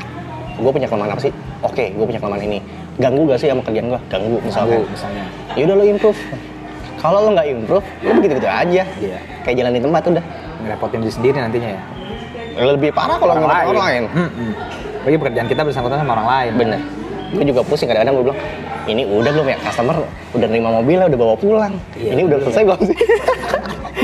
gue 0.54 0.70
punya 0.70 0.88
kelemahan 0.88 1.12
apa 1.12 1.22
sih? 1.22 1.32
Oke 1.60 1.92
gue 1.92 2.04
punya 2.04 2.18
kelemahan 2.18 2.44
ini 2.46 2.58
ganggu 2.98 3.22
gak 3.26 3.38
sih 3.42 3.48
sama 3.50 3.62
kerjaan 3.66 3.86
gue 3.90 4.00
ganggu 4.06 4.38
misalnya. 4.42 4.78
misalnya. 4.86 5.24
ya 5.58 5.62
udah 5.66 5.76
lo 5.76 5.84
improve. 5.84 6.20
Kalau 7.02 7.18
lo 7.20 7.28
nggak 7.36 7.46
improve 7.52 7.86
lo 8.00 8.10
begitu 8.16 8.34
gitu 8.40 8.48
aja. 8.48 8.82
Iya. 8.86 9.18
kayak 9.44 9.56
jalan 9.60 9.72
di 9.76 9.82
tempat 9.82 10.02
udah. 10.08 10.24
Ngerepotin 10.64 10.98
diri 11.04 11.12
sendiri 11.12 11.36
nantinya 11.42 11.70
ya. 11.74 11.82
lebih 12.54 12.90
parah 12.94 13.16
kalau 13.18 13.32
nggak 13.34 13.66
orang 13.66 13.82
lain. 13.82 14.02
Hmm, 14.14 14.30
hmm. 14.30 14.52
Bagi 15.04 15.16
pekerjaan 15.20 15.48
kita 15.50 15.62
bersangkutan 15.66 15.98
sama 16.00 16.12
orang 16.16 16.28
lain. 16.28 16.52
bener. 16.56 16.80
Gue 17.34 17.44
juga 17.50 17.60
pusing 17.66 17.90
kadang-kadang 17.90 18.14
gue 18.14 18.24
bilang 18.30 18.40
ini 18.84 19.02
udah 19.08 19.30
belum 19.34 19.46
ya? 19.48 19.56
Customer 19.64 19.96
udah 20.32 20.46
nerima 20.46 20.70
mobilnya 20.70 21.06
udah 21.10 21.18
bawa 21.18 21.34
pulang. 21.34 21.74
Iya, 21.98 22.10
ini 22.14 22.22
udah 22.30 22.38
selesai 22.46 22.62
belum 22.62 22.80
sih 22.86 22.96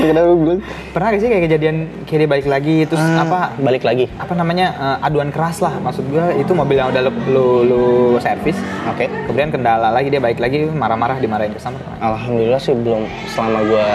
gue 0.13 0.37
bilang 0.37 0.61
Pernah 0.91 1.07
gak 1.13 1.21
sih 1.21 1.29
kayak 1.29 1.43
kejadian 1.47 1.77
dia 2.03 2.27
balik 2.29 2.45
lagi 2.45 2.85
terus 2.85 2.99
"Ah, 2.99 3.23
apa 3.23 3.39
balik 3.57 3.81
lagi 3.81 4.05
apa 4.17 4.33
namanya 4.35 4.67
eh, 4.75 5.07
aduan 5.07 5.31
keras 5.31 5.63
lah 5.63 5.73
maksud 5.79 6.05
gua 6.11 6.35
itu 6.35 6.51
mobil 6.51 6.77
yang 6.77 6.91
udah 6.91 7.01
lu, 7.07 7.11
lu, 7.31 7.45
lu 7.65 7.81
servis 8.19 8.57
oke 8.85 9.05
kemudian 9.25 9.49
kendala 9.49 9.89
lagi 9.89 10.11
dia 10.11 10.19
balik 10.19 10.37
lagi 10.37 10.67
marah-marah 10.67 11.17
dimarahin 11.17 11.55
customer 11.55 11.79
Alhamdulillah 11.97 12.59
sih 12.59 12.75
belum 12.75 13.07
selama 13.31 13.59
gua 13.65 13.85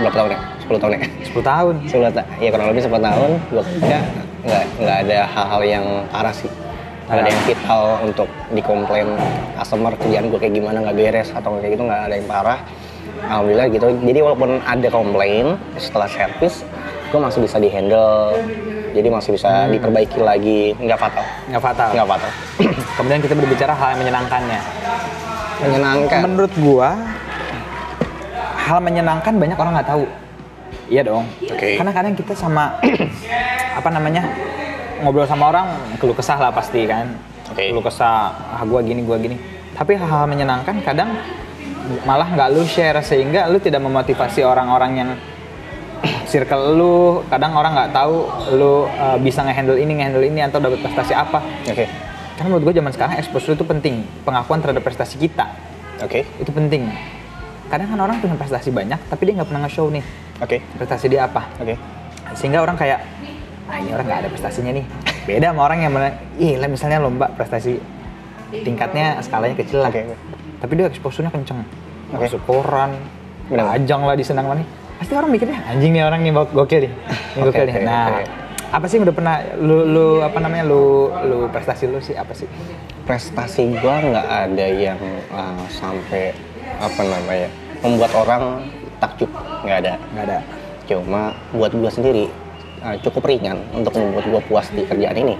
berapa 0.00 0.16
tahun 0.16 0.30
ya? 0.32 0.40
10 0.64 0.80
tahun 0.80 0.92
ya? 0.96 1.00
10 1.28 1.42
tahun 1.42 1.74
10 1.90 2.16
ta- 2.16 2.28
ya 2.40 2.48
kurang 2.54 2.68
lebih 2.72 2.82
10 2.86 3.00
tahun 3.02 3.30
gua 3.52 3.62
kerja 3.66 3.98
nggak 4.44 4.64
nggak 4.76 4.96
ada 5.08 5.18
hal-hal 5.24 5.62
yang 5.64 5.84
parah 6.12 6.34
sih. 6.36 6.52
Nggak 7.04 7.16
ada 7.20 7.28
yang 7.28 7.42
vital 7.44 7.82
untuk 8.00 8.28
dikomplain 8.52 9.08
customer 9.56 9.92
kerjaan 9.96 10.28
gua 10.28 10.38
kayak 10.38 10.54
gimana 10.54 10.76
nggak 10.84 10.96
beres 10.96 11.28
atau 11.32 11.56
kayak 11.58 11.76
gitu 11.76 11.84
nggak 11.84 12.02
ada 12.08 12.14
yang 12.16 12.28
parah. 12.28 12.60
Alhamdulillah 13.24 13.66
gitu. 13.68 13.86
Jadi 14.00 14.18
walaupun 14.20 14.60
ada 14.60 14.88
komplain 14.88 15.56
setelah 15.74 16.04
servis, 16.06 16.60
gua 17.08 17.26
masih 17.26 17.40
bisa 17.40 17.56
dihandle. 17.56 18.36
Jadi 18.94 19.08
masih 19.08 19.34
bisa 19.34 19.66
diperbaiki 19.68 20.18
lagi, 20.18 20.70
nggak 20.76 20.94
fatal. 20.94 21.26
nggak 21.50 21.58
fatal 21.60 21.88
Nggak 21.90 22.08
fatal. 22.08 22.30
kemudian 22.96 23.20
kita 23.20 23.34
berbicara 23.34 23.72
hal 23.74 23.88
yang 23.90 24.00
menyenangkannya 24.00 24.60
Menyenangkan. 25.56 26.20
menurut 26.22 26.52
gua 26.56 26.90
hal 28.60 28.78
menyenangkan 28.78 29.34
banyak 29.34 29.56
orang 29.56 29.72
nggak 29.74 29.88
tahu 29.88 30.04
iya 30.86 31.02
dong 31.02 31.26
Oke. 31.42 31.74
karena 31.74 31.90
kadang 31.90 32.14
kita 32.14 32.32
sama 32.32 32.78
apa 33.78 33.88
namanya 33.90 34.22
ngobrol 35.00 35.26
sama 35.26 35.50
orang 35.50 35.66
keluh 35.98 36.14
kesah 36.14 36.38
lah 36.38 36.50
pasti 36.50 36.86
kan 36.86 37.12
Oke. 37.50 37.70
keluh 37.70 37.82
kesah 37.82 38.30
ah 38.30 38.62
gua 38.62 38.78
gini 38.78 39.02
gua 39.02 39.18
gini 39.18 39.36
tapi 39.74 39.98
hal-hal 39.98 40.24
menyenangkan 40.24 40.78
kadang 40.80 41.18
malah 42.04 42.28
nggak 42.32 42.48
lu 42.52 42.64
share 42.64 43.00
sehingga 43.04 43.48
lu 43.52 43.60
tidak 43.60 43.84
memotivasi 43.84 44.40
orang-orang 44.40 44.92
yang 44.96 45.10
circle 46.30 46.76
lu 46.76 46.96
kadang 47.28 47.52
orang 47.56 47.76
nggak 47.76 47.90
tahu 47.92 48.24
lu 48.56 48.88
uh, 48.88 49.18
bisa 49.20 49.44
ngehandle 49.44 49.76
ini 49.76 50.00
ngehandle 50.00 50.24
ini 50.24 50.40
atau 50.44 50.58
dapat 50.60 50.80
prestasi 50.80 51.12
apa 51.12 51.44
Oke. 51.68 51.86
karena 52.40 52.48
menurut 52.48 52.64
gue 52.72 52.74
zaman 52.80 52.92
sekarang 52.92 53.14
exposure 53.20 53.54
itu 53.56 53.64
penting 53.64 54.04
pengakuan 54.24 54.64
terhadap 54.64 54.82
prestasi 54.84 55.20
kita 55.20 55.52
Oke. 56.00 56.24
itu 56.40 56.50
penting 56.50 56.88
kadang 57.68 57.88
kan 57.88 57.98
orang 58.00 58.20
punya 58.20 58.36
prestasi 58.36 58.68
banyak 58.72 59.00
tapi 59.08 59.22
dia 59.28 59.34
nggak 59.40 59.48
pernah 59.48 59.62
nge-show 59.68 59.86
nih 59.92 60.04
Oke. 60.40 60.64
prestasi 60.80 61.06
dia 61.12 61.28
apa 61.28 61.48
Oke. 61.60 61.76
sehingga 62.36 62.64
orang 62.64 62.76
kayak 62.80 63.04
ah 63.68 63.80
ini 63.80 63.90
orang 63.96 64.06
nggak 64.08 64.20
ada 64.24 64.28
prestasinya 64.28 64.72
nih 64.76 64.84
beda 65.24 65.56
sama 65.56 65.60
orang 65.64 65.78
yang 65.88 65.92
mana 65.92 66.12
ih 66.36 66.60
lah 66.60 66.68
misalnya 66.68 67.00
lomba 67.00 67.32
prestasi 67.32 67.80
tingkatnya 68.52 69.18
skalanya 69.24 69.56
kecil 69.56 69.80
lah 69.80 69.88
oke. 69.88 70.33
Tapi 70.64 70.80
dia 70.80 70.88
exposure-nya 70.88 71.28
kenceng. 71.28 71.60
Oke. 72.16 72.24
masuk 72.24 72.40
koran 72.48 72.96
Benar. 73.52 73.76
ajang 73.76 74.08
lah 74.08 74.16
di 74.16 74.24
senang 74.24 74.48
nih 74.54 74.64
pasti 74.96 75.12
orang 75.12 75.28
mikirnya 75.28 75.60
anjing 75.68 75.92
nih 75.92 76.02
orang 76.06 76.20
nih 76.22 76.32
go- 76.32 76.52
gokil 76.54 76.80
nih. 76.88 76.92
Ini 77.36 77.40
Oke, 77.42 77.44
gokil 77.50 77.64
nih. 77.68 77.74
oke, 77.76 77.84
nah 77.84 78.04
oke. 78.08 78.24
apa 78.72 78.84
sih 78.88 78.94
yang 78.96 79.04
udah 79.04 79.16
pernah 79.18 79.36
lu, 79.60 79.76
lu 79.84 80.06
apa 80.22 80.38
namanya 80.40 80.64
lu 80.64 80.82
lu 81.28 81.38
prestasi 81.52 81.84
lu 81.84 82.00
sih? 82.00 82.16
Apa 82.16 82.32
sih? 82.32 82.48
Prestasi 83.04 83.76
gua 83.76 84.00
nggak 84.00 84.26
ada 84.48 84.66
yang 84.70 84.96
uh, 85.28 85.66
sampai 85.68 86.32
apa 86.80 87.02
namanya 87.04 87.48
membuat 87.84 88.12
orang 88.16 88.64
takjub. 89.02 89.28
Nggak 89.66 89.78
ada. 89.84 89.92
Nggak 90.16 90.24
ada. 90.30 90.38
Cuma 90.88 91.22
buat 91.52 91.74
gua 91.74 91.90
sendiri 91.90 92.30
uh, 92.80 92.96
cukup 93.02 93.28
ringan 93.28 93.60
untuk 93.74 93.92
membuat 93.98 94.24
gua 94.30 94.40
puas 94.46 94.70
di 94.72 94.86
kerjaan 94.86 95.18
ini. 95.18 95.34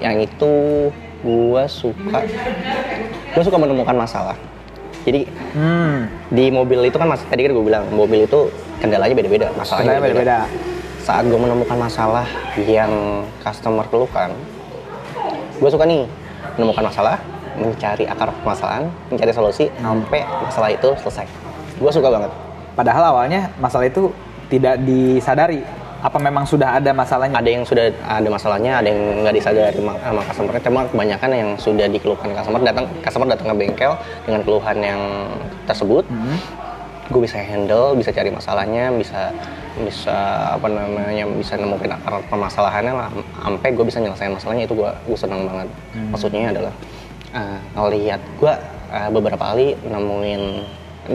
Yang 0.00 0.32
itu 0.32 0.52
gua 1.22 1.64
suka 1.70 2.26
gua 3.32 3.42
suka 3.42 3.58
menemukan 3.58 3.96
masalah. 3.96 4.36
Jadi 5.02 5.26
hmm. 5.58 6.30
di 6.30 6.44
mobil 6.54 6.86
itu 6.86 6.94
kan 6.94 7.10
mas 7.10 7.22
tadi 7.26 7.42
kan 7.42 7.50
gue 7.50 7.64
bilang 7.66 7.90
mobil 7.90 8.22
itu 8.22 8.46
kendalanya 8.78 9.18
beda-beda 9.18 9.50
masalahnya 9.58 9.98
beda-beda. 9.98 10.46
saat 11.02 11.26
gue 11.26 11.34
menemukan 11.34 11.74
masalah 11.74 12.22
yang 12.62 13.26
customer 13.42 13.82
keluhkan 13.90 14.30
gue 15.58 15.66
suka 15.66 15.82
nih 15.90 16.06
menemukan 16.54 16.86
masalah 16.86 17.18
mencari 17.58 18.04
akar 18.08 18.32
permasalahan 18.40 18.88
mencari 19.12 19.32
solusi 19.34 19.68
sampai 19.76 20.24
masalah 20.40 20.68
itu 20.72 20.88
selesai. 21.04 21.26
Gue 21.76 21.90
suka 21.92 22.08
banget. 22.08 22.30
Padahal 22.72 23.12
awalnya 23.12 23.52
masalah 23.60 23.84
itu 23.88 24.08
tidak 24.48 24.80
disadari. 24.84 25.60
Apa 26.02 26.18
memang 26.18 26.42
sudah 26.42 26.82
ada 26.82 26.90
masalahnya? 26.90 27.38
ada 27.38 27.46
yang 27.46 27.62
sudah 27.62 27.94
ada 28.02 28.26
masalahnya 28.26 28.82
ada 28.82 28.90
yang 28.90 29.22
nggak 29.22 29.34
disadari 29.38 29.78
ma- 29.78 30.02
sama 30.02 30.22
customer. 30.26 30.52
Cuma 30.58 30.80
kebanyakan 30.90 31.30
yang 31.30 31.50
sudah 31.54 31.86
dikeluhkan 31.86 32.34
customer 32.34 32.58
datang 32.58 32.90
customer 33.06 33.26
datang 33.30 33.54
ke 33.54 33.56
bengkel 33.62 33.92
dengan 34.26 34.40
keluhan 34.42 34.78
yang 34.82 35.00
tersebut. 35.64 36.04
Hmm. 36.10 36.38
gue 37.12 37.28
bisa 37.28 37.36
handle 37.36 37.92
bisa 37.92 38.08
cari 38.08 38.32
masalahnya 38.32 38.88
bisa 38.96 39.28
bisa 39.84 40.16
apa 40.56 40.64
namanya 40.64 41.28
bisa 41.28 41.60
nemuin 41.60 41.92
akar 41.92 42.24
permasalahannya 42.30 42.94
lah. 42.94 43.08
Sampai 43.42 43.68
gue 43.76 43.84
bisa 43.84 44.00
nyelesain 44.00 44.32
masalahnya 44.32 44.64
itu 44.64 44.72
gue 44.72 44.90
gue 45.06 45.18
senang 45.18 45.44
banget. 45.44 45.68
Maksudnya 46.08 46.56
adalah 46.56 46.72
uh, 47.36 47.58
ngelihat 47.76 48.20
gue 48.40 48.52
uh, 48.92 49.10
beberapa 49.12 49.44
kali 49.44 49.76
nemuin 49.86 50.42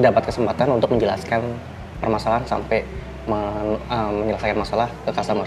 dapat 0.04 0.30
kesempatan 0.30 0.68
untuk 0.76 0.92
menjelaskan 0.94 1.42
permasalahan 1.98 2.46
sampai 2.46 2.84
men- 3.28 3.80
uh, 3.92 4.10
menyelesaikan 4.12 4.58
masalah 4.58 4.88
ke 5.06 5.12
customer 5.12 5.46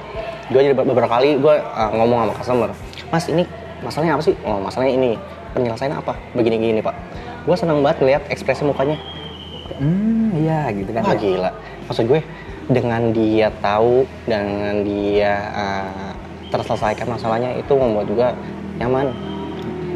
gue 0.52 0.60
jadi 0.60 0.74
beberapa 0.76 1.10
kali 1.10 1.40
gue 1.40 1.54
uh, 1.56 1.90
ngomong 1.96 2.28
sama 2.28 2.34
customer 2.38 2.68
mas 3.10 3.24
ini 3.26 3.44
masalahnya 3.80 4.14
apa 4.20 4.22
sih 4.24 4.34
oh 4.44 4.60
masalahnya 4.60 4.92
ini 4.94 5.10
penyelesaiannya 5.56 5.98
apa 5.98 6.14
begini-gini 6.36 6.84
pak 6.84 6.94
gue 7.48 7.56
senang 7.56 7.80
banget 7.80 8.04
ngeliat 8.04 8.22
ekspresi 8.28 8.62
mukanya 8.62 9.00
Hmm, 9.80 10.36
iya 10.36 10.68
gitu 10.76 10.92
kan. 10.92 11.06
Wah 11.06 11.16
ya. 11.16 11.20
gila. 11.24 11.50
Maksud 11.88 12.04
gue 12.04 12.20
dengan 12.68 13.16
dia 13.16 13.48
tahu 13.64 14.04
dengan 14.28 14.84
dia 14.84 15.32
uh, 15.56 16.12
terselesaikan 16.52 17.08
masalahnya 17.08 17.56
itu 17.56 17.72
membuat 17.72 18.06
gue 18.12 18.28
nyaman. 18.76 19.08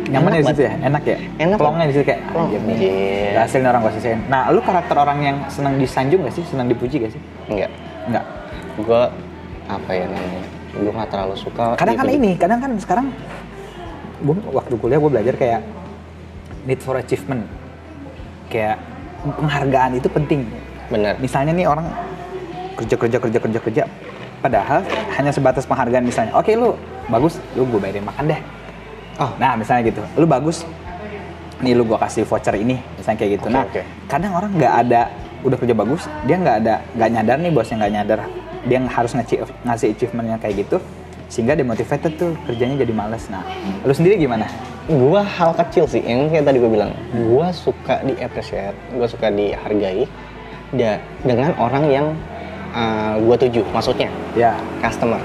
Nyaman 0.05 0.31
Enak 0.31 0.41
di 0.41 0.45
situ 0.53 0.63
ya, 0.69 0.75
enak 0.85 1.03
ya. 1.09 1.17
Enak, 1.41 1.57
Plongnya 1.57 1.87
di 1.89 1.95
situ 1.97 2.05
kayak 2.05 2.21
Plong. 2.29 2.47
anjir 2.53 2.61
nih. 2.61 2.77
Iya. 2.77 3.31
Berhasil 3.33 3.59
nih 3.59 3.69
orang 3.73 3.81
gue 3.81 3.93
selesaiin. 3.97 4.21
Nah, 4.29 4.43
lu 4.53 4.61
karakter 4.61 4.97
orang 5.01 5.19
yang 5.25 5.37
senang 5.49 5.75
disanjung 5.81 6.21
gak 6.29 6.35
sih? 6.37 6.45
Senang 6.45 6.67
dipuji 6.69 6.97
gak 7.01 7.13
sih? 7.17 7.23
Enggak. 7.49 7.71
Enggak. 8.05 8.25
Gue 8.85 9.03
apa 9.65 9.91
ya 9.97 10.05
namanya? 10.05 10.43
Gue 10.75 10.93
nggak 10.93 11.11
terlalu 11.11 11.35
suka. 11.39 11.65
Kadang 11.79 11.97
kan 11.97 12.09
ini, 12.11 12.31
kadang 12.37 12.59
kan 12.61 12.71
sekarang 12.77 13.07
gue 14.21 14.35
waktu 14.53 14.75
kuliah 14.77 14.99
gue 15.01 15.11
belajar 15.11 15.35
kayak 15.41 15.61
need 16.69 16.81
for 16.85 17.01
achievement. 17.01 17.49
Kayak 18.53 18.77
penghargaan 19.25 19.97
itu 19.97 20.09
penting. 20.13 20.45
Bener. 20.93 21.17
Misalnya 21.17 21.57
nih 21.57 21.65
orang 21.65 21.87
kerja 22.75 22.99
kerja 22.99 23.19
kerja 23.23 23.39
kerja 23.39 23.61
kerja 23.63 23.83
padahal 24.43 24.83
hanya 25.17 25.33
sebatas 25.33 25.65
penghargaan 25.65 26.05
misalnya. 26.05 26.37
Oke 26.37 26.53
lu 26.53 26.77
bagus, 27.09 27.41
lu 27.57 27.65
gue 27.65 27.81
bayarin 27.81 28.05
makan 28.05 28.29
deh. 28.29 28.41
Oh, 29.21 29.31
Nah, 29.39 29.55
misalnya 29.55 29.91
gitu. 29.91 30.03
Lu 30.19 30.27
bagus. 30.27 30.67
Nih 31.63 31.73
lu 31.73 31.87
gua 31.87 32.03
kasih 32.03 32.27
voucher 32.27 32.59
ini, 32.59 32.83
misalnya 32.99 33.19
kayak 33.25 33.33
gitu. 33.39 33.47
Oke, 33.47 33.55
nah, 33.55 33.65
oke. 33.65 33.83
kadang 34.11 34.33
orang 34.35 34.51
nggak 34.59 34.75
ada 34.85 35.03
udah 35.47 35.57
kerja 35.57 35.75
bagus, 35.77 36.03
dia 36.27 36.37
nggak 36.37 36.57
ada 36.67 36.75
nggak 36.99 37.11
nyadar 37.15 37.37
nih 37.41 37.53
bosnya 37.55 37.77
nggak 37.79 37.93
nyadar. 37.95 38.21
Dia 38.67 38.79
harus 38.85 39.13
ngasih 39.15 39.37
ngasih 39.63 39.87
achievementnya 39.95 40.37
kayak 40.43 40.67
gitu 40.67 40.77
sehingga 41.31 41.57
demotivated 41.57 42.21
tuh 42.21 42.37
kerjanya 42.45 42.85
jadi 42.85 42.93
males. 42.93 43.27
Nah, 43.33 43.47
lu 43.87 43.95
sendiri 43.95 44.19
gimana? 44.19 44.45
gue 44.85 45.21
hal 45.41 45.57
kecil 45.57 45.89
sih 45.89 46.05
yang 46.05 46.29
kayak 46.29 46.45
tadi 46.45 46.61
gue 46.61 46.69
bilang. 46.69 46.93
Gue 47.17 47.49
suka 47.57 48.05
di 48.05 48.13
appreciate, 48.21 48.77
gue 48.93 49.07
suka 49.09 49.33
dihargai. 49.33 50.05
Da, 50.75 50.99
dengan 51.23 51.55
orang 51.57 51.85
yang 51.89 52.07
uh, 52.75 53.15
gue 53.23 53.37
tuju, 53.47 53.63
maksudnya 53.71 54.11
Ya, 54.35 54.59
customer. 54.83 55.23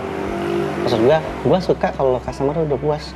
Maksud 0.86 1.02
gue, 1.04 1.18
gue 1.20 1.60
suka 1.60 1.92
kalau 1.92 2.22
customer 2.24 2.56
udah 2.56 2.80
puas. 2.80 3.12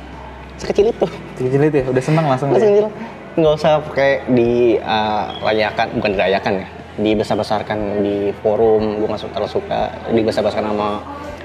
Sekecil 0.58 0.94
itu. 0.94 1.06
kecil 1.34 1.62
itu 1.66 1.76
ya, 1.82 1.84
udah 1.90 2.02
seneng 2.02 2.24
langsung. 2.30 2.48
Mas 2.54 2.62
deh. 2.62 2.70
Angel, 2.70 2.88
nggak 3.34 3.52
usah 3.58 3.82
pakai 3.82 4.22
di 4.30 4.78
uh, 4.78 5.26
rayakan, 5.42 5.86
bukan 5.98 6.10
dirayakan 6.14 6.52
ya, 6.62 6.66
dibesar-besarkan 7.02 7.78
di 8.06 8.30
forum, 8.38 9.02
gue 9.02 9.06
nggak 9.10 9.26
terlalu 9.34 9.50
suka, 9.50 9.80
dibesar-besarkan 10.14 10.70
sama 10.70 10.88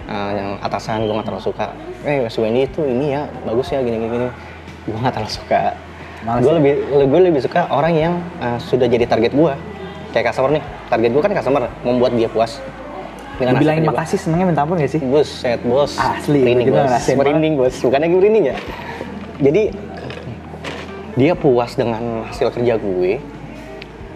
uh, 0.06 0.32
yang 0.38 0.50
atasan, 0.62 1.10
gue 1.10 1.14
nggak 1.14 1.28
terlalu 1.28 1.44
suka. 1.44 1.74
Eh, 2.06 2.22
Mas 2.22 2.38
Wendy 2.38 2.70
itu 2.70 2.86
ini 2.86 3.18
ya, 3.18 3.26
bagus 3.46 3.74
ya, 3.74 3.82
gini-gini, 3.82 4.10
gini. 4.14 4.30
gue 4.86 5.00
nggak 5.02 5.14
terlalu 5.18 5.34
suka. 5.34 5.62
Gue 6.20 6.52
ya? 6.52 6.56
lebih, 6.60 6.74
gue 7.10 7.20
lebih 7.32 7.42
suka 7.42 7.66
orang 7.74 7.94
yang 7.98 8.14
uh, 8.38 8.62
sudah 8.62 8.86
jadi 8.86 9.10
target 9.10 9.34
gue, 9.34 9.54
kayak 10.14 10.30
customer 10.30 10.54
nih. 10.54 10.64
Target 10.94 11.10
gue 11.10 11.22
kan 11.26 11.34
customer, 11.34 11.62
membuat 11.82 12.14
dia 12.14 12.30
puas. 12.30 12.62
Dengan 13.40 13.56
gua. 13.56 13.96
makasih 13.96 14.20
senengnya 14.20 14.52
minta 14.52 14.62
ampun 14.68 14.76
gak 14.84 14.92
sih? 14.92 15.00
Buset 15.00 15.64
bos. 15.64 15.96
Asli, 15.96 16.44
merinding 16.44 16.76
bos. 16.76 16.92
Merinding 17.08 17.54
bos. 17.56 17.76
Bukan 17.80 18.00
lagi 18.04 18.16
merinding 18.20 18.46
ya. 18.52 18.56
Jadi 19.40 19.72
dia 21.16 21.34
puas 21.36 21.76
dengan 21.80 22.28
hasil 22.28 22.52
kerja 22.52 22.76
gue. 22.76 23.24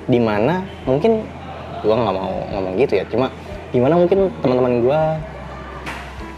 Di 0.04 0.20
mana 0.20 0.68
mungkin 0.84 1.24
gue 1.80 1.96
nggak 1.96 2.16
mau 2.16 2.44
ngomong 2.52 2.76
gitu 2.80 3.00
ya. 3.00 3.08
Cuma 3.08 3.32
di 3.72 3.80
mana 3.80 3.96
mungkin 3.96 4.30
teman-teman 4.44 4.74
gue 4.84 5.02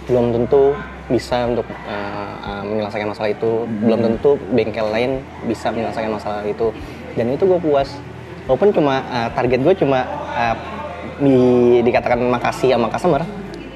belum 0.06 0.26
tentu 0.38 0.78
bisa 1.10 1.50
untuk 1.50 1.66
uh, 1.86 2.34
uh, 2.46 2.64
menyelesaikan 2.66 3.10
masalah 3.10 3.34
itu. 3.34 3.66
Belum 3.82 4.00
tentu 4.06 4.38
bengkel 4.54 4.86
lain 4.94 5.12
bisa 5.50 5.74
menyelesaikan 5.74 6.14
masalah 6.14 6.46
itu. 6.46 6.70
Dan 7.18 7.34
itu 7.34 7.46
gue 7.50 7.58
puas. 7.58 7.90
Walaupun 8.46 8.70
cuma 8.70 9.02
uh, 9.10 9.30
target 9.34 9.66
gue 9.66 9.74
cuma 9.82 10.06
uh, 10.38 10.56
di, 11.18 11.82
dikatakan 11.82 12.22
makasih 12.22 12.78
sama 12.78 12.94
customer. 12.94 13.26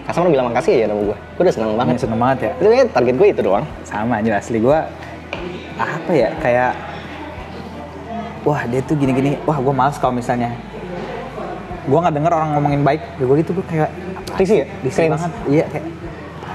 Customer 0.10 0.26
bilang 0.28 0.50
makasih 0.50 0.74
aja 0.74 0.86
sama 0.90 1.02
gue. 1.06 1.18
Gue 1.38 1.42
udah 1.46 1.54
seneng 1.54 1.78
banget. 1.78 1.96
Seneng 2.02 2.18
banget 2.18 2.38
ya. 2.42 2.52
Itu 2.58 2.68
kayak 2.68 2.88
target 2.90 3.16
gue 3.16 3.28
itu 3.30 3.42
doang. 3.46 3.66
sama 3.86 4.14
aja 4.18 4.32
asli 4.36 4.58
gue 4.58 4.78
apa 5.78 6.12
ya 6.12 6.30
kayak 6.36 6.72
wah 8.42 8.62
dia 8.66 8.82
tuh 8.82 8.96
gini-gini 8.96 9.40
wah 9.44 9.56
gue 9.56 9.72
males 9.72 9.96
kalau 9.96 10.12
misalnya 10.12 10.52
gue 11.86 11.96
nggak 11.96 12.12
denger 12.12 12.32
orang 12.34 12.50
ngomongin 12.54 12.82
baik 12.84 13.02
ya 13.16 13.24
gue 13.24 13.38
gitu 13.40 13.52
gue 13.54 13.66
kayak 13.66 13.90
Risih 14.36 14.58
ya? 14.62 14.68
risih 14.82 14.98
Cringe. 15.00 15.14
banget 15.16 15.32
iya 15.48 15.66
kayak 15.68 15.86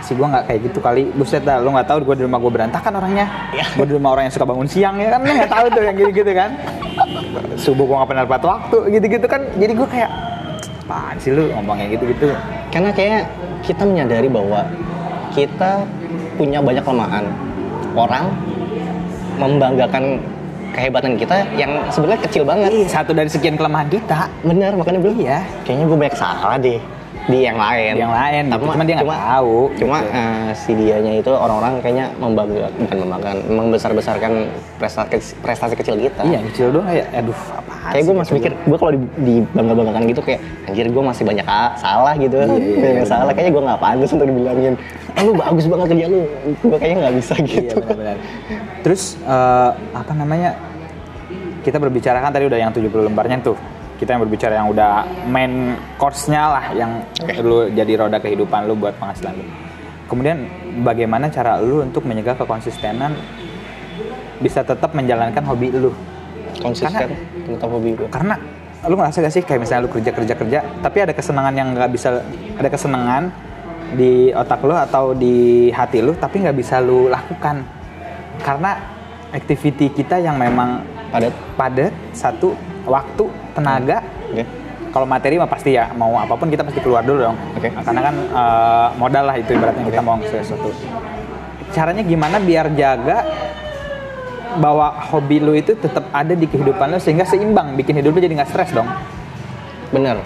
sih 0.00 0.12
gue 0.12 0.26
nggak 0.26 0.44
kayak 0.44 0.61
gitu 0.62 0.78
kali 0.78 1.02
buset 1.11 1.40
dah 1.40 1.57
lo 1.59 1.72
nggak 1.72 1.88
tahu 1.88 2.05
gue 2.05 2.16
di 2.20 2.24
rumah 2.24 2.36
gue 2.36 2.52
berantakan 2.52 2.92
orangnya 2.94 3.26
Iya. 3.50 3.64
gue 3.72 3.86
di 3.88 3.94
rumah 3.96 4.11
orang 4.12 4.28
yang 4.28 4.34
suka 4.36 4.44
bangun 4.44 4.68
siang 4.68 4.96
ya 5.00 5.09
kan 5.09 5.20
lo 5.24 5.32
nggak 5.32 5.48
tahu 5.50 5.66
tuh 5.72 5.82
yang 5.82 5.96
gitu-gitu 5.96 6.32
kan 6.36 6.50
subuh 7.57 7.84
gue 7.88 7.96
nggak 7.96 8.11
pernah 8.12 8.24
tepat 8.28 8.42
waktu 8.44 8.76
gitu-gitu 8.92 9.26
kan 9.26 9.40
jadi 9.57 9.72
gue 9.72 9.88
kayak 9.88 10.11
apaan 10.84 11.16
sih 11.16 11.32
lu 11.32 11.48
ngomong 11.57 11.80
kayak 11.80 11.90
gitu-gitu 11.96 12.28
Karena 12.75 12.91
kayak 12.91 13.31
kita 13.62 13.87
menyadari 13.87 14.27
bahwa 14.27 14.66
kita 15.31 15.87
punya 16.35 16.59
banyak 16.59 16.83
kelemahan. 16.83 17.25
Orang 17.95 18.35
membanggakan 19.39 20.18
kehebatan 20.75 21.14
kita 21.14 21.47
yang 21.55 21.70
sebenarnya 21.95 22.27
kecil 22.27 22.43
banget. 22.43 22.91
Satu 22.91 23.14
dari 23.14 23.31
sekian 23.31 23.55
kelemahan 23.55 23.87
kita 23.87 24.27
Bener, 24.43 24.75
makanya 24.75 24.99
belum 24.99 25.22
Iya. 25.22 25.47
Kayaknya 25.62 25.85
gue 25.87 25.99
banyak 26.03 26.16
salah 26.18 26.59
deh 26.59 26.83
di 27.25 27.39
yang 27.41 27.57
lain. 27.57 27.93
Yang 27.97 28.12
lain, 28.12 28.43
gitu. 28.45 28.57
Cuma, 28.61 28.72
Cuma 28.77 28.85
dia 28.85 28.95
nggak 29.01 29.09
tahu, 29.09 29.57
Cuma 29.81 29.99
gitu. 29.99 30.12
eh, 30.12 30.49
si 30.53 30.70
dianya 30.77 31.12
itu 31.16 31.31
orang-orang 31.33 31.72
kayaknya 31.81 32.07
membanggakan, 32.20 32.72
bukan 32.77 32.97
membanggakan, 33.01 33.37
membesar-besarkan 33.49 34.33
prestasi, 34.77 35.33
prestasi 35.41 35.75
kecil 35.75 35.97
kita. 35.97 36.20
Iya 36.20 36.39
kecil 36.53 36.66
doang 36.68 36.85
kayak 36.85 37.07
aduh 37.14 37.39
apaan 37.57 37.93
Kayak 37.93 38.05
gue 38.05 38.14
masih 38.14 38.31
kata 38.31 38.39
mikir, 38.41 38.53
gue 38.61 38.79
kalau 38.79 38.93
di- 38.93 39.12
dibangga-banggakan 39.25 40.03
gitu 40.05 40.20
kayak 40.20 40.41
anjir 40.68 40.87
gue 40.89 41.03
masih 41.05 41.25
banyak 41.25 41.47
salah 41.77 42.14
gitu. 42.16 42.37
Iya, 42.37 42.45
iya, 42.61 42.77
Banyak 42.77 42.97
iya. 43.01 43.09
salah, 43.09 43.33
kayaknya 43.33 43.53
gue 43.57 43.62
gak 43.72 43.81
pantas 43.81 44.11
untuk 44.12 44.27
dibilangin. 44.29 44.75
Ah, 45.14 45.22
lu 45.22 45.33
bagus 45.33 45.64
banget 45.64 45.87
kerja 45.97 46.07
lu. 46.11 46.20
Gue 46.61 46.77
kayaknya 46.77 46.99
gak 47.09 47.14
bisa 47.16 47.35
Iya 47.35 47.45
gitu. 47.47 47.77
benar-benar. 47.81 48.16
Terus 48.85 49.03
eh, 49.20 49.70
apa 49.97 50.12
namanya? 50.12 50.51
Kita 51.64 51.81
berbicara 51.81 52.20
kan 52.20 52.29
tadi 52.29 52.45
udah 52.45 52.61
yang 52.61 52.68
70 52.68 52.93
lembarnya 53.09 53.41
tuh. 53.41 53.57
Kita 53.95 54.18
yang 54.18 54.22
berbicara 54.26 54.55
yang 54.59 54.68
udah 54.74 55.07
main 55.30 55.78
course-nya 55.97 56.42
lah 56.51 56.64
yang 56.74 57.03
lu 57.40 57.70
jadi 57.70 58.05
roda 58.05 58.18
kehidupan 58.18 58.66
lu 58.66 58.74
buat 58.74 58.99
penghasilan 58.99 59.34
lu. 59.38 59.47
Kemudian 60.11 60.47
bagaimana 60.82 61.30
cara 61.30 61.62
lu 61.62 61.80
untuk 61.80 62.05
menjaga 62.05 62.45
kekonsistenan 62.45 63.14
bisa 64.42 64.66
tetap 64.66 64.92
menjalankan 64.92 65.42
hobi 65.47 65.72
lu? 65.72 65.95
Konsisten 66.61 67.14
tentang 67.47 67.70
hobi 67.70 67.97
gue. 67.97 68.09
Karena 68.11 68.38
lu 68.84 69.01
ngerasa 69.01 69.24
gak 69.24 69.32
sih 69.32 69.42
kayak 69.42 69.64
misalnya 69.64 69.88
lu 69.88 69.90
kerja 69.92 70.12
kerja 70.12 70.34
kerja 70.36 70.59
tapi 70.84 70.99
ada 71.01 71.12
kesenangan 71.16 71.55
yang 71.57 71.72
nggak 71.72 71.88
bisa 71.88 72.20
ada 72.61 72.68
kesenangan 72.68 73.32
di 73.97 74.28
otak 74.34 74.61
lu 74.61 74.76
atau 74.76 75.16
di 75.16 75.68
hati 75.72 76.05
lu 76.05 76.12
tapi 76.18 76.45
nggak 76.45 76.57
bisa 76.57 76.84
lu 76.84 77.09
lakukan 77.09 77.64
karena 78.45 78.76
activity 79.32 79.88
kita 79.88 80.20
yang 80.20 80.36
memang 80.36 80.84
Padat. 81.14 81.34
padat 81.55 81.92
satu 82.11 82.59
waktu 82.85 83.24
tenaga 83.57 83.99
Oke. 84.30 84.45
kalau 84.95 85.07
materi 85.09 85.41
mah 85.41 85.51
pasti 85.51 85.74
ya 85.74 85.91
mau 85.97 86.16
apa 86.20 86.35
pun 86.37 86.49
kita 86.49 86.62
pasti 86.62 86.80
keluar 86.80 87.03
dulu 87.03 87.32
dong 87.32 87.37
Oke. 87.57 87.68
karena 87.72 88.01
kan 88.01 88.14
eh, 88.14 88.89
modal 89.01 89.24
lah 89.28 89.37
itu 89.37 89.51
ibaratnya 89.57 89.85
kita 89.89 90.01
mau 90.05 90.16
sesuatu 90.22 90.70
caranya 91.74 92.03
gimana 92.07 92.39
biar 92.39 92.70
jaga 92.78 93.26
bahwa 94.55 94.95
hobi 95.11 95.43
lu 95.43 95.59
itu 95.59 95.74
tetap 95.74 96.07
ada 96.14 96.39
di 96.39 96.47
kehidupan 96.47 96.95
lu 96.95 97.03
sehingga 97.03 97.26
seimbang 97.26 97.74
bikin 97.74 97.99
hidup 97.99 98.14
lu 98.14 98.22
jadi 98.22 98.39
nggak 98.39 98.51
stres 98.55 98.70
dong 98.70 98.87
Bener. 99.95 100.18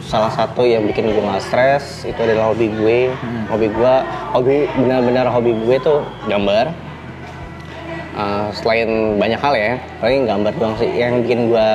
Salah 0.00 0.32
satu 0.32 0.64
yang 0.64 0.88
bikin 0.88 1.12
gue 1.12 1.20
gak 1.20 1.44
stres 1.44 2.08
itu 2.08 2.16
adalah 2.16 2.56
hobi 2.56 2.72
gue. 2.72 3.12
Hobi 3.52 3.68
gue, 3.68 3.94
hobi 4.32 4.56
benar-benar 4.80 5.28
hobi 5.28 5.52
gue 5.52 5.76
tuh 5.76 6.00
gambar. 6.24 6.72
Uh, 8.10 8.50
selain 8.52 9.16
banyak 9.16 9.38
hal 9.38 9.54
ya, 9.54 9.72
paling 10.02 10.26
gambar 10.26 10.52
doang 10.58 10.74
sih. 10.82 10.90
Yang 10.90 11.26
bikin 11.26 11.40
gue 11.50 11.70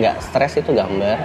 nggak 0.00 0.16
stres 0.20 0.60
itu 0.60 0.70
gambar. 0.76 1.16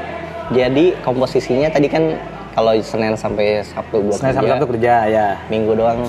Jadi 0.52 0.96
komposisinya 1.04 1.72
tadi 1.72 1.88
kan 1.88 2.16
kalau 2.52 2.76
Senin 2.84 3.16
sampai 3.16 3.64
Sabtu 3.64 4.04
gue 4.04 4.16
Senin 4.20 4.36
sampai 4.36 4.52
Sabtu 4.56 4.68
kerja 4.76 4.94
ya 5.08 5.28
minggu 5.48 5.72
doang 5.72 6.04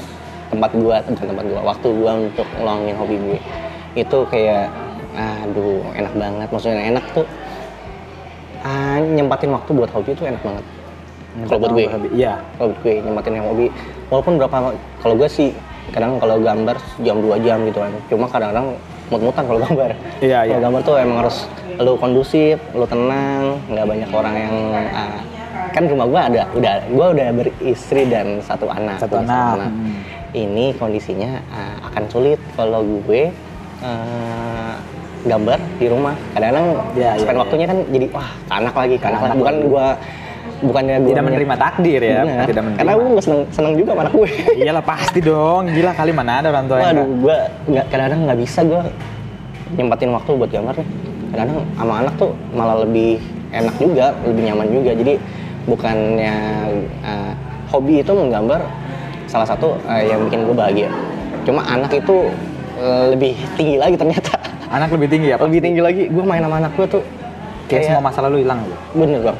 tempat 0.50 0.74
gua 0.74 0.98
bukan 1.06 1.28
tempat 1.30 1.44
gua 1.46 1.60
waktu 1.62 1.88
gua 1.94 2.10
untuk 2.18 2.44
ngeluangin 2.58 2.98
hobi 2.98 3.16
gue 3.22 3.40
itu 3.94 4.18
kayak 4.26 4.74
aduh 5.14 5.86
enak 5.94 6.12
banget 6.18 6.48
maksudnya 6.50 6.82
enak 6.90 7.04
tuh 7.14 7.22
ah, 8.62 8.98
nyempatin 9.02 9.50
waktu 9.52 9.70
buat 9.74 9.90
hobi 9.90 10.10
itu 10.14 10.24
enak 10.24 10.42
banget. 10.42 10.64
Kalau 11.48 11.58
buat 11.58 11.72
gue. 11.74 11.86
Iya. 12.14 12.40
Kalau 12.56 12.66
buat 12.72 12.80
gue 12.84 12.94
nyempatin 13.02 13.32
yang 13.36 13.46
hobi, 13.50 13.66
walaupun 14.08 14.34
berapa, 14.38 14.56
kalau 15.02 15.14
gue 15.18 15.28
sih 15.28 15.50
kadang 15.90 16.22
kalau 16.22 16.38
gambar 16.38 16.76
jam 17.02 17.16
2 17.18 17.42
jam 17.42 17.58
gitu 17.66 17.78
kan. 17.82 17.92
Cuma 18.06 18.26
kadang-kadang 18.30 18.78
mut-mutan 19.10 19.44
kalau 19.44 19.60
gambar. 19.60 19.90
Iya, 20.22 20.38
iya. 20.46 20.56
gambar 20.62 20.80
tuh 20.86 20.96
emang 20.96 21.26
harus 21.26 21.44
lu 21.76 21.92
kondusif, 21.98 22.56
lu 22.72 22.86
tenang, 22.86 23.58
nggak 23.68 23.86
banyak 23.88 24.10
orang 24.14 24.34
yang 24.38 24.54
ah, 24.94 25.20
kan 25.72 25.84
rumah 25.88 26.06
gua 26.08 26.20
ada 26.28 26.42
udah 26.52 26.74
gua 26.92 27.06
udah 27.12 27.28
beristri 27.34 28.08
dan 28.08 28.40
satu 28.40 28.70
anak. 28.72 29.02
Satu 29.02 29.20
punya 29.20 29.58
anak, 29.58 29.70
hmm. 29.72 29.94
Ini 30.32 30.64
kondisinya 30.80 31.42
ah, 31.52 31.76
akan 31.92 32.04
sulit 32.08 32.40
kalau 32.56 32.80
gue 33.04 33.28
ah, 33.84 34.76
gambar 35.28 35.58
di 35.76 35.86
rumah. 35.92 36.14
Kadang-kadang 36.32 36.66
Iya, 36.96 37.10
spend 37.20 37.36
iya, 37.36 37.42
waktunya 37.42 37.66
kan 37.68 37.78
jadi 37.92 38.06
wah 38.10 38.30
ke 38.32 38.52
anak 38.52 38.74
lagi, 38.74 38.94
ke 38.96 39.06
anak 39.06 39.20
anak 39.20 39.28
lagi. 39.28 39.40
Bukan 39.40 39.56
gua 39.68 39.86
bukannya 40.62 40.96
gua 41.02 41.10
Tidak 41.10 41.24
menerima 41.24 41.54
takdir 41.58 42.00
ya, 42.00 42.20
tidak 42.46 42.62
menerima. 42.62 42.78
Karena 42.78 42.92
gue 42.94 43.06
nggak 43.10 43.24
seneng, 43.24 43.42
seneng 43.50 43.72
juga 43.74 43.90
sama 43.92 44.02
anak 44.06 44.14
gue. 44.14 44.28
Iyalah 44.62 44.84
pasti 44.84 45.18
dong, 45.20 45.62
gila 45.68 45.92
kali 45.92 46.12
mana 46.14 46.32
ada 46.38 46.48
orang 46.50 46.66
tua 46.66 46.78
yang 46.78 46.88
nggak- 46.94 47.10
gue 47.18 47.36
nggak 47.68 47.84
kadang-kadang 47.90 48.20
nggak 48.24 48.38
bisa 48.40 48.60
gue 48.62 48.80
nyempatin 49.72 50.10
waktu 50.10 50.30
buat 50.32 50.50
gambar 50.50 50.74
nih. 50.76 50.88
Kadang-kadang 51.32 51.58
sama 51.74 51.94
anak 51.98 52.14
tuh 52.16 52.30
malah 52.52 52.76
lebih 52.80 53.10
enak 53.50 53.74
juga, 53.76 54.06
lebih 54.22 54.42
nyaman 54.46 54.68
juga. 54.70 54.90
Jadi 54.94 55.14
bukannya 55.62 56.34
eh, 57.02 57.32
hobi 57.68 57.94
itu 58.00 58.12
menggambar 58.12 58.60
salah 59.26 59.48
satu 59.48 59.78
eh, 59.86 60.06
yang 60.06 60.26
bikin 60.26 60.44
gue 60.44 60.54
bahagia. 60.54 60.90
Cuma 61.42 61.64
anak 61.64 61.90
itu 61.92 62.28
eh, 62.76 63.04
lebih 63.10 63.34
tinggi 63.56 63.76
lagi 63.76 63.96
ternyata. 63.96 64.36
Anak 64.72 64.88
lebih 64.88 65.08
tinggi 65.08 65.28
ya, 65.28 65.36
lebih 65.36 65.60
tinggi 65.60 65.80
lagi. 65.80 66.02
Gue 66.08 66.24
main 66.24 66.40
sama 66.40 66.56
anak 66.56 66.72
gue 66.76 66.86
tuh 66.88 67.04
Kayak 67.62 67.88
semua 67.88 68.04
masa 68.04 68.20
lalu 68.20 68.44
hilang 68.44 68.60
lu. 68.68 68.76
bener 68.92 69.20
bang, 69.24 69.38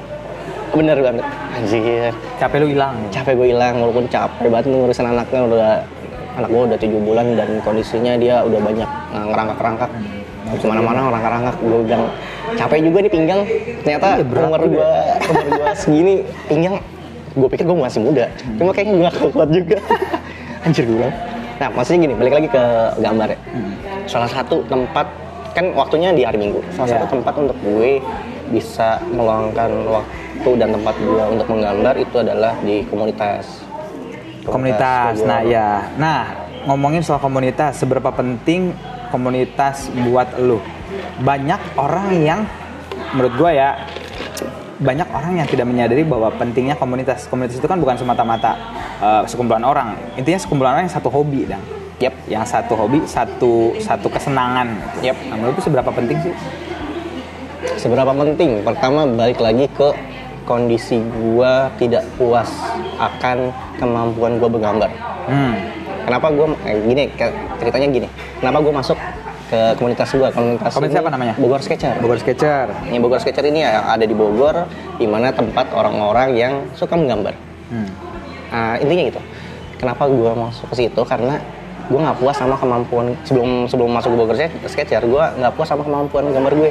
bener 0.73 0.97
banget. 0.99 1.25
Anjir. 1.53 2.13
Capek 2.37 2.57
lu 2.61 2.67
hilang. 2.73 2.97
capek 3.09 3.33
gue 3.37 3.49
hilang 3.53 3.75
walaupun 3.79 4.05
capek 4.09 4.49
banget 4.49 4.67
ngurusin 4.69 5.07
anaknya 5.07 5.41
udah 5.45 5.71
anak 6.33 6.49
gue 6.49 6.63
udah 6.65 6.79
tujuh 6.81 7.01
bulan 7.05 7.27
dan 7.37 7.49
kondisinya 7.61 8.13
dia 8.17 8.41
udah 8.41 8.61
banyak 8.61 8.91
uh, 9.13 9.27
ngerangkak-rangkak. 9.29 9.91
Ke 10.53 10.67
mana-mana 10.69 10.99
ngerangkak-rangkak. 11.09 11.57
Gue 11.61 11.81
bilang 11.85 12.03
capek 12.57 12.79
juga 12.83 12.99
nih 13.05 13.13
pinggang. 13.13 13.41
Ternyata 13.85 14.09
Iya, 14.17 14.25
umur 14.25 14.61
gue 14.65 14.91
umur 15.29 15.45
gue 15.47 15.69
segini 15.77 16.15
pinggang 16.49 16.77
gue 17.33 17.49
pikir 17.49 17.65
gue 17.65 17.77
masih 17.77 18.01
muda. 18.01 18.25
Cuma 18.61 18.71
kayaknya 18.73 18.93
gue 18.97 19.05
gak 19.09 19.17
kuat 19.33 19.49
juga. 19.53 19.77
Anjir 20.65 20.85
gue 20.89 20.97
bilang. 21.01 21.15
Nah 21.61 21.69
maksudnya 21.71 22.11
gini 22.11 22.15
balik 22.17 22.33
lagi 22.33 22.49
ke 22.49 22.65
gambar 22.99 23.29
ya. 23.33 23.39
Salah 24.09 24.29
satu 24.29 24.65
tempat 24.67 25.07
kan 25.53 25.69
waktunya 25.77 26.17
di 26.17 26.25
hari 26.25 26.41
minggu. 26.41 26.65
Salah 26.73 26.89
Iya. 26.89 26.95
satu 26.97 27.07
tempat 27.13 27.35
untuk 27.37 27.57
gue 27.61 28.01
bisa 28.53 29.01
meluangkan 29.09 29.71
waktu 29.89 30.22
dan 30.59 30.75
tempat 30.75 30.95
gue 30.99 31.25
untuk 31.39 31.47
menggambar 31.47 31.95
itu 32.03 32.17
adalah 32.19 32.59
di 32.67 32.83
komunitas 32.91 33.63
Komunitas. 34.43 35.23
gue. 35.23 35.29
Nah, 35.29 35.41
ya. 35.47 35.87
Nah, 35.95 36.21
ngomongin 36.67 37.03
soal 37.03 37.23
komunitas, 37.23 37.79
seberapa 37.79 38.11
penting 38.11 38.75
komunitas 39.15 39.87
buat 40.11 40.35
lu? 40.43 40.59
Banyak 41.23 41.79
orang 41.79 42.09
yang 42.19 42.41
menurut 43.15 43.35
gua 43.39 43.51
ya 43.53 43.71
banyak 44.83 45.07
orang 45.15 45.39
yang 45.39 45.47
tidak 45.47 45.67
menyadari 45.71 46.03
bahwa 46.03 46.35
pentingnya 46.35 46.75
komunitas. 46.75 47.31
Komunitas 47.31 47.63
itu 47.63 47.69
kan 47.71 47.79
bukan 47.79 47.95
semata-mata 47.95 48.59
eh, 48.99 49.23
sekumpulan 49.31 49.63
orang. 49.63 49.95
Intinya 50.19 50.43
sekumpulan 50.43 50.75
orang 50.75 50.91
yang 50.91 50.97
satu 50.99 51.07
hobi, 51.07 51.47
dan 51.47 51.63
Yap. 52.03 52.15
yang 52.27 52.43
satu 52.43 52.75
hobi, 52.75 53.07
satu 53.07 53.79
satu 53.79 54.11
kesenangan. 54.11 54.75
Yap. 55.07 55.15
Nah, 55.31 55.39
menurut 55.39 55.55
lu 55.55 55.63
seberapa 55.63 55.91
penting 55.95 56.19
sih? 56.19 56.35
Seberapa 57.79 58.11
penting? 58.11 58.67
Pertama 58.67 59.07
balik 59.07 59.39
lagi 59.39 59.71
ke 59.71 59.95
kondisi 60.53 61.01
gua 61.17 61.73
tidak 61.81 62.05
puas 62.21 62.53
akan 63.01 63.49
kemampuan 63.81 64.37
gua 64.37 64.53
bergambar. 64.53 64.93
Hmm. 65.25 65.57
Kenapa 66.05 66.29
gua 66.29 66.53
eh, 66.69 66.77
gini 66.85 67.09
ceritanya 67.57 67.89
gini. 67.89 68.09
Kenapa 68.37 68.61
gua 68.61 68.85
masuk 68.85 69.01
ke 69.49 69.61
komunitas 69.81 70.13
gua? 70.13 70.29
Komunitas 70.29 70.77
Komunitas 70.77 70.93
ini 70.93 71.01
apa 71.01 71.11
namanya? 71.17 71.35
Bogor 71.41 71.65
Sketcher. 71.65 71.97
Bogor 72.05 72.21
Sketcher. 72.21 72.69
Ini 72.93 72.99
Bogor 73.01 73.21
Sketcher 73.25 73.49
ini 73.49 73.65
ya 73.65 73.89
ada 73.89 74.05
di 74.05 74.13
Bogor, 74.13 74.69
di 75.01 75.09
mana 75.09 75.33
tempat 75.33 75.73
orang-orang 75.73 76.37
yang 76.37 76.53
suka 76.77 76.93
menggambar. 77.01 77.33
Hmm. 77.73 77.89
Ah, 78.53 78.77
intinya 78.77 79.09
gitu. 79.09 79.21
Kenapa 79.81 80.05
gua 80.05 80.37
masuk 80.37 80.69
ke 80.77 80.85
situ? 80.85 81.01
Karena 81.09 81.41
gua 81.89 82.13
nggak 82.13 82.19
puas 82.21 82.37
sama 82.37 82.61
kemampuan 82.61 83.17
sebelum 83.25 83.65
sebelum 83.73 83.89
masuk 83.89 84.13
ke 84.13 84.17
Bogor 84.21 84.37
Sketcher, 84.69 85.01
gua 85.09 85.33
nggak 85.33 85.57
puas 85.57 85.73
sama 85.73 85.81
kemampuan 85.81 86.29
gambar 86.29 86.53
gue. 86.61 86.71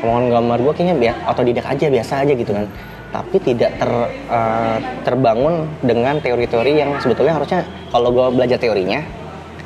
Kemampuan 0.00 0.32
gambar 0.32 0.58
gue 0.64 0.72
kayaknya 0.74 0.96
biasa 0.96 1.20
otodidak 1.28 1.66
aja 1.68 1.86
biasa 1.92 2.12
aja 2.24 2.32
gitu 2.32 2.52
kan. 2.56 2.66
Tapi 3.10 3.36
tidak 3.42 3.70
ter 3.74 3.90
eh, 4.30 4.76
terbangun 5.02 5.66
dengan 5.82 6.18
teori-teori 6.22 6.72
yang 6.78 6.90
sebetulnya 7.02 7.34
harusnya 7.34 7.66
kalau 7.90 8.14
gua 8.14 8.30
belajar 8.30 8.54
teorinya 8.54 9.02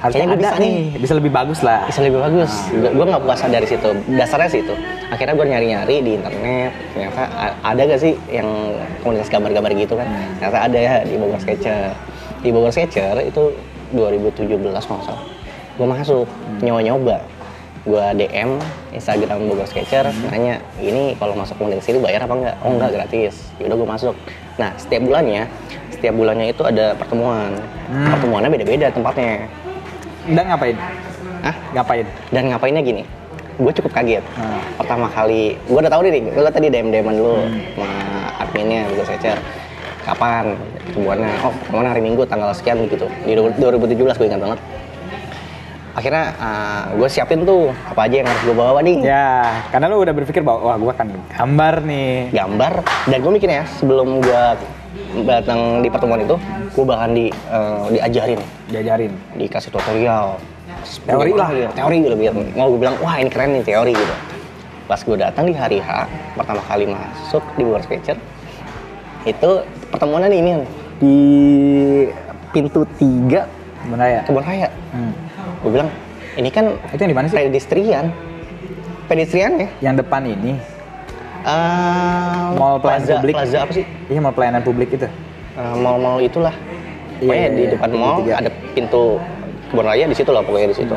Harusnya 0.04 0.28
kayaknya 0.28 0.36
gua 0.36 0.44
bisa 0.44 0.56
nih, 0.60 0.76
bisa 1.00 1.12
lebih 1.16 1.32
bagus 1.32 1.60
lah. 1.64 1.80
bisa 1.88 2.00
lebih 2.04 2.20
bagus. 2.20 2.52
Gue 2.76 3.04
nggak 3.08 3.24
puasa 3.24 3.48
dari 3.48 3.64
situ. 3.64 3.88
Dasarnya 4.12 4.48
sih 4.52 4.60
itu. 4.60 4.74
Akhirnya 5.08 5.32
gue 5.32 5.46
nyari-nyari 5.48 5.96
di 6.04 6.10
internet. 6.20 6.72
Ternyata 6.92 7.22
ada 7.64 7.80
gak 7.88 8.00
sih 8.04 8.12
yang 8.28 8.48
komunitas 9.00 9.32
gambar-gambar 9.32 9.72
gitu 9.72 9.96
kan? 9.96 10.04
Ternyata 10.36 10.58
ada 10.60 10.76
ya 10.76 10.94
di 11.08 11.16
Bogor 11.16 11.40
Sketcher. 11.40 11.96
Di 12.44 12.48
Bogor 12.52 12.68
Sketcher 12.68 13.16
itu 13.24 13.42
2017 13.96 14.44
kalau 14.60 15.00
nggak 15.00 15.08
salah. 15.08 15.24
Gue 15.80 15.86
masuk 15.88 16.28
nyoba-nyoba. 16.60 17.16
Gue 17.84 18.04
DM 18.16 18.56
Instagram 18.96 19.44
Bogor 19.44 19.68
Sketcher 19.68 20.08
nanya 20.32 20.56
ini 20.80 21.12
kalau 21.20 21.36
masuk 21.36 21.60
komunitas 21.60 21.84
ini 21.92 22.00
bayar 22.00 22.24
apa 22.24 22.32
enggak? 22.32 22.56
Oh 22.64 22.72
enggak 22.72 22.90
gratis. 22.96 23.52
Yaudah 23.60 23.76
gue 23.76 23.88
masuk. 23.88 24.14
Nah 24.56 24.72
setiap 24.80 25.04
bulannya 25.04 25.44
setiap 25.92 26.14
bulannya 26.16 26.46
itu 26.48 26.62
ada 26.64 26.96
pertemuan. 26.96 27.52
Pertemuannya 27.92 28.50
beda-beda 28.50 28.88
tempatnya. 28.88 29.46
Dan 30.24 30.44
ngapain? 30.48 30.76
Hah? 31.44 31.56
Ngapain? 31.76 32.06
dan 32.32 32.42
ngapainnya 32.48 32.80
gini 32.80 33.04
gue 33.54 33.70
cukup 33.70 33.94
kaget 33.94 34.24
Hmm. 34.34 34.58
pertama 34.74 35.06
kali 35.06 35.54
gue 35.54 35.78
udah 35.78 35.92
tahu 35.92 36.02
nih 36.02 36.26
gue 36.26 36.42
tadi 36.50 36.66
dm 36.74 36.90
dm 36.90 37.06
dulu 37.14 37.38
sama 37.46 37.90
adminnya 38.42 38.82
gue 38.90 39.06
secer 39.06 39.38
kapan 40.02 40.58
ketemuannya 40.90 41.30
oh 41.46 41.54
ketemuan 41.62 41.86
hari 41.86 42.02
minggu 42.02 42.26
tanggal 42.26 42.50
sekian 42.50 42.82
gitu 42.90 43.06
di 43.22 43.38
2017 43.38 43.94
gue 43.94 44.26
ingat 44.26 44.42
banget 44.42 44.58
akhirnya 45.94 46.24
gue 46.92 47.08
siapin 47.08 47.42
tuh 47.42 47.70
apa 47.86 48.04
aja 48.04 48.16
yang 48.18 48.26
harus 48.26 48.42
gue 48.42 48.56
bawa 48.56 48.78
nih 48.80 48.98
Ya, 49.00 49.30
karena 49.70 49.86
lu 49.86 50.02
udah 50.02 50.10
berpikir 50.12 50.42
bahwa 50.42 50.60
wah 50.64 50.76
gua 50.76 50.92
akan 50.92 51.06
gambar 51.30 51.74
nih. 51.82 52.34
gambar 52.34 52.72
dan 53.06 53.18
gue 53.18 53.32
mikirnya 53.32 53.62
sebelum 53.72 54.18
gue 54.18 54.42
datang 55.24 55.80
di 55.80 55.88
pertemuan 55.88 56.20
itu 56.20 56.34
gue 56.70 56.84
bahkan 56.84 57.10
di 57.10 57.30
eh, 57.30 57.84
diajarin 57.90 58.40
Diajarin. 58.66 59.12
dikasih 59.34 59.70
tutorial 59.70 60.38
Teori 61.06 61.32
lah. 61.32 61.48
Iya, 61.48 61.70
teori 61.70 61.96
gitu 62.02 62.14
biar 62.14 62.34
mau 62.34 62.66
gue 62.68 62.80
bilang 62.80 62.98
wah 62.98 63.14
ini 63.14 63.30
keren 63.30 63.54
nih 63.54 63.64
teori 63.64 63.94
gitu 63.94 64.14
pas 64.84 64.98
gue 64.98 65.16
datang 65.16 65.46
di 65.46 65.54
hari 65.54 65.78
H 65.78 66.04
pertama 66.34 66.60
kali 66.60 66.84
masuk 66.84 67.40
di 67.54 67.62
World 67.62 67.86
Sketcher 67.86 68.18
itu 69.24 69.50
pertemuannya 69.88 70.28
di 70.28 70.38
ini 70.38 70.50
di 70.96 71.16
pintu 72.50 72.84
tiga 72.96 73.46
Bener 73.84 74.08
ya? 74.10 74.20
kebun 74.24 74.42
raya 74.42 74.68
Hmm. 74.90 75.10
Gue 75.64 75.72
bilang 75.72 75.88
ini 76.34 76.48
kan 76.48 76.76
Itu 76.92 77.00
yang 77.00 77.10
di 77.10 77.18
mana 77.18 77.26
sih? 77.26 77.36
pedestrian. 77.40 78.12
Pedestrian 79.04 79.52
ya? 79.56 79.68
Yang 79.82 79.94
depan 80.04 80.22
ini, 80.24 80.52
Eh, 81.44 82.46
Mall 82.56 82.80
pelayanan 82.80 83.04
plaza, 83.04 83.14
publik. 83.20 83.34
plaza 83.36 83.56
apa 83.60 83.72
sih? 83.72 83.84
Iya 84.08 84.20
mau 84.24 84.32
pelayanan 84.32 84.62
publik 84.64 84.96
itu. 84.96 85.04
Eh, 85.04 85.74
mall-mall 85.76 86.24
itulah. 86.24 86.56
Iya, 87.20 87.28
pokoknya 87.30 87.36
iya, 87.38 87.48
di 87.48 87.62
iya. 87.62 87.70
depan 87.76 87.88
Pintu 87.88 88.00
mall 88.00 88.16
ada 88.32 88.50
pintu 88.72 89.02
kebun 89.68 89.84
raya 89.84 90.04
di 90.08 90.16
situ 90.16 90.30
lah 90.32 90.40
pokoknya 90.40 90.68
di 90.72 90.76
situ. 90.76 90.96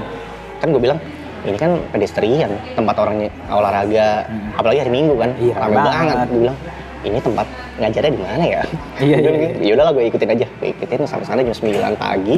Kan 0.57 0.67
gue 0.71 0.79
bilang 0.79 0.99
ini 1.43 1.57
kan 1.59 1.71
pedestrian 1.91 2.51
tempat 2.73 2.95
orangnya 2.95 3.27
olahraga. 3.51 4.23
Apalagi 4.55 4.79
hari 4.81 4.91
minggu 4.91 5.13
kan 5.13 5.29
Iya, 5.35 5.53
rame 5.59 5.75
banget. 5.75 5.91
banget 6.15 6.27
gue 6.31 6.41
bilang 6.47 6.57
ini 7.03 7.17
tempat 7.21 7.47
ngajarnya 7.77 8.11
di 8.11 8.21
mana 8.23 8.43
ya? 8.43 8.61
Iya, 8.97 9.15
iya, 9.19 9.29
bilang, 9.29 9.39
ya 9.61 9.71
udahlah 9.75 9.91
gue 9.93 10.03
ikutin 10.07 10.29
aja. 10.31 10.45
Gue 10.57 10.67
ikutin 10.71 10.99
sampai 11.03 11.25
sana 11.27 11.39
jam 11.43 11.53
9 11.53 11.93
pagi. 11.93 12.35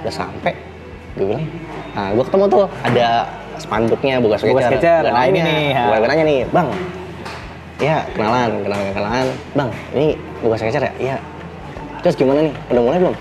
Udah 0.00 0.14
sampai 0.16 0.52
gue 1.14 1.24
bilang 1.24 1.44
nah 1.92 2.10
gue 2.10 2.24
ketemu 2.24 2.44
tuh 2.48 2.64
ada 2.82 3.08
spanduknya 3.56 4.14
Bogor 4.18 4.36
sketcher 4.36 4.70
Sketcher. 4.72 5.00
gue 5.00 5.10
Oh, 5.10 5.24
ini 5.24 5.38
nanya 5.38 5.42
nih, 5.44 5.66
ya. 5.70 5.82
gue 5.84 5.96
gue 5.96 6.08
nanya 6.08 6.24
nih 6.24 6.38
bang 6.50 6.68
ya 7.76 7.96
kenalan 8.10 8.50
kenalan 8.62 8.86
kenalan. 8.92 9.26
Bang 9.52 9.70
ini 9.92 10.06
bukan 10.40 10.56
sketcher 10.56 10.82
ya? 10.84 10.92
Iya. 10.96 11.16
Terus 12.00 12.14
gimana 12.14 12.38
nih? 12.40 12.54
Udah 12.68 12.82
mulai 12.82 12.98
belum? 12.98 13.16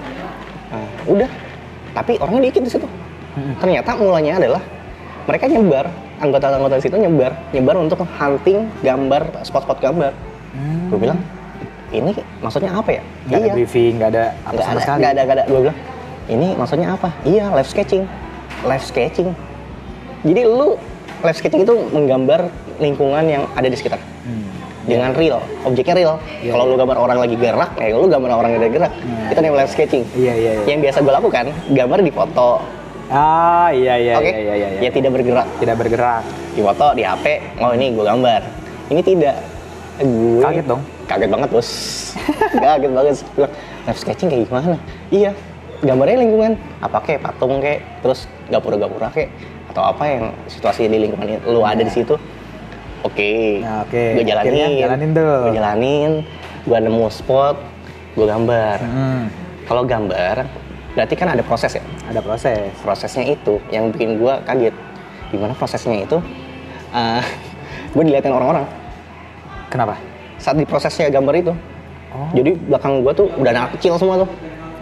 "Ah, 0.69 0.87
udah 1.05 1.29
tapi 1.93 2.11
orangnya 2.17 2.41
dikit 2.49 2.61
di 2.61 2.71
situ. 2.71 2.87
Ternyata 3.57 3.93
mulanya 3.95 4.37
adalah 4.37 4.61
mereka 5.23 5.45
nyebar 5.47 5.85
anggota-anggota 6.17 6.75
di 6.77 6.83
situ 6.83 6.95
nyebar 6.95 7.31
nyebar 7.49 7.75
untuk 7.77 8.01
hunting 8.03 8.69
gambar 8.81 9.21
spot-spot 9.41 9.77
gambar. 9.79 10.13
Gue 10.89 10.97
bilang 10.97 11.17
ini 11.89 12.13
maksudnya 12.37 12.73
apa 12.73 12.89
ya? 12.91 13.01
Gak 13.27 13.37
ada 13.39 13.53
briefing, 13.53 13.93
gak 13.97 14.09
ada 14.11 14.23
apa 14.43 14.59
sama 14.59 14.69
ada, 14.71 14.81
sekali. 14.81 14.97
nggak 15.01 15.11
ada, 15.11 15.21
nggak 15.23 15.35
ada. 15.35 15.43
Gue 15.45 15.59
bilang, 15.61 15.77
ini 16.29 16.55
maksudnya 16.55 16.95
apa? 16.95 17.11
Iya, 17.23 17.51
live 17.51 17.67
sketching. 17.67 18.03
Live 18.63 18.85
sketching. 18.85 19.29
Jadi 20.23 20.41
lu 20.47 20.79
live 21.23 21.37
sketching 21.37 21.67
itu 21.67 21.73
menggambar 21.91 22.47
lingkungan 22.79 23.23
yang 23.27 23.43
ada 23.55 23.67
di 23.67 23.77
sekitar. 23.77 23.99
Hmm. 24.23 24.47
dengan 24.83 25.15
real, 25.15 25.39
objeknya 25.63 25.95
real. 25.95 26.15
Iya, 26.43 26.51
Kalau 26.51 26.67
lu 26.67 26.75
gambar 26.75 26.99
orang 26.99 27.23
lagi 27.23 27.39
gerak, 27.39 27.71
kayak 27.79 27.95
lu 27.95 28.11
gambar 28.11 28.35
orang 28.35 28.51
yang 28.51 28.67
lagi 28.67 28.73
gerak. 28.75 28.91
Itu 29.31 29.39
namanya 29.39 29.63
live 29.63 29.71
sketching. 29.71 30.03
Iya, 30.11 30.33
iya, 30.35 30.51
iya. 30.59 30.63
Yang 30.67 30.79
biasa 30.83 30.97
gue 30.99 31.13
lakukan, 31.15 31.45
gambar 31.71 31.99
di 32.03 32.11
foto, 32.11 32.49
Ah, 33.13 33.69
iya 33.75 33.99
iya 33.99 34.13
oke? 34.17 34.25
iya 34.25 34.39
iya 34.39 34.67
iya. 34.73 34.79
Ya 34.79 34.89
tidak 34.89 35.11
bergerak. 35.13 35.47
Tidak 35.59 35.75
bergerak. 35.75 36.23
Di 36.55 36.61
foto, 36.63 36.87
di 36.95 37.03
HP, 37.03 37.25
oh 37.59 37.71
ini 37.75 37.91
gue 37.93 38.05
gambar. 38.05 38.41
Ini 38.89 39.01
tidak. 39.03 39.35
Gue 39.99 40.41
Kaget 40.41 40.65
dong. 40.65 40.81
Kaget 41.05 41.29
banget 41.29 41.49
bos. 41.51 41.69
kaget 42.63 42.91
banget. 42.91 43.15
Bilang, 43.35 43.53
live 43.85 43.99
sketching 43.99 44.27
kayak 44.31 44.49
gimana? 44.49 44.77
Iya, 45.11 45.31
gambarnya 45.83 46.17
lingkungan. 46.17 46.51
Apa 46.79 46.97
kayak 46.99 47.21
patung 47.21 47.59
kayak, 47.59 47.83
terus 47.99 48.25
gapura-gapura 48.47 49.11
kayak, 49.11 49.29
atau 49.69 49.83
apa 49.83 50.03
yang 50.05 50.23
situasi 50.47 50.87
di 50.87 50.97
lingkungan 50.97 51.27
itu, 51.29 51.43
lu 51.45 51.61
ada 51.61 51.79
di 51.79 51.91
situ. 51.91 52.15
Oke, 53.03 53.59
Nah, 53.59 53.83
oke. 53.83 53.99
gue 54.15 54.23
jalanin, 54.23 54.47
Akhirnya 54.47 54.67
jalanin 54.79 55.09
tuh. 55.11 55.39
gue 55.43 55.53
jalanin, 55.53 56.11
gue 56.63 56.77
nemu 56.79 57.05
spot, 57.11 57.59
gue 58.15 58.23
gambar. 58.23 58.77
Hmm, 58.79 59.23
Kalau 59.63 59.83
gambar, 59.83 60.35
berarti 60.93 61.13
kan 61.13 61.27
ada 61.29 61.43
proses 61.43 61.75
ya. 61.75 61.83
ada 62.03 62.19
proses. 62.19 62.71
Prosesnya 62.79 63.27
itu 63.27 63.59
yang 63.69 63.91
bikin 63.91 64.15
gue 64.17 64.33
kaget. 64.43 64.75
Gimana 65.29 65.51
prosesnya 65.51 65.99
itu? 65.99 66.19
gue 67.89 68.03
diliatin 68.05 68.29
orang-orang 68.29 68.69
Kenapa? 69.67 69.97
saat 70.37 70.53
di 70.53 70.63
prosesnya 70.63 71.09
gambar 71.09 71.33
itu. 71.35 71.53
Oh. 72.13 72.29
Jadi 72.31 72.53
belakang 72.59 73.01
gua 73.01 73.09
tuh 73.09 73.25
udah 73.33 73.49
anak 73.49 73.73
kecil 73.73 73.97
semua 73.97 74.21
tuh. 74.21 74.29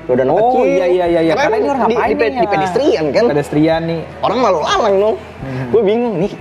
Udah 0.10 0.24
anak 0.26 0.34
Oh 0.34 0.42
kecil. 0.58 0.66
iya 0.66 0.86
iya 0.88 1.06
iya 1.06 1.20
iya. 1.22 1.34
Karena 1.34 1.44
Karena 1.46 1.58
ini 1.58 1.68
orang 1.70 1.82
di, 1.82 1.96
ngapain 1.96 2.10
di, 2.10 2.16
nih? 2.18 2.32
di 2.42 2.48
pedestrian 2.50 3.06
kan. 3.14 3.24
Pedestrian 3.30 3.82
nih. 3.86 4.02
Orang 4.22 4.40
lalu 4.42 4.60
lalang 4.66 4.96
dong. 4.98 5.16
Hmm. 5.42 5.66
Gue 5.70 5.82
bingung 5.86 6.16
nih. 6.18 6.34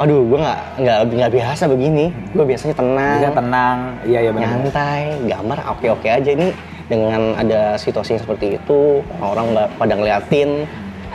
Aduh, 0.00 0.24
gue 0.24 0.38
nggak 0.40 0.60
nggak 0.80 0.98
nggak 1.12 1.32
biasa 1.36 1.62
begini. 1.68 2.06
Gue 2.32 2.44
biasanya 2.48 2.72
tenang, 2.72 3.16
Bisa 3.20 3.30
tenang. 3.36 3.78
Iya 4.08 4.18
iya 4.24 4.30
benar. 4.32 4.48
nyantai, 4.56 5.02
gambar 5.28 5.58
oke 5.76 5.86
oke 5.92 6.08
aja 6.08 6.30
ini. 6.32 6.48
Dengan 6.90 7.38
ada 7.38 7.78
situasi 7.78 8.18
seperti 8.18 8.58
itu, 8.58 9.04
orang 9.22 9.54
nggak 9.54 9.68
pada 9.78 9.94
ngeliatin, 9.94 10.66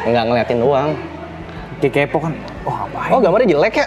nggak 0.06 0.24
ngeliatin 0.24 0.58
doang. 0.62 0.90
Kayak 1.84 2.08
kepo 2.08 2.18
kan. 2.24 2.34
Oh 2.64 2.74
ngapain? 2.74 3.12
Oh 3.12 3.20
gambarnya 3.20 3.50
jelek 3.52 3.76
ya? 3.76 3.86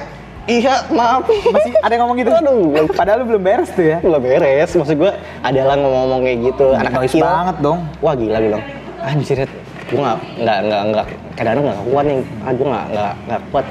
Iya, 0.48 0.80
maaf. 0.88 1.28
Masih 1.28 1.72
ada 1.78 1.92
yang 1.92 2.02
ngomong 2.08 2.16
gitu? 2.18 2.32
Aduh, 2.32 2.88
Padahal 2.96 3.20
lu 3.20 3.36
belum 3.36 3.42
beres 3.44 3.68
tuh 3.70 3.84
ya. 3.84 4.00
Nggak 4.00 4.22
beres, 4.24 4.70
maksud 4.72 4.96
gue 4.96 5.12
adalah 5.44 5.74
ngomong-ngomong 5.76 6.20
kayak 6.24 6.38
gitu, 6.40 6.66
anak 6.72 6.92
Noise 6.96 7.12
kecil. 7.12 7.24
banget 7.28 7.56
dong. 7.60 7.78
Wah 8.00 8.14
gila 8.16 8.38
bilang, 8.40 8.62
anjir, 8.98 9.44
gue 9.44 10.00
nggak 10.00 10.18
nggak 10.40 10.58
nggak 10.64 10.82
nggak 10.88 11.06
kadang-kadang 11.36 11.64
nggak 11.68 11.80
kuat 11.84 12.04
nih, 12.04 12.18
ah 12.42 12.52
gue 12.52 12.66
nggak 12.66 12.86
nggak 12.88 13.12
nggak 13.28 13.40
kuat 13.52 13.66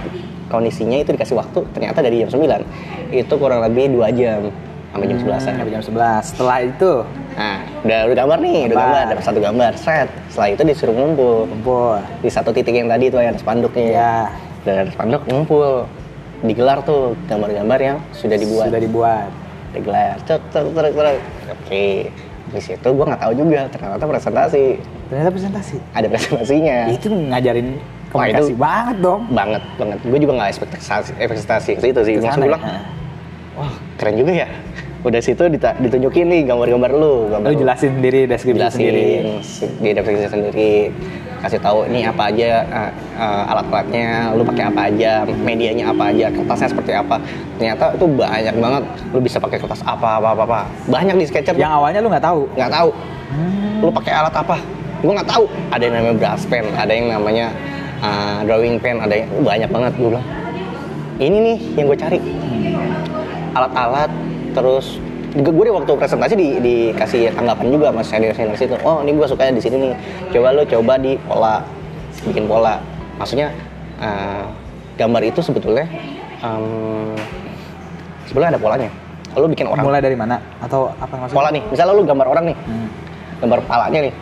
kondisinya 0.47 0.97
itu 0.97 1.09
dikasih 1.11 1.35
waktu 1.35 1.59
ternyata 1.75 1.99
dari 1.99 2.23
jam 2.23 2.29
9 2.31 2.63
itu 3.11 3.33
kurang 3.35 3.59
lebih 3.59 3.91
dua 3.91 4.07
jam 4.09 4.47
sampai 4.89 5.05
jam 5.05 5.19
11 5.19 5.43
Sampai 5.43 5.67
jam 5.67 5.83
11. 5.83 6.23
Setelah 6.23 6.57
itu 6.63 6.91
Nah, 7.37 7.57
udah 7.85 7.99
udah 8.07 8.15
gambar 8.17 8.37
nih, 8.41 8.57
udah 8.65 8.73
Gambar. 8.73 8.89
gambar, 8.89 9.03
dapat 9.13 9.23
satu 9.29 9.37
gambar, 9.37 9.71
set. 9.77 10.09
Setelah 10.25 10.49
itu 10.49 10.61
disuruh 10.63 10.95
ngumpul 10.95 11.45
kumpul. 11.45 12.01
di 12.17 12.29
satu 12.33 12.49
titik 12.49 12.73
yang 12.73 12.89
tadi 12.89 13.05
tuh 13.07 13.21
yang 13.21 13.29
ada 13.29 13.37
spanduknya. 13.37 13.85
Ya. 13.93 14.13
Ada 14.65 14.89
spanduk 14.89 15.21
ngumpul, 15.29 15.85
digelar 16.39 16.81
tuh 16.81 17.17
gambar-gambar 17.25 17.79
yang 17.79 17.97
sudah 18.11 18.35
dibuat. 18.35 18.67
Sudah 18.67 18.81
dibuat. 18.81 19.29
digelar 19.67 20.15
cek 20.23 20.41
cek 20.49 20.63
cek 20.65 20.89
cek 20.89 21.15
oke 21.51 21.85
di 22.47 22.61
situ 22.63 22.87
gue 22.87 23.05
nggak 23.05 23.19
tahu 23.19 23.33
juga 23.35 23.67
ternyata 23.67 23.99
presentasi 24.01 24.65
Ternyata 25.07 25.29
presentasi. 25.29 25.75
ada 25.91 26.07
presentasinya 26.07 26.77
Itu 26.89 27.07
ngajarin 27.11 27.67
Wah, 27.75 28.09
komunikasi 28.09 28.51
itu- 28.51 28.57
banget 28.57 28.97
dong. 28.97 29.21
banget 29.29 29.63
banget 29.75 29.99
gue 30.01 30.17
juga 30.17 30.33
nggak 30.33 30.49
ekspektasi 30.49 31.11
ekspektasi 31.19 31.69
ke 31.73 31.81
situ 31.83 31.99
sih 32.01 32.13
sana 32.17 32.33
gue 32.33 32.39
ya? 32.39 32.41
bilang 32.47 32.63
wah 33.53 33.73
keren 33.95 34.15
juga 34.15 34.31
ya 34.33 34.47
udah 34.99 35.19
situ 35.19 35.43
ditunjukin 35.51 36.25
nih 36.25 36.41
gambar-gambar 36.47 36.91
lu 36.91 37.13
gambar 37.29 37.47
Lu 37.47 37.55
jelasin 37.57 37.91
sendiri 37.93 38.19
deskripsi 38.25 38.57
jelasin 38.57 38.79
sendiri. 38.79 39.05
di 39.77 39.89
deskripsi 39.91 40.25
sendiri 40.27 40.71
kasih 41.41 41.59
tahu 41.61 41.85
ini 41.85 42.07
apa 42.07 42.33
aja 42.33 42.65
uh, 42.67 42.91
uh, 43.17 43.43
alat-alatnya 43.53 44.33
lu 44.33 44.41
pakai 44.41 44.63
apa 44.69 44.79
aja 44.89 45.11
medianya 45.25 45.93
apa 45.93 46.09
aja 46.09 46.27
kertasnya 46.33 46.69
seperti 46.73 46.91
apa. 46.97 47.21
Ternyata 47.57 47.93
itu 47.93 48.05
banyak 48.05 48.55
banget. 48.57 48.83
Lu 49.13 49.19
bisa 49.21 49.37
pakai 49.37 49.57
kertas 49.61 49.81
apa 49.85 50.17
apa 50.17 50.33
apa, 50.33 50.43
apa. 50.43 50.59
banyak 50.89 51.15
di 51.17 51.25
sketcher. 51.29 51.53
Tuh. 51.53 51.61
Yang 51.61 51.73
awalnya 51.77 51.99
lu 52.01 52.09
nggak 52.09 52.25
tahu. 52.25 52.41
nggak 52.57 52.71
tahu. 52.73 52.89
Lu 53.81 53.89
pakai 53.93 54.13
alat 54.13 54.33
apa? 54.33 54.57
Gue 55.05 55.13
nggak 55.13 55.29
tahu. 55.29 55.45
Ada 55.69 55.83
yang 55.85 55.95
namanya 56.01 56.15
brush 56.17 56.45
pen 56.49 56.65
ada 56.73 56.91
yang 56.91 57.07
namanya 57.13 57.47
uh, 58.01 58.39
drawing 58.45 58.77
pen 58.81 58.97
ada 58.97 59.13
yang 59.13 59.29
banyak 59.45 59.69
banget 59.69 59.91
gue 59.97 60.09
bilang. 60.09 60.27
Ini 61.17 61.37
nih 61.37 61.57
yang 61.77 61.85
gue 61.89 61.97
cari. 61.97 62.19
Alat-alat 63.53 64.09
terus 64.53 65.01
gue, 65.35 65.51
gue 65.51 65.65
di 65.67 65.73
waktu 65.73 65.91
presentasi 65.91 66.33
di, 66.39 66.47
dikasih 66.61 67.35
tanggapan 67.35 67.67
juga 67.73 67.85
sama 67.91 68.01
senior 68.05 68.33
senior 68.37 68.55
situ. 68.55 68.75
Oh 68.85 69.03
ini 69.03 69.11
gue 69.17 69.27
sukanya 69.27 69.53
di 69.59 69.61
sini 69.63 69.75
nih. 69.89 69.93
Coba 70.31 70.55
lu 70.55 70.63
coba 70.63 70.93
di 70.95 71.19
pola 71.27 71.55
bikin 72.23 72.45
pola. 72.47 72.79
Maksudnya 73.19 73.51
uh, 73.99 74.45
gambar 74.95 75.21
itu 75.25 75.39
sebetulnya 75.43 75.85
um, 76.45 77.13
sebetulnya 78.29 78.55
ada 78.55 78.61
polanya. 78.61 78.89
Lu 79.37 79.45
bikin 79.45 79.67
orang. 79.69 79.83
Mulai 79.85 80.01
dari 80.01 80.17
mana? 80.17 80.41
Atau 80.63 80.89
apa 80.97 81.13
maksudnya? 81.13 81.37
pola 81.37 81.49
nih. 81.51 81.63
Misalnya 81.69 81.93
lu 81.93 82.03
gambar 82.07 82.27
orang 82.27 82.45
nih. 82.53 82.57
Hmm. 82.57 82.89
gambar 83.37 83.59
kepalanya 83.67 83.99
nih. 84.09 84.13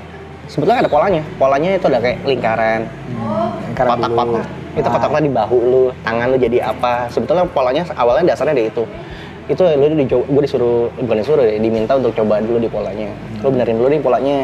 Sebetulnya 0.45 0.79
ada 0.83 0.91
polanya. 0.91 1.21
Polanya 1.39 1.69
itu 1.79 1.85
ada 1.87 1.99
kayak 2.03 2.17
lingkaran. 2.27 2.81
Hmm. 3.13 3.73
kotak-kotak. 3.75 4.47
itu 4.75 4.83
Ah. 4.83 4.93
kotaknya 4.99 5.21
di 5.23 5.31
bahu 5.31 5.57
lu 5.63 5.83
tangan 6.03 6.27
lu 6.35 6.37
jadi 6.37 6.57
apa. 6.67 7.07
Sebetulnya 7.07 7.47
polanya 7.47 7.87
awalnya 7.95 8.35
dasarnya 8.35 8.59
dari 8.59 8.67
itu 8.67 8.83
itu 9.45 9.61
lu 9.61 9.85
di 9.93 10.05
gue 10.09 10.41
disuruh 10.41 10.89
bukan 10.97 11.17
disuruh 11.21 11.43
deh, 11.45 11.61
diminta 11.61 11.93
untuk 11.93 12.17
coba 12.17 12.41
dulu 12.41 12.57
di 12.57 12.69
polanya. 12.69 13.09
Lu 13.45 13.53
benerin 13.53 13.77
dulu 13.77 13.87
nih 13.93 14.01
polanya. 14.01 14.37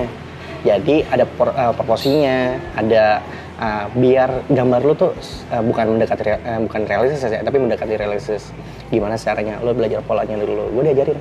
Jadi 0.62 1.02
ada 1.10 1.26
por- 1.26 1.58
eh, 1.58 1.74
proporsinya 1.74 2.54
ada 2.78 3.18
eh, 3.58 3.86
biar 3.97 4.45
gambar 4.45 4.82
lu 4.86 4.93
tuh 4.93 5.12
eh, 5.49 5.64
bukan 5.66 5.97
mendekati 5.97 6.22
eh, 6.30 6.60
bukan 6.70 6.82
realistis 6.86 7.26
ya 7.26 7.41
tapi 7.41 7.58
mendekati 7.58 7.97
realistis. 7.97 8.54
Gimana 8.93 9.18
caranya 9.18 9.58
lu 9.66 9.74
belajar 9.74 10.06
polanya 10.06 10.38
dulu? 10.38 10.70
Gue 10.70 10.93
diajarin. 10.93 11.18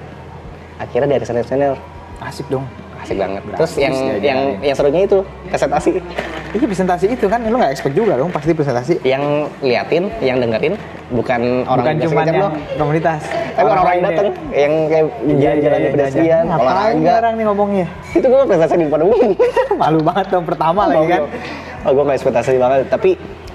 Akhirnya 0.76 1.16
dari 1.16 1.24
senior-senior. 1.24 1.76
Asik 2.20 2.52
dong. 2.52 2.68
Asik 3.02 3.16
banget 3.16 3.42
Gratis 3.44 3.58
terus 3.58 3.72
yang 3.80 3.94
yang 4.20 4.38
yang 4.60 4.74
serunya 4.76 5.02
itu 5.08 5.18
presentasi 5.48 5.90
Iya 6.50 6.66
presentasi 6.66 7.06
itu 7.14 7.30
kan 7.30 7.46
lu 7.46 7.62
nggak 7.62 7.78
expect 7.78 7.94
juga 7.94 8.18
dong 8.18 8.34
pasti 8.34 8.50
presentasi. 8.50 8.98
yang 9.06 9.46
liatin, 9.62 10.10
yang 10.18 10.42
dengerin 10.42 10.74
bukan 11.14 11.62
orang 11.62 11.94
Bukan 11.94 12.10
cuma 12.10 12.20
yang 12.26 12.50
komunitas. 12.74 13.22
Tapi 13.54 13.70
orang-orang 13.70 13.94
yang 13.94 14.10
ya. 14.10 14.22
yang 14.66 14.72
kayak 14.90 15.06
Iya, 15.06 15.34
jalan-jalan 15.38 15.78
di 15.78 15.86
iya, 15.86 15.94
pedestrian. 15.94 16.42
Ngapain 16.50 16.66
nih 16.66 16.74
olahraga. 16.74 17.12
orang 17.22 17.32
nih 17.38 17.44
ngomongnya? 17.46 17.86
Itu 18.18 18.26
gue 18.26 18.40
presentasi 18.50 18.74
di 18.82 18.86
depan 18.90 19.02
umum. 19.06 19.30
Malu 19.80 20.00
banget 20.02 20.26
dong 20.34 20.46
pertama 20.46 20.80
lagi 20.90 21.06
kan. 21.06 21.22
Oh, 21.86 21.90
gue 21.94 22.02
gak 22.02 22.16
ekspektasi 22.18 22.50
banget. 22.58 22.78
Tapi 22.90 23.10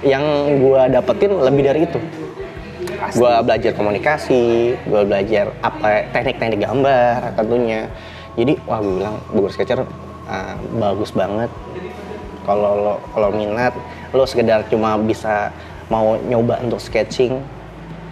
yang 0.07 0.23
gue 0.63 0.81
dapetin 0.95 1.31
lebih 1.35 1.61
dari 1.67 1.79
itu. 1.83 1.99
Gue 3.11 3.33
belajar 3.43 3.71
komunikasi, 3.75 4.43
gue 4.87 5.01
belajar 5.03 5.51
apa 5.59 6.07
teknik-teknik 6.15 6.63
gambar 6.63 7.35
tentunya. 7.35 7.91
Jadi, 8.35 8.53
wah 8.67 8.79
gue 8.83 8.93
bilang 8.99 9.15
Bogor 9.31 9.51
Sketcher 9.51 9.79
uh, 10.27 10.55
bagus 10.79 11.11
banget. 11.15 11.47
Kalau 12.45 12.71
lo 12.77 12.93
kalau 13.09 13.33
minat, 13.33 13.73
lo 14.13 14.21
sekedar 14.27 14.61
cuma 14.69 14.93
bisa 15.01 15.49
mau 15.89 16.13
nyoba 16.29 16.61
untuk 16.61 16.77
sketching, 16.77 17.41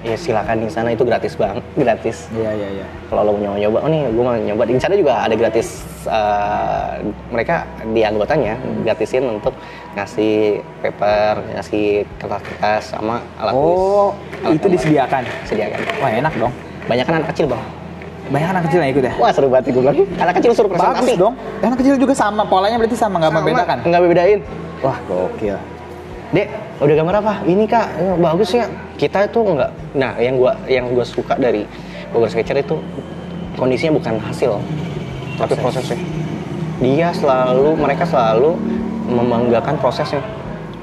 ya 0.02 0.18
silakan 0.18 0.66
di 0.66 0.70
sana 0.74 0.90
itu 0.90 1.06
gratis 1.06 1.38
banget, 1.38 1.62
gratis 1.78 2.34
Iya 2.34 2.50
iya 2.54 2.70
iya. 2.82 2.86
kalau 3.14 3.30
lo 3.30 3.32
mau 3.38 3.54
nyoba-nyoba, 3.54 3.78
oh 3.86 3.90
nih 3.94 4.02
gue 4.10 4.24
mau 4.26 4.34
nyoba 4.34 4.64
di 4.66 4.82
sana 4.82 4.98
juga 4.98 5.22
ada 5.22 5.38
gratis 5.38 5.86
eh, 6.10 6.92
mereka 7.30 7.62
di 7.94 8.02
anggotanya 8.02 8.58
gratisin 8.82 9.38
untuk 9.38 9.54
ngasih 9.94 10.66
paper, 10.82 11.34
ngasih 11.54 11.86
kertas-kertas 12.18 12.90
sama 12.90 13.22
alat 13.38 13.54
tulis. 13.54 13.78
Oh, 13.78 14.10
Alat 14.42 14.58
itu 14.58 14.66
gambar. 14.66 14.74
disediakan. 14.74 15.24
Sediakan. 15.46 15.80
Wah 16.02 16.10
enak 16.10 16.34
dong. 16.42 16.54
Banyak 16.90 17.06
kan 17.06 17.16
anak 17.22 17.30
kecil 17.38 17.46
bang. 17.54 17.64
Banyak 18.32 18.50
anak 18.56 18.64
kecil 18.70 18.80
yang 18.80 18.92
ikut 18.96 19.04
ya. 19.04 19.14
Wah 19.20 19.32
seru 19.36 19.48
banget 19.52 19.76
gue 19.76 19.84
bilang. 19.84 19.96
Anak 20.22 20.34
kecil 20.40 20.52
suruh 20.56 20.72
Bagus 20.72 20.80
presentasi. 20.80 21.14
dong. 21.20 21.36
Anak 21.60 21.78
kecil 21.82 21.96
juga 22.00 22.14
sama 22.16 22.44
polanya 22.48 22.80
berarti 22.80 22.96
sama 22.96 23.20
nggak 23.20 23.34
membedakan. 23.36 23.78
Enggak 23.84 24.00
bedain. 24.08 24.40
Wah 24.80 24.98
gokil. 25.08 25.58
Dek, 26.34 26.48
udah 26.82 26.96
gambar 26.98 27.16
apa? 27.22 27.34
Ini 27.46 27.64
kak, 27.70 27.88
ya, 27.94 28.12
bagus 28.18 28.50
ya. 28.58 28.66
Kita 28.98 29.30
itu 29.30 29.38
enggak. 29.46 29.70
Nah, 29.94 30.18
yang 30.18 30.42
gua 30.42 30.58
yang 30.66 30.90
gua 30.90 31.06
suka 31.06 31.38
dari 31.38 31.62
Bogor 32.10 32.26
Sketcher 32.26 32.58
itu 32.58 32.82
kondisinya 33.54 34.02
bukan 34.02 34.18
hasil, 34.18 34.58
tapi 35.38 35.54
prosesnya. 35.62 35.98
Dia 36.82 37.14
selalu, 37.14 37.78
mereka 37.78 38.10
selalu 38.10 38.58
membanggakan 39.14 39.78
prosesnya. 39.78 40.26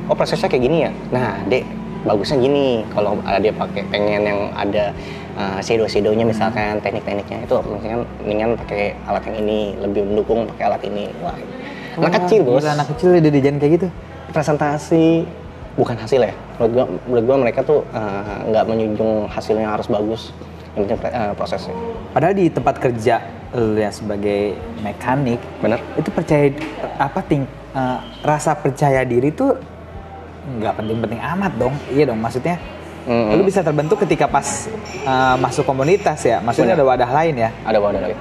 Oh 0.07 0.15
prosesnya 0.15 0.47
kayak 0.47 0.63
gini 0.71 0.87
ya. 0.87 0.91
Nah, 1.11 1.35
dek, 1.51 1.67
bagusnya 2.07 2.39
gini. 2.39 2.87
Kalau 2.95 3.19
ada 3.27 3.43
dia 3.43 3.51
pakai 3.51 3.83
pengen 3.91 4.23
yang 4.23 4.41
ada 4.55 4.95
uh, 5.37 5.61
shadow-shadownya 5.63 6.25
misalkan 6.27 6.81
teknik-tekniknya 6.81 7.45
itu 7.45 7.55
misalkan 7.67 8.07
mendingan 8.25 8.57
pakai 8.59 8.97
alat 9.07 9.23
yang 9.29 9.37
ini 9.47 9.59
lebih 9.79 10.03
mendukung 10.07 10.49
pakai 10.55 10.65
alat 10.71 10.83
ini. 10.87 11.11
Wah, 11.21 11.37
anak 11.99 12.25
kecil 12.25 12.41
bos. 12.47 12.65
anak 12.65 12.87
kecil 12.95 13.19
udah 13.19 13.33
dijan 13.33 13.57
kayak 13.59 13.73
gitu. 13.81 13.89
presentasi. 14.31 15.27
Bukan 15.75 15.99
hasil 15.99 16.23
ya. 16.23 16.35
Menurut 16.59 16.71
gua 16.71 16.85
menurut 17.07 17.25
gua 17.27 17.37
mereka 17.43 17.61
tuh 17.67 17.83
eh, 17.91 18.39
nggak 18.51 18.65
menjunjung 18.67 19.27
hasilnya 19.27 19.69
harus 19.75 19.87
bagus. 19.91 20.31
Yang 20.79 20.95
penting 20.95 20.99
eh, 21.11 21.33
prosesnya. 21.35 21.75
Padahal 22.15 22.35
di 22.39 22.47
tempat 22.47 22.79
kerja 22.79 23.17
lu 23.51 23.75
yang 23.75 23.91
sebagai 23.91 24.55
mekanik 24.87 25.43
benar 25.59 25.83
itu 25.99 26.07
percaya 26.15 26.55
apa 26.99 27.19
ting 27.27 27.43
eh, 27.75 27.99
rasa 28.23 28.55
percaya 28.55 29.03
diri 29.03 29.35
tuh 29.35 29.59
nggak 30.59 30.79
penting-penting 30.79 31.21
amat 31.23 31.53
dong. 31.59 31.75
Iya 31.91 32.15
dong, 32.15 32.19
maksudnya 32.23 32.59
Mm-mm. 33.09 33.37
lu 33.39 33.43
bisa 33.45 33.65
terbentuk 33.65 33.97
ketika 34.01 34.29
pas 34.29 34.69
eh, 35.05 35.37
masuk 35.41 35.65
komunitas 35.65 36.21
ya. 36.21 36.41
Maksudnya 36.41 36.77
Benar. 36.77 36.85
ada 36.85 37.07
wadah 37.07 37.11
lain 37.11 37.35
ya. 37.39 37.51
ada 37.65 37.79
wadah 37.81 38.01
lagi 38.05 38.17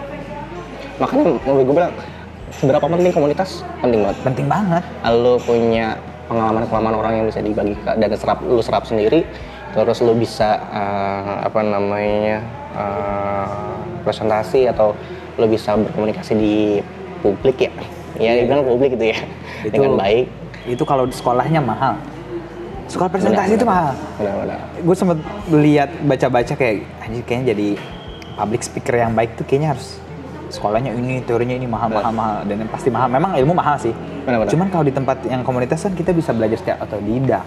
makanya 1.00 1.24
menurut 1.48 1.64
gue 1.64 1.76
bilang 1.80 1.94
seberapa 2.52 2.86
penting 2.92 3.14
komunitas 3.16 3.50
penting 3.80 4.04
banget 4.04 4.18
Penting 4.28 4.48
banget. 4.52 4.84
lo 5.16 5.40
punya 5.40 5.96
pengalaman-pengalaman 6.28 6.96
orang 7.00 7.14
yang 7.24 7.26
bisa 7.32 7.40
dibagi 7.40 7.74
dan 7.88 8.12
serap 8.20 8.44
lu 8.44 8.60
serap 8.60 8.84
sendiri 8.84 9.24
terus 9.72 10.04
lu 10.04 10.12
bisa 10.12 10.60
eh, 10.76 11.36
apa 11.48 11.60
namanya 11.64 12.44
eh, 12.76 13.48
presentasi 14.04 14.68
atau 14.68 14.92
lu 15.40 15.48
bisa 15.48 15.80
berkomunikasi 15.80 16.34
di 16.36 16.56
publik 17.24 17.64
ya 17.64 17.72
ya 18.20 18.32
dibilang 18.44 18.68
publik 18.68 19.00
itu 19.00 19.16
ya 19.16 19.20
dengan 19.72 19.96
baik 19.96 20.28
Itu 20.68 20.84
kalau 20.84 21.08
di 21.08 21.16
sekolahnya 21.16 21.64
mahal. 21.64 21.96
Sekolah 22.90 23.10
presentasi 23.14 23.54
itu 23.54 23.66
mahal. 23.70 23.94
Gue 24.82 24.96
sempet 24.98 25.18
lihat 25.54 25.90
baca-baca 26.10 26.54
kayak 26.58 26.84
anjir 27.06 27.22
kayaknya 27.24 27.46
jadi 27.54 27.68
public 28.34 28.62
speaker 28.66 28.96
yang 28.98 29.14
baik 29.14 29.38
tuh 29.38 29.46
kayaknya 29.46 29.78
harus 29.78 30.02
sekolahnya 30.50 30.98
ini 30.98 31.22
teorinya 31.22 31.54
ini 31.54 31.70
mahal 31.70 31.94
mahal 31.94 32.10
mahal. 32.10 32.38
Dan 32.50 32.66
yang 32.66 32.72
pasti 32.74 32.90
mahal. 32.90 33.08
Memang 33.08 33.38
ilmu 33.38 33.54
mahal 33.54 33.78
sih. 33.78 33.94
Cuman 34.26 34.68
kalau 34.74 34.84
di 34.84 34.94
tempat 34.94 35.22
yang 35.30 35.46
komunitas 35.46 35.86
kan 35.86 35.94
kita 35.94 36.12
bisa 36.12 36.34
belajar 36.34 36.58
secara 36.58 36.82
otodidak. 36.82 37.46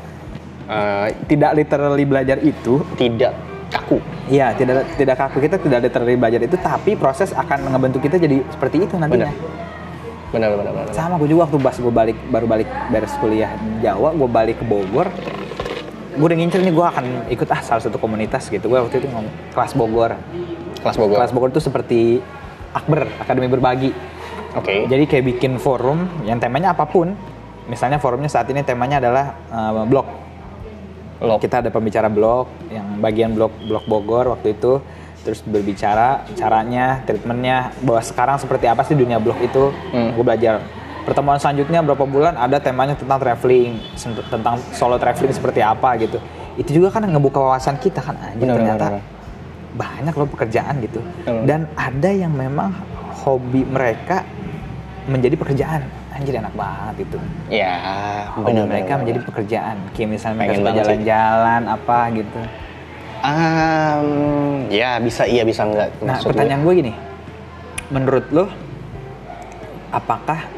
Eh, 0.70 1.08
tidak 1.26 1.58
literally 1.58 2.06
belajar 2.06 2.38
itu. 2.38 2.80
tidak 2.94 3.34
kaku. 3.72 3.98
Iya, 4.28 4.52
tidak 4.54 4.84
tidak 4.94 5.16
kaku. 5.18 5.36
Kita 5.42 5.56
tidak 5.58 5.90
literally 5.90 6.16
belajar 6.20 6.40
itu, 6.44 6.56
tapi 6.60 6.94
proses 6.94 7.32
akan 7.32 7.72
ngebentuk 7.72 8.04
kita 8.04 8.20
jadi 8.20 8.44
seperti 8.52 8.84
itu 8.84 8.94
nantinya. 9.00 9.32
Benar 10.32 10.48
benar 10.56 10.72
benar 10.72 10.86
Sama 10.96 11.20
gue 11.20 11.28
juga 11.28 11.46
waktu 11.46 11.56
pas 11.60 11.76
gue 11.76 11.92
balik 11.92 12.18
baru 12.32 12.46
balik 12.48 12.68
beres 12.88 13.14
kuliah 13.20 13.52
Jawa, 13.84 14.16
gue 14.16 14.28
balik 14.28 14.56
ke 14.58 14.64
Bogor, 14.64 15.12
gue 16.16 16.26
udah 16.26 16.38
ngincer 16.40 16.64
nih 16.64 16.72
gue 16.72 16.86
akan 16.86 17.04
ikut 17.28 17.48
ah 17.52 17.60
salah 17.60 17.82
satu 17.84 18.00
komunitas 18.00 18.48
gitu. 18.48 18.64
Gue 18.68 18.80
waktu 18.80 19.04
itu 19.04 19.08
ngomong 19.12 19.32
kelas 19.52 19.72
Bogor. 19.76 20.16
kelas 20.82 20.96
Bogor 20.98 21.16
Kelas 21.22 21.30
Bogor 21.30 21.50
itu 21.54 21.62
seperti 21.62 22.00
Akber, 22.74 23.06
Akademi 23.20 23.46
Berbagi. 23.46 23.92
oke 24.56 24.90
Jadi 24.90 25.04
kayak 25.06 25.24
bikin 25.36 25.60
forum 25.60 26.08
yang 26.26 26.40
temanya 26.40 26.72
apa 26.74 26.88
pun. 26.88 27.12
Misalnya 27.70 28.02
forumnya 28.02 28.26
saat 28.26 28.50
ini 28.50 28.66
temanya 28.66 28.98
adalah 28.98 29.26
eh, 29.52 29.86
blog. 29.86 30.08
lo 31.22 31.38
kita 31.38 31.62
ada 31.62 31.70
pembicara 31.70 32.10
blog 32.10 32.50
yang 32.66 32.98
bagian 32.98 33.30
blog 33.38 33.54
blog 33.70 33.86
Bogor 33.86 34.34
waktu 34.34 34.58
itu 34.58 34.82
terus 35.22 35.40
berbicara 35.40 36.26
caranya 36.34 37.00
treatmentnya 37.02 37.70
bahwa 37.80 38.02
sekarang 38.02 38.36
seperti 38.36 38.66
apa 38.66 38.82
sih 38.82 38.92
dunia 38.92 39.16
blog 39.16 39.38
itu 39.38 39.70
Hmm. 39.90 40.12
gue 40.12 40.24
belajar. 40.24 40.60
Pertemuan 41.02 41.34
selanjutnya 41.34 41.82
berapa 41.82 42.04
bulan 42.04 42.34
ada 42.36 42.58
temanya 42.58 42.94
tentang 42.94 43.18
traveling 43.18 43.74
tentang 44.28 44.54
solo 44.70 44.94
traveling 44.96 45.30
seperti 45.30 45.58
apa 45.58 45.98
gitu. 45.98 46.18
Itu 46.54 46.70
juga 46.72 46.92
kan 46.92 47.02
ngebuka 47.02 47.38
wawasan 47.40 47.74
kita 47.76 47.98
kan 47.98 48.14
anjir 48.20 48.44
Benar, 48.44 48.54
ternyata 48.54 48.86
benar, 48.92 49.02
banyak 49.72 50.14
loh 50.14 50.28
pekerjaan 50.28 50.74
gitu. 50.78 51.00
Benar. 51.24 51.42
dan 51.42 51.60
ada 51.74 52.10
yang 52.12 52.30
memang 52.30 52.70
hobi 53.18 53.64
mereka 53.64 54.22
menjadi 55.04 55.34
pekerjaan. 55.34 55.82
Anjir 56.12 56.36
enak 56.36 56.52
banget 56.52 57.08
itu. 57.08 57.18
Ya 57.48 57.74
hobi 58.30 58.52
benar 58.52 58.68
mereka 58.68 58.86
benar, 58.86 59.00
menjadi 59.00 59.18
benar. 59.18 59.28
pekerjaan. 59.32 59.76
Kayak 59.90 60.08
misalnya 60.12 60.36
mereka 60.38 60.70
jalan-jalan 60.76 61.62
apa 61.66 61.98
gitu 62.12 62.40
Um, 63.22 64.66
ya 64.66 64.98
bisa 64.98 65.22
iya 65.30 65.46
bisa 65.46 65.62
enggak. 65.62 65.94
Nah 66.02 66.18
Maksud 66.18 66.34
pertanyaan 66.34 66.66
gue 66.66 66.74
gini. 66.74 66.92
Menurut 67.94 68.26
lo 68.34 68.50
apakah 69.94 70.50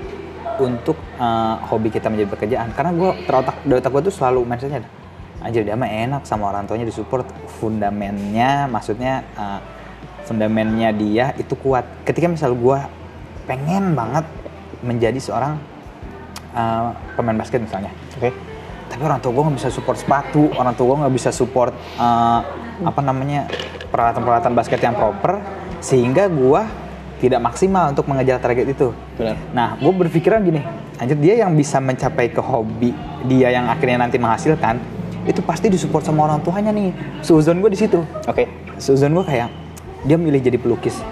untuk 0.57 0.97
eh, 1.21 1.57
hobi 1.69 1.93
kita 1.93 2.09
menjadi 2.09 2.29
pekerjaan? 2.33 2.73
Karena 2.73 2.97
gue 2.97 3.11
terotak 3.29 3.61
dari 3.69 3.77
otak 3.85 3.93
gue 3.93 4.03
tuh 4.09 4.15
selalu 4.17 4.49
mindsetnya 4.49 4.81
anjir 5.45 5.61
dia 5.61 5.77
mah 5.77 5.93
enak 5.93 6.25
sama 6.25 6.49
orang 6.49 6.65
tuanya 6.65 6.89
disupport. 6.89 7.29
Fundamennya 7.61 8.65
maksudnya 8.73 9.29
eh, 9.37 9.61
fundamennya 10.25 10.89
dia 10.97 11.37
itu 11.37 11.53
kuat. 11.61 11.85
Ketika 12.09 12.33
misal 12.33 12.57
gue 12.57 12.79
pengen 13.45 13.93
banget 13.93 14.25
menjadi 14.81 15.21
seorang 15.21 15.61
eh, 16.57 16.97
pemain 17.13 17.37
basket 17.37 17.61
misalnya. 17.61 17.93
Oke 18.17 18.54
tapi 18.95 19.11
orang 19.11 19.19
tua 19.19 19.35
gue 19.35 19.43
nggak 19.43 19.59
bisa 19.59 19.71
support 19.75 19.99
sepatu 19.99 20.55
orang 20.55 20.79
tua 20.79 20.95
gue 20.95 20.97
nggak 21.03 21.15
bisa 21.19 21.35
support 21.35 21.75
eh, 21.99 22.41
apa 22.87 23.01
namanya 23.03 23.51
peralatan-peralatan 23.91 24.55
basket 24.55 24.79
yang 24.79 24.95
proper 24.95 25.43
sehingga 25.83 26.31
gue 26.31 26.63
tidak 27.19 27.43
maksimal 27.43 27.91
untuk 27.91 28.07
mengejar 28.07 28.39
target 28.39 28.71
itu. 28.71 28.95
Benar. 29.19 29.35
Nah 29.51 29.69
gue 29.83 29.91
berpikiran 29.91 30.47
gini 30.47 30.63
anjir 31.03 31.19
dia 31.19 31.43
yang 31.43 31.59
bisa 31.59 31.83
mencapai 31.83 32.31
ke 32.31 32.39
hobi 32.39 32.95
dia 33.27 33.51
yang 33.51 33.67
akhirnya 33.67 34.07
nanti 34.07 34.15
menghasilkan 34.15 34.79
itu 35.27 35.43
pasti 35.43 35.67
disupport 35.67 36.07
sama 36.07 36.31
orang 36.31 36.39
tuanya 36.47 36.71
nih. 36.71 36.95
Suzon 37.19 37.59
gue 37.59 37.75
di 37.75 37.81
situ. 37.83 37.99
Oke. 38.31 38.47
Suzon 38.79 39.11
gue 39.11 39.27
kayak 39.27 39.51
dia 40.07 40.15
milih 40.15 40.39
jadi 40.39 40.55
pelukis. 40.55 41.03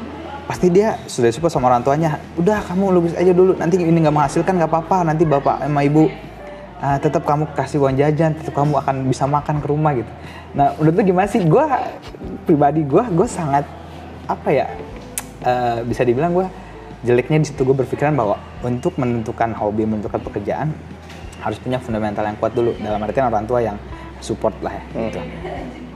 Pasti 0.47 0.70
dia 0.70 1.03
sudah 1.11 1.35
support 1.35 1.51
sama 1.51 1.66
orang 1.66 1.83
tuanya. 1.83 2.22
Udah 2.39 2.62
kamu 2.62 2.95
lukis 2.95 3.14
aja 3.18 3.35
dulu 3.35 3.59
nanti 3.59 3.74
ini 3.74 3.99
nggak 4.07 4.14
menghasilkan 4.14 4.55
nggak 4.55 4.70
apa-apa 4.70 5.03
nanti 5.03 5.26
bapak 5.26 5.66
sama 5.66 5.83
ibu 5.83 6.07
ah, 6.83 6.99
tetap 6.99 7.22
kamu 7.22 7.47
kasih 7.55 7.78
uang 7.78 7.95
jajan 7.95 8.35
tetap 8.35 8.59
kamu 8.59 8.74
akan 8.83 9.07
bisa 9.07 9.24
makan 9.24 9.62
ke 9.62 9.66
rumah 9.70 9.95
gitu 9.95 10.12
nah 10.53 10.74
menurut 10.76 10.95
lu 10.99 11.03
gimana 11.07 11.26
sih 11.30 11.41
gue 11.41 11.64
pribadi 12.45 12.83
gue 12.83 13.03
gue 13.14 13.28
sangat 13.30 13.64
apa 14.26 14.49
ya 14.51 14.66
eh, 15.47 15.78
bisa 15.87 16.03
dibilang 16.03 16.35
gue 16.35 16.47
jeleknya 17.03 17.39
di 17.43 17.47
situ 17.51 17.62
gue 17.62 17.74
berpikiran 17.74 18.14
bahwa 18.14 18.37
untuk 18.62 18.95
menentukan 18.99 19.55
hobi 19.55 19.87
menentukan 19.87 20.18
pekerjaan 20.22 20.70
harus 21.43 21.59
punya 21.59 21.83
fundamental 21.83 22.22
yang 22.22 22.39
kuat 22.39 22.55
dulu 22.55 22.74
dalam 22.78 23.03
artian 23.03 23.26
orang 23.26 23.47
tua 23.47 23.59
yang 23.59 23.74
support 24.22 24.55
lah 24.62 24.70
ya 24.70 25.11
gitu. 25.11 25.18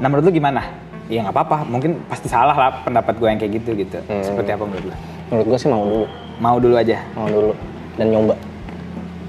Nah 0.02 0.10
menurut 0.10 0.26
lu 0.26 0.34
gimana? 0.34 0.66
Ya 1.06 1.22
nggak 1.22 1.38
apa-apa, 1.38 1.62
mungkin 1.70 2.02
pasti 2.10 2.26
salah 2.26 2.58
lah 2.58 2.82
pendapat 2.82 3.14
gue 3.14 3.28
yang 3.30 3.38
kayak 3.38 3.62
gitu 3.62 3.78
gitu. 3.78 4.02
Seperti 4.26 4.50
apa 4.50 4.66
menurut 4.66 4.90
lu? 4.90 4.94
menurut 5.30 5.46
gue 5.54 5.58
sih 5.62 5.70
mau 5.70 5.82
dulu 5.86 6.06
Mau 6.42 6.56
dulu 6.58 6.74
aja. 6.74 6.98
mau 7.14 7.30
dulu 7.30 7.52
dan 7.94 8.06
nyoba 8.10 8.34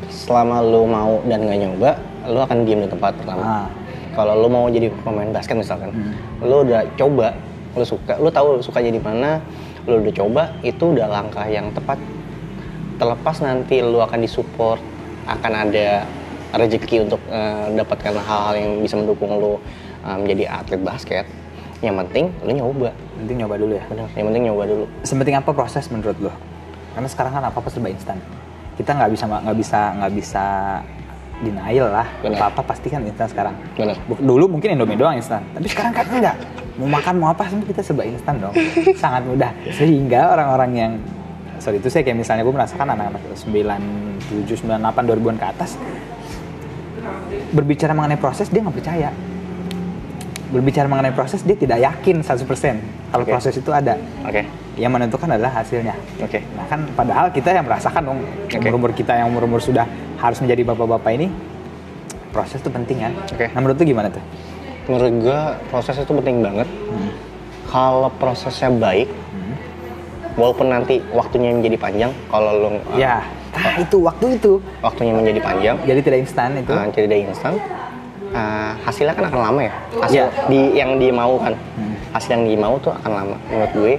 selama 0.09 0.59
lu 0.59 0.83
mau 0.83 1.19
dan 1.23 1.41
nggak 1.41 1.59
nyoba 1.59 1.89
lu 2.25 2.39
akan 2.39 2.57
diem 2.63 2.81
di 2.81 2.89
tempat 2.89 3.11
pertama 3.15 3.41
Ah. 3.41 3.67
kalau 4.13 4.33
lu 4.35 4.47
mau 4.47 4.65
jadi 4.67 4.91
pemain 4.97 5.29
basket 5.29 5.55
misalkan 5.55 5.91
lu 6.39 6.63
udah 6.63 6.83
coba 6.95 7.33
lu 7.73 7.83
suka 7.83 8.17
lu 8.17 8.27
tahu 8.27 8.57
lu 8.57 8.61
sukanya 8.61 8.89
di 8.89 8.99
mana 8.99 9.39
lu 9.83 9.99
udah 9.99 10.13
coba 10.13 10.41
itu 10.61 10.83
udah 10.87 11.07
langkah 11.07 11.45
yang 11.45 11.71
tepat 11.71 11.95
terlepas 12.95 13.37
nanti 13.39 13.79
lu 13.79 13.99
akan 13.99 14.19
disupport 14.19 14.81
akan 15.25 15.53
ada 15.53 16.03
rezeki 16.49 17.05
untuk 17.05 17.21
eh, 17.27 17.67
dapatkan 17.73 18.15
hal-hal 18.17 18.53
yang 18.55 18.71
bisa 18.79 18.95
mendukung 18.95 19.37
lu 19.37 19.59
eh, 20.01 20.17
menjadi 20.17 20.43
atlet 20.53 20.81
basket 20.81 21.25
yang 21.79 21.93
penting 22.01 22.33
lu 22.41 22.51
nyoba 22.53 22.89
Nanti 23.13 23.33
nyoba 23.33 23.55
dulu 23.55 23.73
ya. 23.73 23.83
benar 23.85 24.09
yang 24.13 24.25
penting 24.25 24.43
nyoba 24.45 24.63
dulu 24.65 24.85
Sepenting 25.01 25.35
apa 25.35 25.49
proses 25.51 25.85
menurut 25.87 26.17
lu? 26.17 26.31
Karena 26.93 27.05
sekarang 27.07 27.31
kan 27.31 27.43
apa-apa 27.45 27.69
serba 27.69 27.89
instan. 27.89 28.17
Kita 28.77 28.93
nggak 28.93 29.09
bisa 29.09 29.23
nggak 29.25 29.57
bisa 29.57 29.79
nggak 29.97 30.11
bisa 30.13 30.45
denial 31.37 31.87
lah. 31.91 32.07
Benar. 32.21 32.37
Apa-apa 32.39 32.61
pasti 32.67 32.87
kan 32.87 33.01
instan 33.01 33.27
sekarang. 33.27 33.53
benar 33.73 33.97
Bu- 34.05 34.17
Dulu 34.17 34.45
mungkin 34.47 34.73
Indomie 34.73 34.95
doang 34.95 35.13
instan, 35.13 35.41
tapi 35.51 35.65
sekarang 35.65 35.91
kan 35.91 36.05
enggak. 36.07 36.37
Mau 36.77 36.85
makan 36.85 37.13
mau 37.17 37.29
apa 37.29 37.49
semua 37.49 37.65
kita 37.65 37.81
serba 37.81 38.05
instan 38.05 38.37
dong. 38.37 38.53
Sangat 39.01 39.25
mudah. 39.25 39.49
Sehingga 39.67 40.29
orang-orang 40.29 40.71
yang 40.73 40.91
sorry 41.57 41.77
itu 41.77 41.89
saya 41.89 42.05
kayak 42.05 42.17
misalnya 42.17 42.45
gue 42.45 42.53
merasakan 42.53 42.85
anak-anak 42.87 43.21
97, 43.33 44.45
98, 44.61 44.77
2000-an 45.09 45.37
ke 45.37 45.47
atas 45.47 45.71
berbicara 47.49 47.93
mengenai 47.93 48.19
proses 48.19 48.45
dia 48.47 48.61
nggak 48.61 48.77
percaya. 48.77 49.09
Berbicara 50.47 50.85
mengenai 50.85 51.11
proses 51.11 51.41
dia 51.41 51.53
tidak 51.53 51.75
yakin 51.77 52.23
100% 52.23 52.47
kalau 53.07 53.23
Oke. 53.23 53.31
proses 53.31 53.53
itu 53.53 53.67
ada. 53.69 53.99
oke 54.21 54.41
Yang 54.75 54.91
menentukan 54.93 55.27
adalah 55.29 55.51
hasilnya. 55.55 55.91
oke 56.17 56.39
Nah 56.53 56.65
kan 56.65 56.79
padahal 56.89 57.27
kita 57.29 57.51
yang 57.51 57.63
merasakan 57.63 58.01
dong 58.01 58.19
Oke. 58.45 58.55
umur-umur 58.57 58.91
kita 58.91 59.13
yang 59.13 59.27
umur-umur 59.27 59.59
sudah 59.59 59.83
harus 60.15 60.39
menjadi 60.39 60.63
bapak-bapak 60.65 61.11
ini 61.13 61.27
proses 62.29 62.57
itu 62.57 62.69
penting 62.69 62.97
kan. 63.01 63.11
Oke. 63.27 63.45
Nah 63.49 63.59
menurut 63.59 63.77
gimana 63.77 64.07
tuh? 64.07 64.23
menurut 64.85 65.13
gua 65.19 65.39
proses 65.67 65.99
itu 65.99 66.11
penting 66.13 66.39
banget 66.39 66.63
Hmm. 66.63 67.11
kalau 67.67 68.07
prosesnya 68.13 68.71
baik 68.71 69.11
walaupun 70.33 70.69
nanti 70.69 71.03
waktunya 71.11 71.51
menjadi 71.51 71.75
panjang 71.75 72.11
kalau 72.27 72.51
lu 72.53 72.69
uh, 72.69 72.79
Ya, 72.95 73.25
nah 73.51 73.75
itu 73.75 73.99
waktu 73.99 74.37
itu. 74.37 74.61
waktunya 74.79 75.11
menjadi 75.11 75.41
panjang 75.41 75.75
Jadi 75.81 75.99
tidak 75.99 76.19
instan 76.21 76.49
itu. 76.55 76.71
uh, 76.71 76.87
jadi 76.87 77.03
dari 77.05 77.21
instan 77.25 77.59
uh, 78.31 78.73
hasilnya 78.81 79.13
kan 79.13 79.25
akan 79.27 79.41
lama 79.41 79.61
ya 79.61 79.73
hasil 79.97 80.23
Iya. 80.23 80.27
di 80.47 80.59
yang 80.73 80.91
dia 80.95 81.11
mau 81.11 81.35
kan 81.37 81.53
Hmm. 81.75 81.95
hasil 82.11 82.29
yang 82.31 82.43
dia 82.45 82.57
mau 82.57 82.75
tuh 82.77 82.91
akan 82.93 83.11
lama 83.11 83.35
menurut 83.47 83.71
gue 83.73 83.93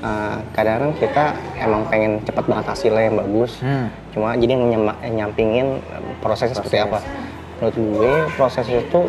uh, 0.00 0.36
kadang-kadang 0.52 0.92
kita 0.96 1.24
emang 1.56 1.82
pengen 1.86 2.12
cepat 2.22 2.44
banget 2.44 2.66
hasilnya 2.68 3.02
yang 3.04 3.16
bagus 3.16 3.52
Hmm. 3.58 3.86
cuma 4.10 4.34
jadi 4.34 4.52
nyem- 4.54 5.00
nyampingin 5.10 5.66
prosesnya 6.18 6.56
seperti 6.56 6.78
apa 6.80 6.98
menurut 7.58 7.76
gue 7.76 8.12
proses 8.34 8.66
itu 8.66 9.00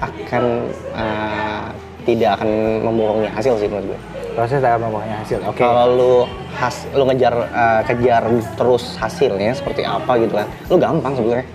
akan 0.00 0.44
uh, 0.92 1.68
tidak 2.04 2.36
akan 2.36 2.50
membohongi 2.82 3.32
hasil 3.32 3.56
sih 3.56 3.64
menurut 3.64 3.96
gue. 3.96 4.00
Proses 4.36 4.60
akan 4.60 4.76
membuahnya 4.82 5.24
hasil. 5.24 5.40
Oke. 5.40 5.56
Kalau 5.56 5.84
lu 5.88 6.14
has, 6.52 6.84
lu 6.92 7.06
ngejar 7.06 7.32
eh, 7.32 7.80
kejar 7.86 8.22
terus 8.60 8.98
hasilnya 8.98 9.56
seperti 9.56 9.86
apa 9.86 10.12
gitu 10.18 10.36
kan, 10.36 10.44
lu 10.68 10.76
gampang 10.76 11.16
sebenarnya. 11.16 11.46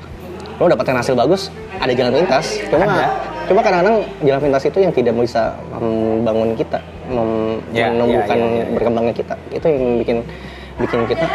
Lu 0.58 0.66
dapetin 0.66 0.98
hasil 0.98 1.14
bagus, 1.14 1.54
ada 1.80 1.92
jalan 1.92 2.12
pintas. 2.14 2.46
Cuma 2.68 2.86
Ada. 2.86 3.06
cuma 3.46 3.60
kadang-kadang 3.60 3.98
jalan 4.22 4.42
pintas 4.42 4.64
itu 4.64 4.78
yang 4.78 4.92
tidak 4.92 5.14
bisa 5.16 5.44
membangun 5.74 6.54
kita, 6.54 6.80
mem- 7.08 7.62
Ya, 7.72 7.90
menumbuhkan 7.90 8.36
ya, 8.36 8.46
ya, 8.46 8.60
ya. 8.60 8.66
berkembangnya 8.72 9.14
kita. 9.14 9.36
Itu 9.50 9.66
yang 9.66 9.84
bikin 9.98 10.18
bikin 10.78 11.00
kita 11.08 11.26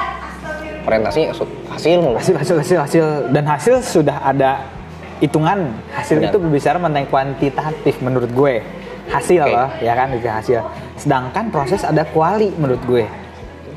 orientasinya 0.84 1.32
su- 1.32 1.48
hasil 1.66 2.00
hasil 2.12 2.34
hasil 2.36 2.56
hasil 2.60 2.78
hasil 2.78 3.04
dan 3.30 3.44
hasil 3.46 3.74
sudah 3.80 4.20
ada 4.20 4.68
hitungan 5.16 5.72
hasil 5.90 6.16
Benar. 6.18 6.28
itu 6.28 6.36
berbicara 6.38 6.76
mengenai 6.76 7.06
kuantitatif 7.06 7.94
menurut 7.98 8.28
gue 8.30 8.60
hasil 9.06 9.40
Oke. 9.42 9.50
loh 9.50 9.70
ya 9.78 9.92
kan 9.92 10.12
itu 10.12 10.24
hasil 10.24 10.60
sedangkan 10.94 11.48
proses 11.48 11.80
ada 11.82 12.04
kuali 12.06 12.52
menurut 12.54 12.80
gue 12.84 13.04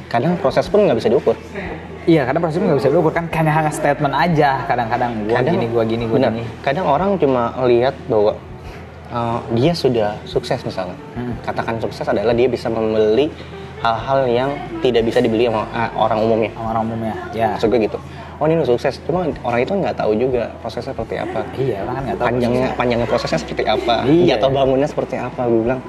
Kadang 0.08 0.36
proses 0.38 0.64
pun 0.66 0.88
nggak 0.88 0.98
bisa 0.98 1.12
diukur. 1.12 1.36
Iya 2.08 2.24
kadang 2.24 2.42
proses 2.42 2.58
nggak 2.58 2.80
bisa 2.80 2.90
diukur. 2.90 3.12
Kan 3.12 3.28
hanya 3.30 3.52
hanya 3.54 3.72
statement 3.72 4.16
aja. 4.16 4.64
Kadang-kadang 4.66 5.12
gua 5.28 5.36
kadang 5.44 5.54
gini 5.60 5.68
gua 5.70 5.84
gini 5.84 6.04
gua 6.08 6.16
benar. 6.18 6.32
gini. 6.34 6.44
Kadang 6.64 6.86
orang 6.88 7.10
cuma 7.20 7.54
lihat 7.68 7.94
bahwa 8.08 8.34
uh, 9.12 9.40
dia 9.54 9.76
sudah 9.76 10.16
sukses 10.24 10.64
misalnya. 10.64 10.98
Hmm. 11.14 11.36
katakan 11.44 11.76
sukses 11.84 12.08
adalah 12.08 12.32
dia 12.32 12.48
bisa 12.48 12.72
membeli 12.72 13.28
hal-hal 13.84 14.26
yang 14.26 14.50
tidak 14.82 15.06
bisa 15.06 15.22
dibeli 15.22 15.46
sama 15.52 15.68
uh, 15.76 15.92
orang 16.00 16.20
umumnya. 16.24 16.52
Sama 16.56 16.68
orang 16.74 16.84
umumnya 16.88 17.16
ya. 17.36 17.54
Maksud 17.60 17.68
gue 17.70 17.80
gitu. 17.86 18.00
Oh 18.38 18.46
ini 18.46 18.54
udah 18.62 18.70
sukses. 18.70 19.02
Cuma 19.04 19.28
orang 19.44 19.60
itu 19.62 19.74
nggak 19.76 19.96
tahu 19.98 20.12
juga 20.16 20.50
prosesnya 20.64 20.96
seperti 20.96 21.16
apa. 21.20 21.40
Iya 21.60 21.78
orang 21.84 21.94
kan 21.94 22.04
nggak 22.08 22.18
tahu 22.18 22.28
panjangnya 22.32 22.68
panjangnya 22.80 23.08
prosesnya 23.10 23.40
seperti 23.44 23.64
apa. 23.68 23.96
Iya. 24.08 24.40
jatuh 24.40 24.50
bangunnya 24.56 24.88
seperti 24.88 25.16
apa 25.20 25.42
gue 25.46 25.62
bilang. 25.68 25.82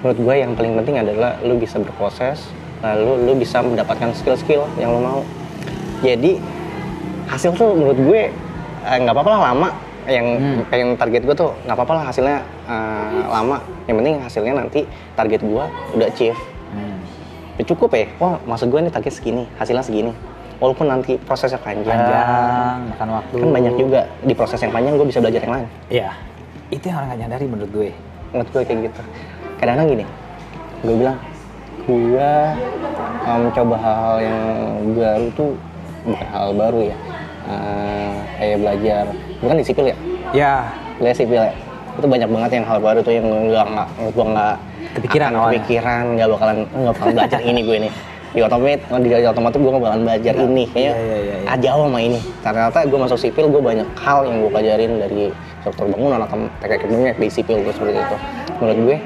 Menurut 0.00 0.18
gue 0.18 0.34
yang 0.34 0.52
paling 0.56 0.72
penting 0.80 0.96
adalah 0.96 1.36
lu 1.44 1.60
bisa 1.60 1.76
berproses 1.76 2.48
lalu 2.80 3.28
lu 3.28 3.32
bisa 3.34 3.60
mendapatkan 3.60 4.10
skill-skill 4.12 4.64
yang 4.76 4.90
lu 4.90 5.00
mau. 5.00 5.20
Jadi 6.00 6.40
hasil 7.26 7.52
tuh 7.52 7.76
menurut 7.76 7.98
gue 7.98 8.20
eh, 8.80 8.96
nggak 8.98 9.12
apa-apa 9.12 9.30
lah 9.30 9.42
lama. 9.52 9.68
Yang 10.08 10.26
Hmm. 10.40 10.60
pengen 10.66 10.88
target 10.96 11.22
gue 11.22 11.36
tuh 11.36 11.52
nggak 11.62 11.76
apa-apa 11.76 11.92
lah 11.92 12.04
hasilnya 12.08 12.38
eh, 12.66 13.20
lama. 13.28 13.60
Yang 13.84 13.96
penting 14.00 14.14
hasilnya 14.18 14.54
nanti 14.56 14.80
target 15.14 15.40
gue 15.40 15.64
udah 15.94 16.06
achieve. 16.08 16.40
Hmm. 16.72 16.96
Cukup 17.60 17.92
ya? 17.92 18.08
Wah 18.16 18.40
maksud 18.42 18.72
gue 18.72 18.80
nih 18.80 18.88
target 18.88 19.12
segini 19.12 19.44
hasilnya 19.54 19.84
segini. 19.84 20.12
Walaupun 20.60 20.88
nanti 20.88 21.16
prosesnya 21.16 21.56
panjang, 21.56 21.88
panjang 21.88 22.92
makan 22.92 23.08
waktu. 23.16 23.36
Kan 23.40 23.48
banyak 23.50 23.74
juga. 23.76 24.00
Di 24.20 24.32
proses 24.32 24.60
yang 24.60 24.72
panjang 24.72 24.96
gue 24.96 25.08
bisa 25.08 25.20
belajar 25.20 25.40
yang 25.40 25.54
lain. 25.56 25.68
Iya. 25.88 26.08
Itu 26.68 26.84
yang 26.84 26.96
orang 27.00 27.08
nggak 27.12 27.20
nyadari 27.24 27.44
menurut 27.44 27.70
gue. 27.70 27.88
Menurut 28.32 28.48
gue 28.50 28.62
kayak 28.64 28.80
gitu. 28.88 29.00
Kadang-kadang 29.56 29.88
gini 29.90 30.04
gue 30.80 30.96
bilang 30.96 31.16
gue 31.90 32.32
uh, 33.26 33.38
mencoba 33.42 33.76
hal-hal 33.82 34.16
yang 34.22 34.40
baru 34.94 35.26
tuh 35.34 35.50
bukan 36.06 36.26
hal 36.30 36.48
baru 36.54 36.80
ya 36.94 36.98
Uh, 37.40 38.14
kayak 38.36 38.62
belajar 38.62 39.04
bukan 39.40 39.58
di 39.58 39.64
sipil 39.64 39.90
ya? 39.90 39.96
Ya. 40.36 40.54
Belajar 41.00 41.16
sipil 41.24 41.40
ya? 41.40 41.52
Itu 41.96 42.06
banyak 42.06 42.28
banget 42.28 42.50
yang 42.60 42.66
hal 42.68 42.78
baru 42.78 43.00
tuh 43.00 43.16
yang 43.16 43.26
gue 43.26 43.56
nggak 43.56 43.88
gue 44.12 44.26
nggak 44.28 44.54
Kepikiran 44.90 45.30
akan 45.34 45.54
kepikiran 45.54 46.02
nggak 46.20 46.28
bakalan 46.30 46.58
nggak 46.68 46.94
bakalan 46.94 47.12
belajar 47.16 47.40
ini 47.40 47.60
gue 47.62 47.76
nih 47.88 47.92
di 48.30 48.40
otomat 48.46 48.80
di 49.02 49.08
otomatis 49.26 49.58
gue 49.58 49.70
nggak 49.72 49.82
bakalan 49.82 50.02
belajar 50.06 50.34
ini 50.38 50.62
kayaknya 50.70 50.92
Iya, 50.94 51.02
iya, 51.02 51.18
iya, 51.18 51.36
iya. 51.42 51.48
ah, 51.50 51.56
jauh 51.58 51.84
sama 51.88 51.98
ini. 51.98 52.20
Ternyata 52.44 52.78
gue 52.86 52.98
masuk 53.08 53.18
sipil 53.18 53.44
gue 53.50 53.62
banyak 53.62 53.88
hal 53.98 54.18
yang 54.28 54.36
gue 54.44 54.50
pelajarin 54.52 54.92
dari 55.00 55.22
struktur 55.64 55.86
bangunan 55.90 56.20
atau 56.22 56.38
teknik 56.62 56.78
ekonominya 56.86 57.14
di 57.18 57.28
sipil 57.32 57.56
gue 57.64 57.72
seperti 57.74 57.98
itu. 57.98 58.16
Menurut 58.62 58.78
gue 58.84 58.96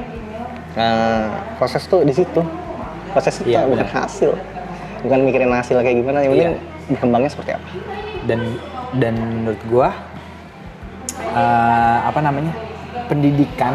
eh, 0.77 1.27
proses 1.57 1.83
tuh 1.89 2.03
di 2.05 2.13
situ 2.13 2.43
proses 3.15 3.35
itu 3.39 3.55
Iya, 3.55 3.65
bukan 3.65 3.87
benar. 3.87 3.95
hasil 4.03 4.31
bukan 5.01 5.19
mikirin 5.23 5.49
hasil 5.49 5.77
kayak 5.79 5.97
gimana 5.97 6.19
yang 6.21 6.33
penting 6.33 6.51
Iya. 6.51 6.61
berkembangnya 6.91 7.31
seperti 7.31 7.51
apa 7.55 7.69
dan 8.25 8.41
dan 8.95 9.15
menurut 9.17 9.63
gua 9.69 9.89
eh, 11.35 11.99
apa 12.05 12.21
namanya 12.21 12.53
pendidikan 13.07 13.75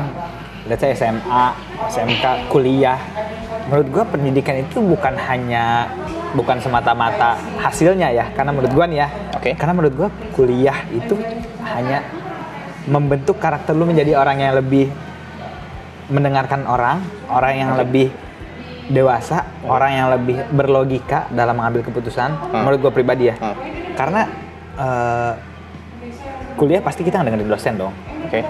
let's 0.66 0.82
say 0.82 0.92
SMA 0.92 1.46
SMK 1.88 2.50
kuliah 2.50 3.00
menurut 3.70 3.88
gua 3.90 4.04
pendidikan 4.06 4.58
itu 4.58 4.82
bukan 4.82 5.14
hanya 5.18 5.90
bukan 6.32 6.58
semata-mata 6.58 7.38
hasilnya 7.58 8.10
ya 8.10 8.26
karena 8.34 8.52
menurut 8.52 8.72
gua 8.72 8.86
nih 8.86 9.00
ya 9.00 9.08
Oke. 9.34 9.50
karena 9.56 9.74
menurut 9.74 9.94
gua 9.96 10.10
kuliah 10.34 10.78
itu 10.90 11.14
hanya 11.66 12.02
membentuk 12.86 13.38
karakter 13.38 13.74
lu 13.74 13.86
menjadi 13.86 14.18
orang 14.18 14.38
yang 14.40 14.54
lebih 14.58 14.90
mendengarkan 16.10 16.66
orang 16.66 17.06
orang 17.30 17.54
yang 17.56 17.72
lebih 17.78 18.10
dewasa 18.90 19.46
orang 19.64 19.92
yang 19.94 20.08
lebih 20.10 20.50
berlogika 20.50 21.30
dalam 21.30 21.56
mengambil 21.56 21.86
keputusan 21.86 22.30
Hmm. 22.50 22.66
menurut 22.66 22.80
gua 22.82 22.92
pribadi 22.92 23.30
ya. 23.30 23.36
Hmm. 23.38 23.56
karena 23.94 24.22
eh, 24.76 25.34
kuliah 26.56 26.80
pasti 26.80 27.04
kita 27.04 27.22
dengerin 27.22 27.48
dosen 27.48 27.76
dong. 27.76 27.94
Oke. 28.26 28.42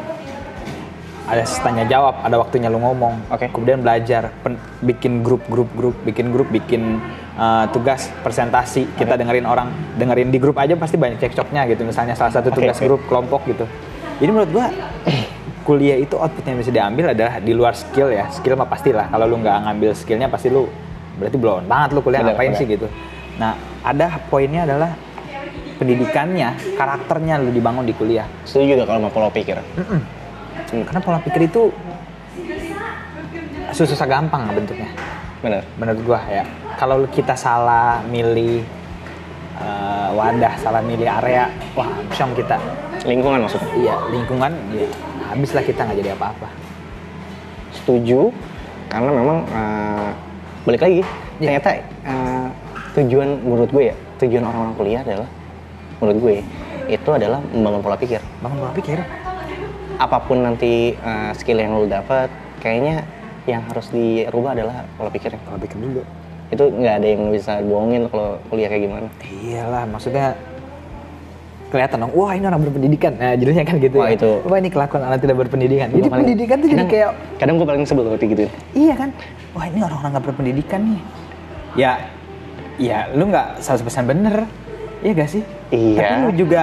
Ada 1.29 1.45
tanya 1.61 1.85
jawab 1.85 2.25
ada 2.25 2.37
waktunya 2.37 2.69
lu 2.69 2.77
ngomong. 2.77 3.29
Oke. 3.29 3.49
kemudian 3.49 3.81
belajar 3.81 4.33
pen- 4.41 4.57
bikin 4.81 5.21
grup 5.21 5.45
grup 5.45 5.69
grup 5.73 5.93
bikin 6.01 6.33
grup 6.33 6.49
bikin 6.49 6.97
eh, 7.35 7.65
tugas 7.69 8.09
presentasi. 8.21 8.89
Kita 8.95 9.13
dengerin 9.13 9.45
orang 9.45 9.69
dengerin 9.93 10.29
di 10.29 10.37
grup 10.37 10.57
aja 10.57 10.73
pasti 10.73 10.97
banyak 10.97 11.19
cekcoknya 11.19 11.69
gitu. 11.69 11.85
Misalnya 11.85 12.17
salah 12.17 12.33
satu 12.33 12.49
tugas 12.49 12.77
oke. 12.77 12.85
grup 12.85 13.01
kelompok 13.05 13.45
gitu. 13.45 13.65
Jadi 14.19 14.29
menurut 14.29 14.51
gua 14.51 14.67
kuliah 15.63 15.97
itu 15.99 16.15
output 16.17 16.43
yang 16.45 16.57
bisa 16.59 16.71
diambil 16.71 17.11
adalah 17.13 17.37
di 17.41 17.51
luar 17.53 17.73
skill 17.75 18.09
ya. 18.09 18.27
Skill 18.31 18.55
mah 18.55 18.67
pastilah. 18.69 19.07
Kalau 19.11 19.25
lu 19.29 19.37
nggak 19.41 19.57
ngambil 19.67 19.91
skillnya 19.95 20.27
pasti 20.31 20.49
lu 20.49 20.65
berarti 21.19 21.35
belum 21.35 21.67
banget 21.67 21.89
lu 21.95 21.99
kuliah 21.99 22.23
Benar, 22.23 22.33
ngapain 22.35 22.51
benar. 22.55 22.59
sih 22.59 22.65
gitu. 22.67 22.87
Nah 23.39 23.53
ada 23.83 24.07
poinnya 24.31 24.63
adalah 24.63 24.91
pendidikannya 25.79 26.75
karakternya 26.75 27.39
lu 27.39 27.51
dibangun 27.51 27.83
di 27.87 27.95
kuliah. 27.95 28.27
Setuju 28.43 28.83
gak 28.83 28.87
kalau 28.87 28.99
mau 29.07 29.11
pola 29.11 29.31
pikir. 29.31 29.59
Mm-mm. 29.79 30.01
karena 30.85 31.01
pola 31.01 31.17
pikir 31.23 31.49
itu 31.49 31.73
susah 33.73 34.07
gampang 34.07 34.49
bentuknya. 34.53 34.89
Bener 35.39 35.63
menurut 35.79 35.99
gua 36.03 36.19
ya. 36.27 36.43
Kalau 36.75 37.03
kita 37.11 37.35
salah 37.35 38.03
milih 38.07 38.63
eh, 39.59 40.09
wadah 40.15 40.53
salah 40.59 40.81
milih 40.83 41.07
area 41.07 41.51
wah 41.75 41.87
syong 42.15 42.33
kita. 42.35 42.57
Lingkungan 43.03 43.45
maksudnya? 43.45 43.69
Iya 43.75 43.95
lingkungan 44.11 44.51
ya 44.75 44.87
habislah 45.31 45.63
kita 45.63 45.85
nggak 45.85 45.97
jadi 45.99 46.11
apa-apa. 46.15 46.47
Setuju 47.75 48.33
karena 48.89 49.11
memang 49.13 49.45
uh, 49.53 50.09
balik 50.65 50.81
lagi 50.81 51.05
Iya. 51.39 51.55
ternyata 51.55 51.69
uh, 52.03 52.47
tujuan 52.99 53.29
menurut 53.47 53.69
gue 53.71 53.83
ya 53.93 53.95
tujuan 54.19 54.43
orang-orang 54.43 54.75
kuliah 54.75 55.01
adalah 55.07 55.29
menurut 56.03 56.17
gue 56.19 56.35
itu 56.91 57.09
adalah 57.15 57.39
membangun 57.55 57.81
pola 57.85 57.95
pikir. 57.95 58.19
Bangun 58.43 58.57
pola 58.59 58.73
pikir? 58.75 58.99
Apa 59.95 60.17
pun 60.19 60.43
nanti 60.43 60.99
uh, 60.99 61.31
skill 61.31 61.63
yang 61.63 61.79
lo 61.79 61.87
dapat 61.87 62.27
kayaknya 62.59 63.07
yang 63.47 63.63
harus 63.71 63.87
dirubah 63.93 64.51
adalah 64.51 64.83
pola 64.99 65.07
pikirnya. 65.07 65.39
Pola 65.47 65.55
pikir 65.55 65.79
dulu 65.79 66.03
itu 66.49 66.63
nggak 66.65 66.93
ada 66.97 67.07
yang 67.07 67.23
bisa 67.29 67.61
bohongin 67.61 68.09
kalau 68.09 68.41
kuliah 68.49 68.67
kayak 68.67 68.83
gimana 68.85 69.07
iyalah 69.45 69.83
maksudnya 69.85 70.33
kelihatan 71.69 72.01
dong 72.01 72.11
wah 72.17 72.33
ini 72.33 72.45
orang 72.45 72.61
berpendidikan 72.65 73.13
nah 73.13 73.37
jadinya 73.37 73.61
kan 73.61 73.75
gitu 73.77 73.97
Wah, 74.01 74.09
ya 74.09 74.17
itu- 74.17 74.41
wah 74.41 74.57
ini 74.57 74.69
kelakuan 74.69 75.01
anak 75.05 75.21
tidak 75.21 75.37
berpendidikan 75.37 75.87
jadi 75.87 76.09
paling- 76.09 76.25
pendidikan 76.25 76.55
tuh 76.57 76.67
jadi 76.67 76.85
kayak 76.85 77.09
kadang 77.37 77.55
gue 77.55 77.67
paling 77.69 77.85
sebel 77.85 78.03
kalau 78.03 78.17
kayak 78.17 78.31
gitu 78.33 78.43
Iya 78.73 78.93
kan? 78.95 79.09
Wah 79.49 79.65
ini 79.65 79.79
orang-orang 79.81 80.11
nggak 80.13 80.25
berpendidikan 80.25 80.81
nih. 80.87 81.01
Ya, 81.73 81.91
ya 82.77 83.09
lu 83.11 83.25
nggak 83.27 83.61
100% 83.61 84.05
bener. 84.05 84.45
Iya 85.01 85.11
gak 85.15 85.29
sih? 85.29 85.41
Iya. 85.69 85.97
Tapi 85.97 86.13
lu 86.21 86.31
juga, 86.37 86.61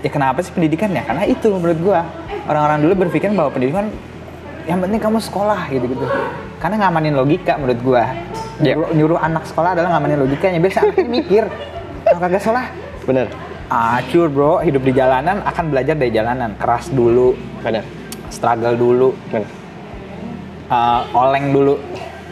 ya 0.00 0.10
kenapa 0.10 0.42
sih 0.42 0.50
pendidikan 0.50 0.90
ya? 0.90 1.02
Karena 1.02 1.22
itu 1.24 1.46
menurut 1.46 1.78
gua. 1.78 2.00
Orang-orang 2.44 2.82
dulu 2.82 3.06
berpikir 3.06 3.30
bahwa 3.30 3.50
pendidikan 3.50 3.86
yang 4.64 4.82
penting 4.82 4.98
kamu 4.98 5.18
sekolah 5.20 5.68
gitu-gitu. 5.68 6.06
Karena 6.58 6.76
ngamanin 6.82 7.14
logika 7.14 7.54
menurut 7.54 7.80
gua. 7.80 8.02
Iya. 8.58 8.74
Nyuruh, 8.74 8.90
nyuruh 8.94 9.18
anak 9.22 9.46
sekolah 9.46 9.78
adalah 9.78 9.98
ngamanin 9.98 10.18
logikanya. 10.26 10.58
Biasa 10.58 10.78
anak 10.82 11.08
mikir. 11.16 11.44
Kalau 12.02 12.18
kagak 12.18 12.42
sekolah, 12.42 12.64
bener 13.06 13.26
acur 13.68 14.26
bro. 14.32 14.52
Hidup 14.64 14.82
di 14.82 14.92
jalanan 14.96 15.44
akan 15.46 15.64
belajar 15.70 15.94
dari 15.94 16.10
jalanan. 16.10 16.58
Keras 16.58 16.90
dulu, 16.90 17.38
bener 17.62 17.84
struggle 18.28 18.74
dulu, 18.74 19.08
bener 19.30 19.48
uh, 20.72 21.02
oleng 21.16 21.52
dulu 21.52 21.74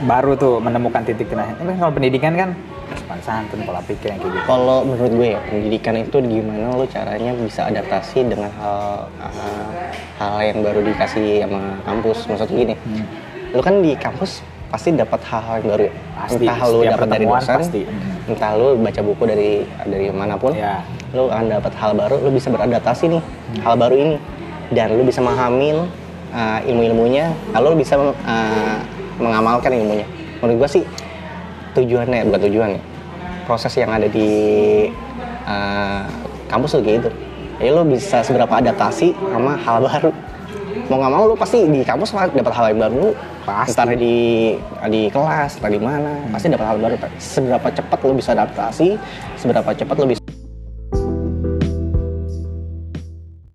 baru 0.04 0.36
tuh 0.36 0.60
menemukan 0.60 1.02
titik 1.06 1.30
tengahnya. 1.32 1.56
Tapi 1.56 1.72
kalau 1.80 1.92
pendidikan 1.94 2.34
kan 2.36 2.50
sopan 2.96 3.20
santun 3.24 3.60
pola 3.64 3.80
pikir 3.82 4.12
yang 4.12 4.20
kayak 4.20 4.32
gitu. 4.34 4.38
Kalau 4.46 4.78
menurut 4.84 5.12
gue 5.16 5.28
ya, 5.36 5.40
pendidikan 5.48 5.94
itu 5.98 6.16
gimana 6.20 6.76
lo 6.76 6.86
caranya 6.86 7.32
bisa 7.34 7.66
adaptasi 7.66 8.18
dengan 8.28 8.50
hal 8.60 9.08
uh, 9.20 9.68
hal 10.20 10.34
yang 10.44 10.58
baru 10.60 10.84
dikasih 10.84 11.44
sama 11.46 11.80
kampus. 11.88 12.18
Maksudnya 12.28 12.56
gini, 12.56 12.74
lo 13.56 13.60
kan 13.64 13.80
di 13.80 13.92
kampus 13.96 14.44
pasti 14.76 14.92
dapat 14.92 15.20
hal-hal 15.24 15.54
yang 15.64 15.68
baru 15.72 15.82
ya. 15.88 15.92
Pasti, 16.16 16.44
entah 16.44 16.58
setiap 16.60 16.92
dapat 16.92 17.08
dari 17.08 17.24
dosen, 17.24 17.56
pasti. 17.56 17.82
entah 18.28 18.50
lo 18.52 18.68
baca 18.76 19.00
buku 19.00 19.22
dari 19.24 19.50
dari 19.88 20.06
mana 20.12 20.34
pun, 20.36 20.52
Ya. 20.52 20.84
lo 21.16 21.32
akan 21.32 21.48
dapat 21.48 21.72
hal 21.80 21.96
baru, 21.96 22.16
lo 22.20 22.28
bisa 22.28 22.52
beradaptasi 22.52 23.04
nih 23.08 23.22
hal 23.64 23.74
baru 23.80 23.96
ini 23.96 24.16
dan 24.76 24.92
lo 24.92 25.02
bisa 25.06 25.24
memahamin 25.24 25.88
uh, 26.36 26.58
ilmu-ilmunya 26.68 27.32
lalu 27.56 27.66
lu 27.72 27.76
bisa 27.80 27.94
uh, 27.96 28.78
mengamalkan 29.16 29.72
ilmunya 29.72 30.06
menurut 30.44 30.66
gua 30.66 30.68
sih 30.70 30.84
tujuannya 31.72 32.28
bukan 32.28 32.40
tujuannya 32.50 32.80
proses 33.48 33.72
yang 33.78 33.92
ada 33.94 34.08
di 34.10 34.28
uh, 35.46 36.04
kampus 36.50 36.76
tuh 36.76 36.82
gitu 36.82 37.08
ya 37.62 37.70
lu 37.72 37.88
bisa 37.88 38.20
seberapa 38.20 38.52
adaptasi 38.52 39.16
sama 39.16 39.56
hal 39.56 39.80
baru 39.80 40.10
mau 40.88 40.96
nggak 41.00 41.12
mau 41.12 41.24
lu 41.28 41.34
pasti 41.36 41.64
di 41.66 41.80
kampus 41.82 42.12
dapat 42.12 42.52
hal 42.52 42.66
yang 42.72 42.80
baru 42.88 43.06
Pasti. 43.46 43.70
entar 43.72 43.88
di 43.94 44.16
di 44.90 45.02
kelas 45.10 45.58
entar 45.58 45.70
di 45.70 45.80
mana 45.80 46.12
pasti 46.34 46.46
dapat 46.50 46.66
hal 46.66 46.76
baru 46.82 46.96
seberapa 47.18 47.68
cepat 47.70 47.98
lu 48.02 48.12
bisa 48.18 48.30
adaptasi 48.34 48.88
seberapa 49.38 49.70
cepat 49.72 49.96
lu 50.02 50.06
bisa 50.10 50.45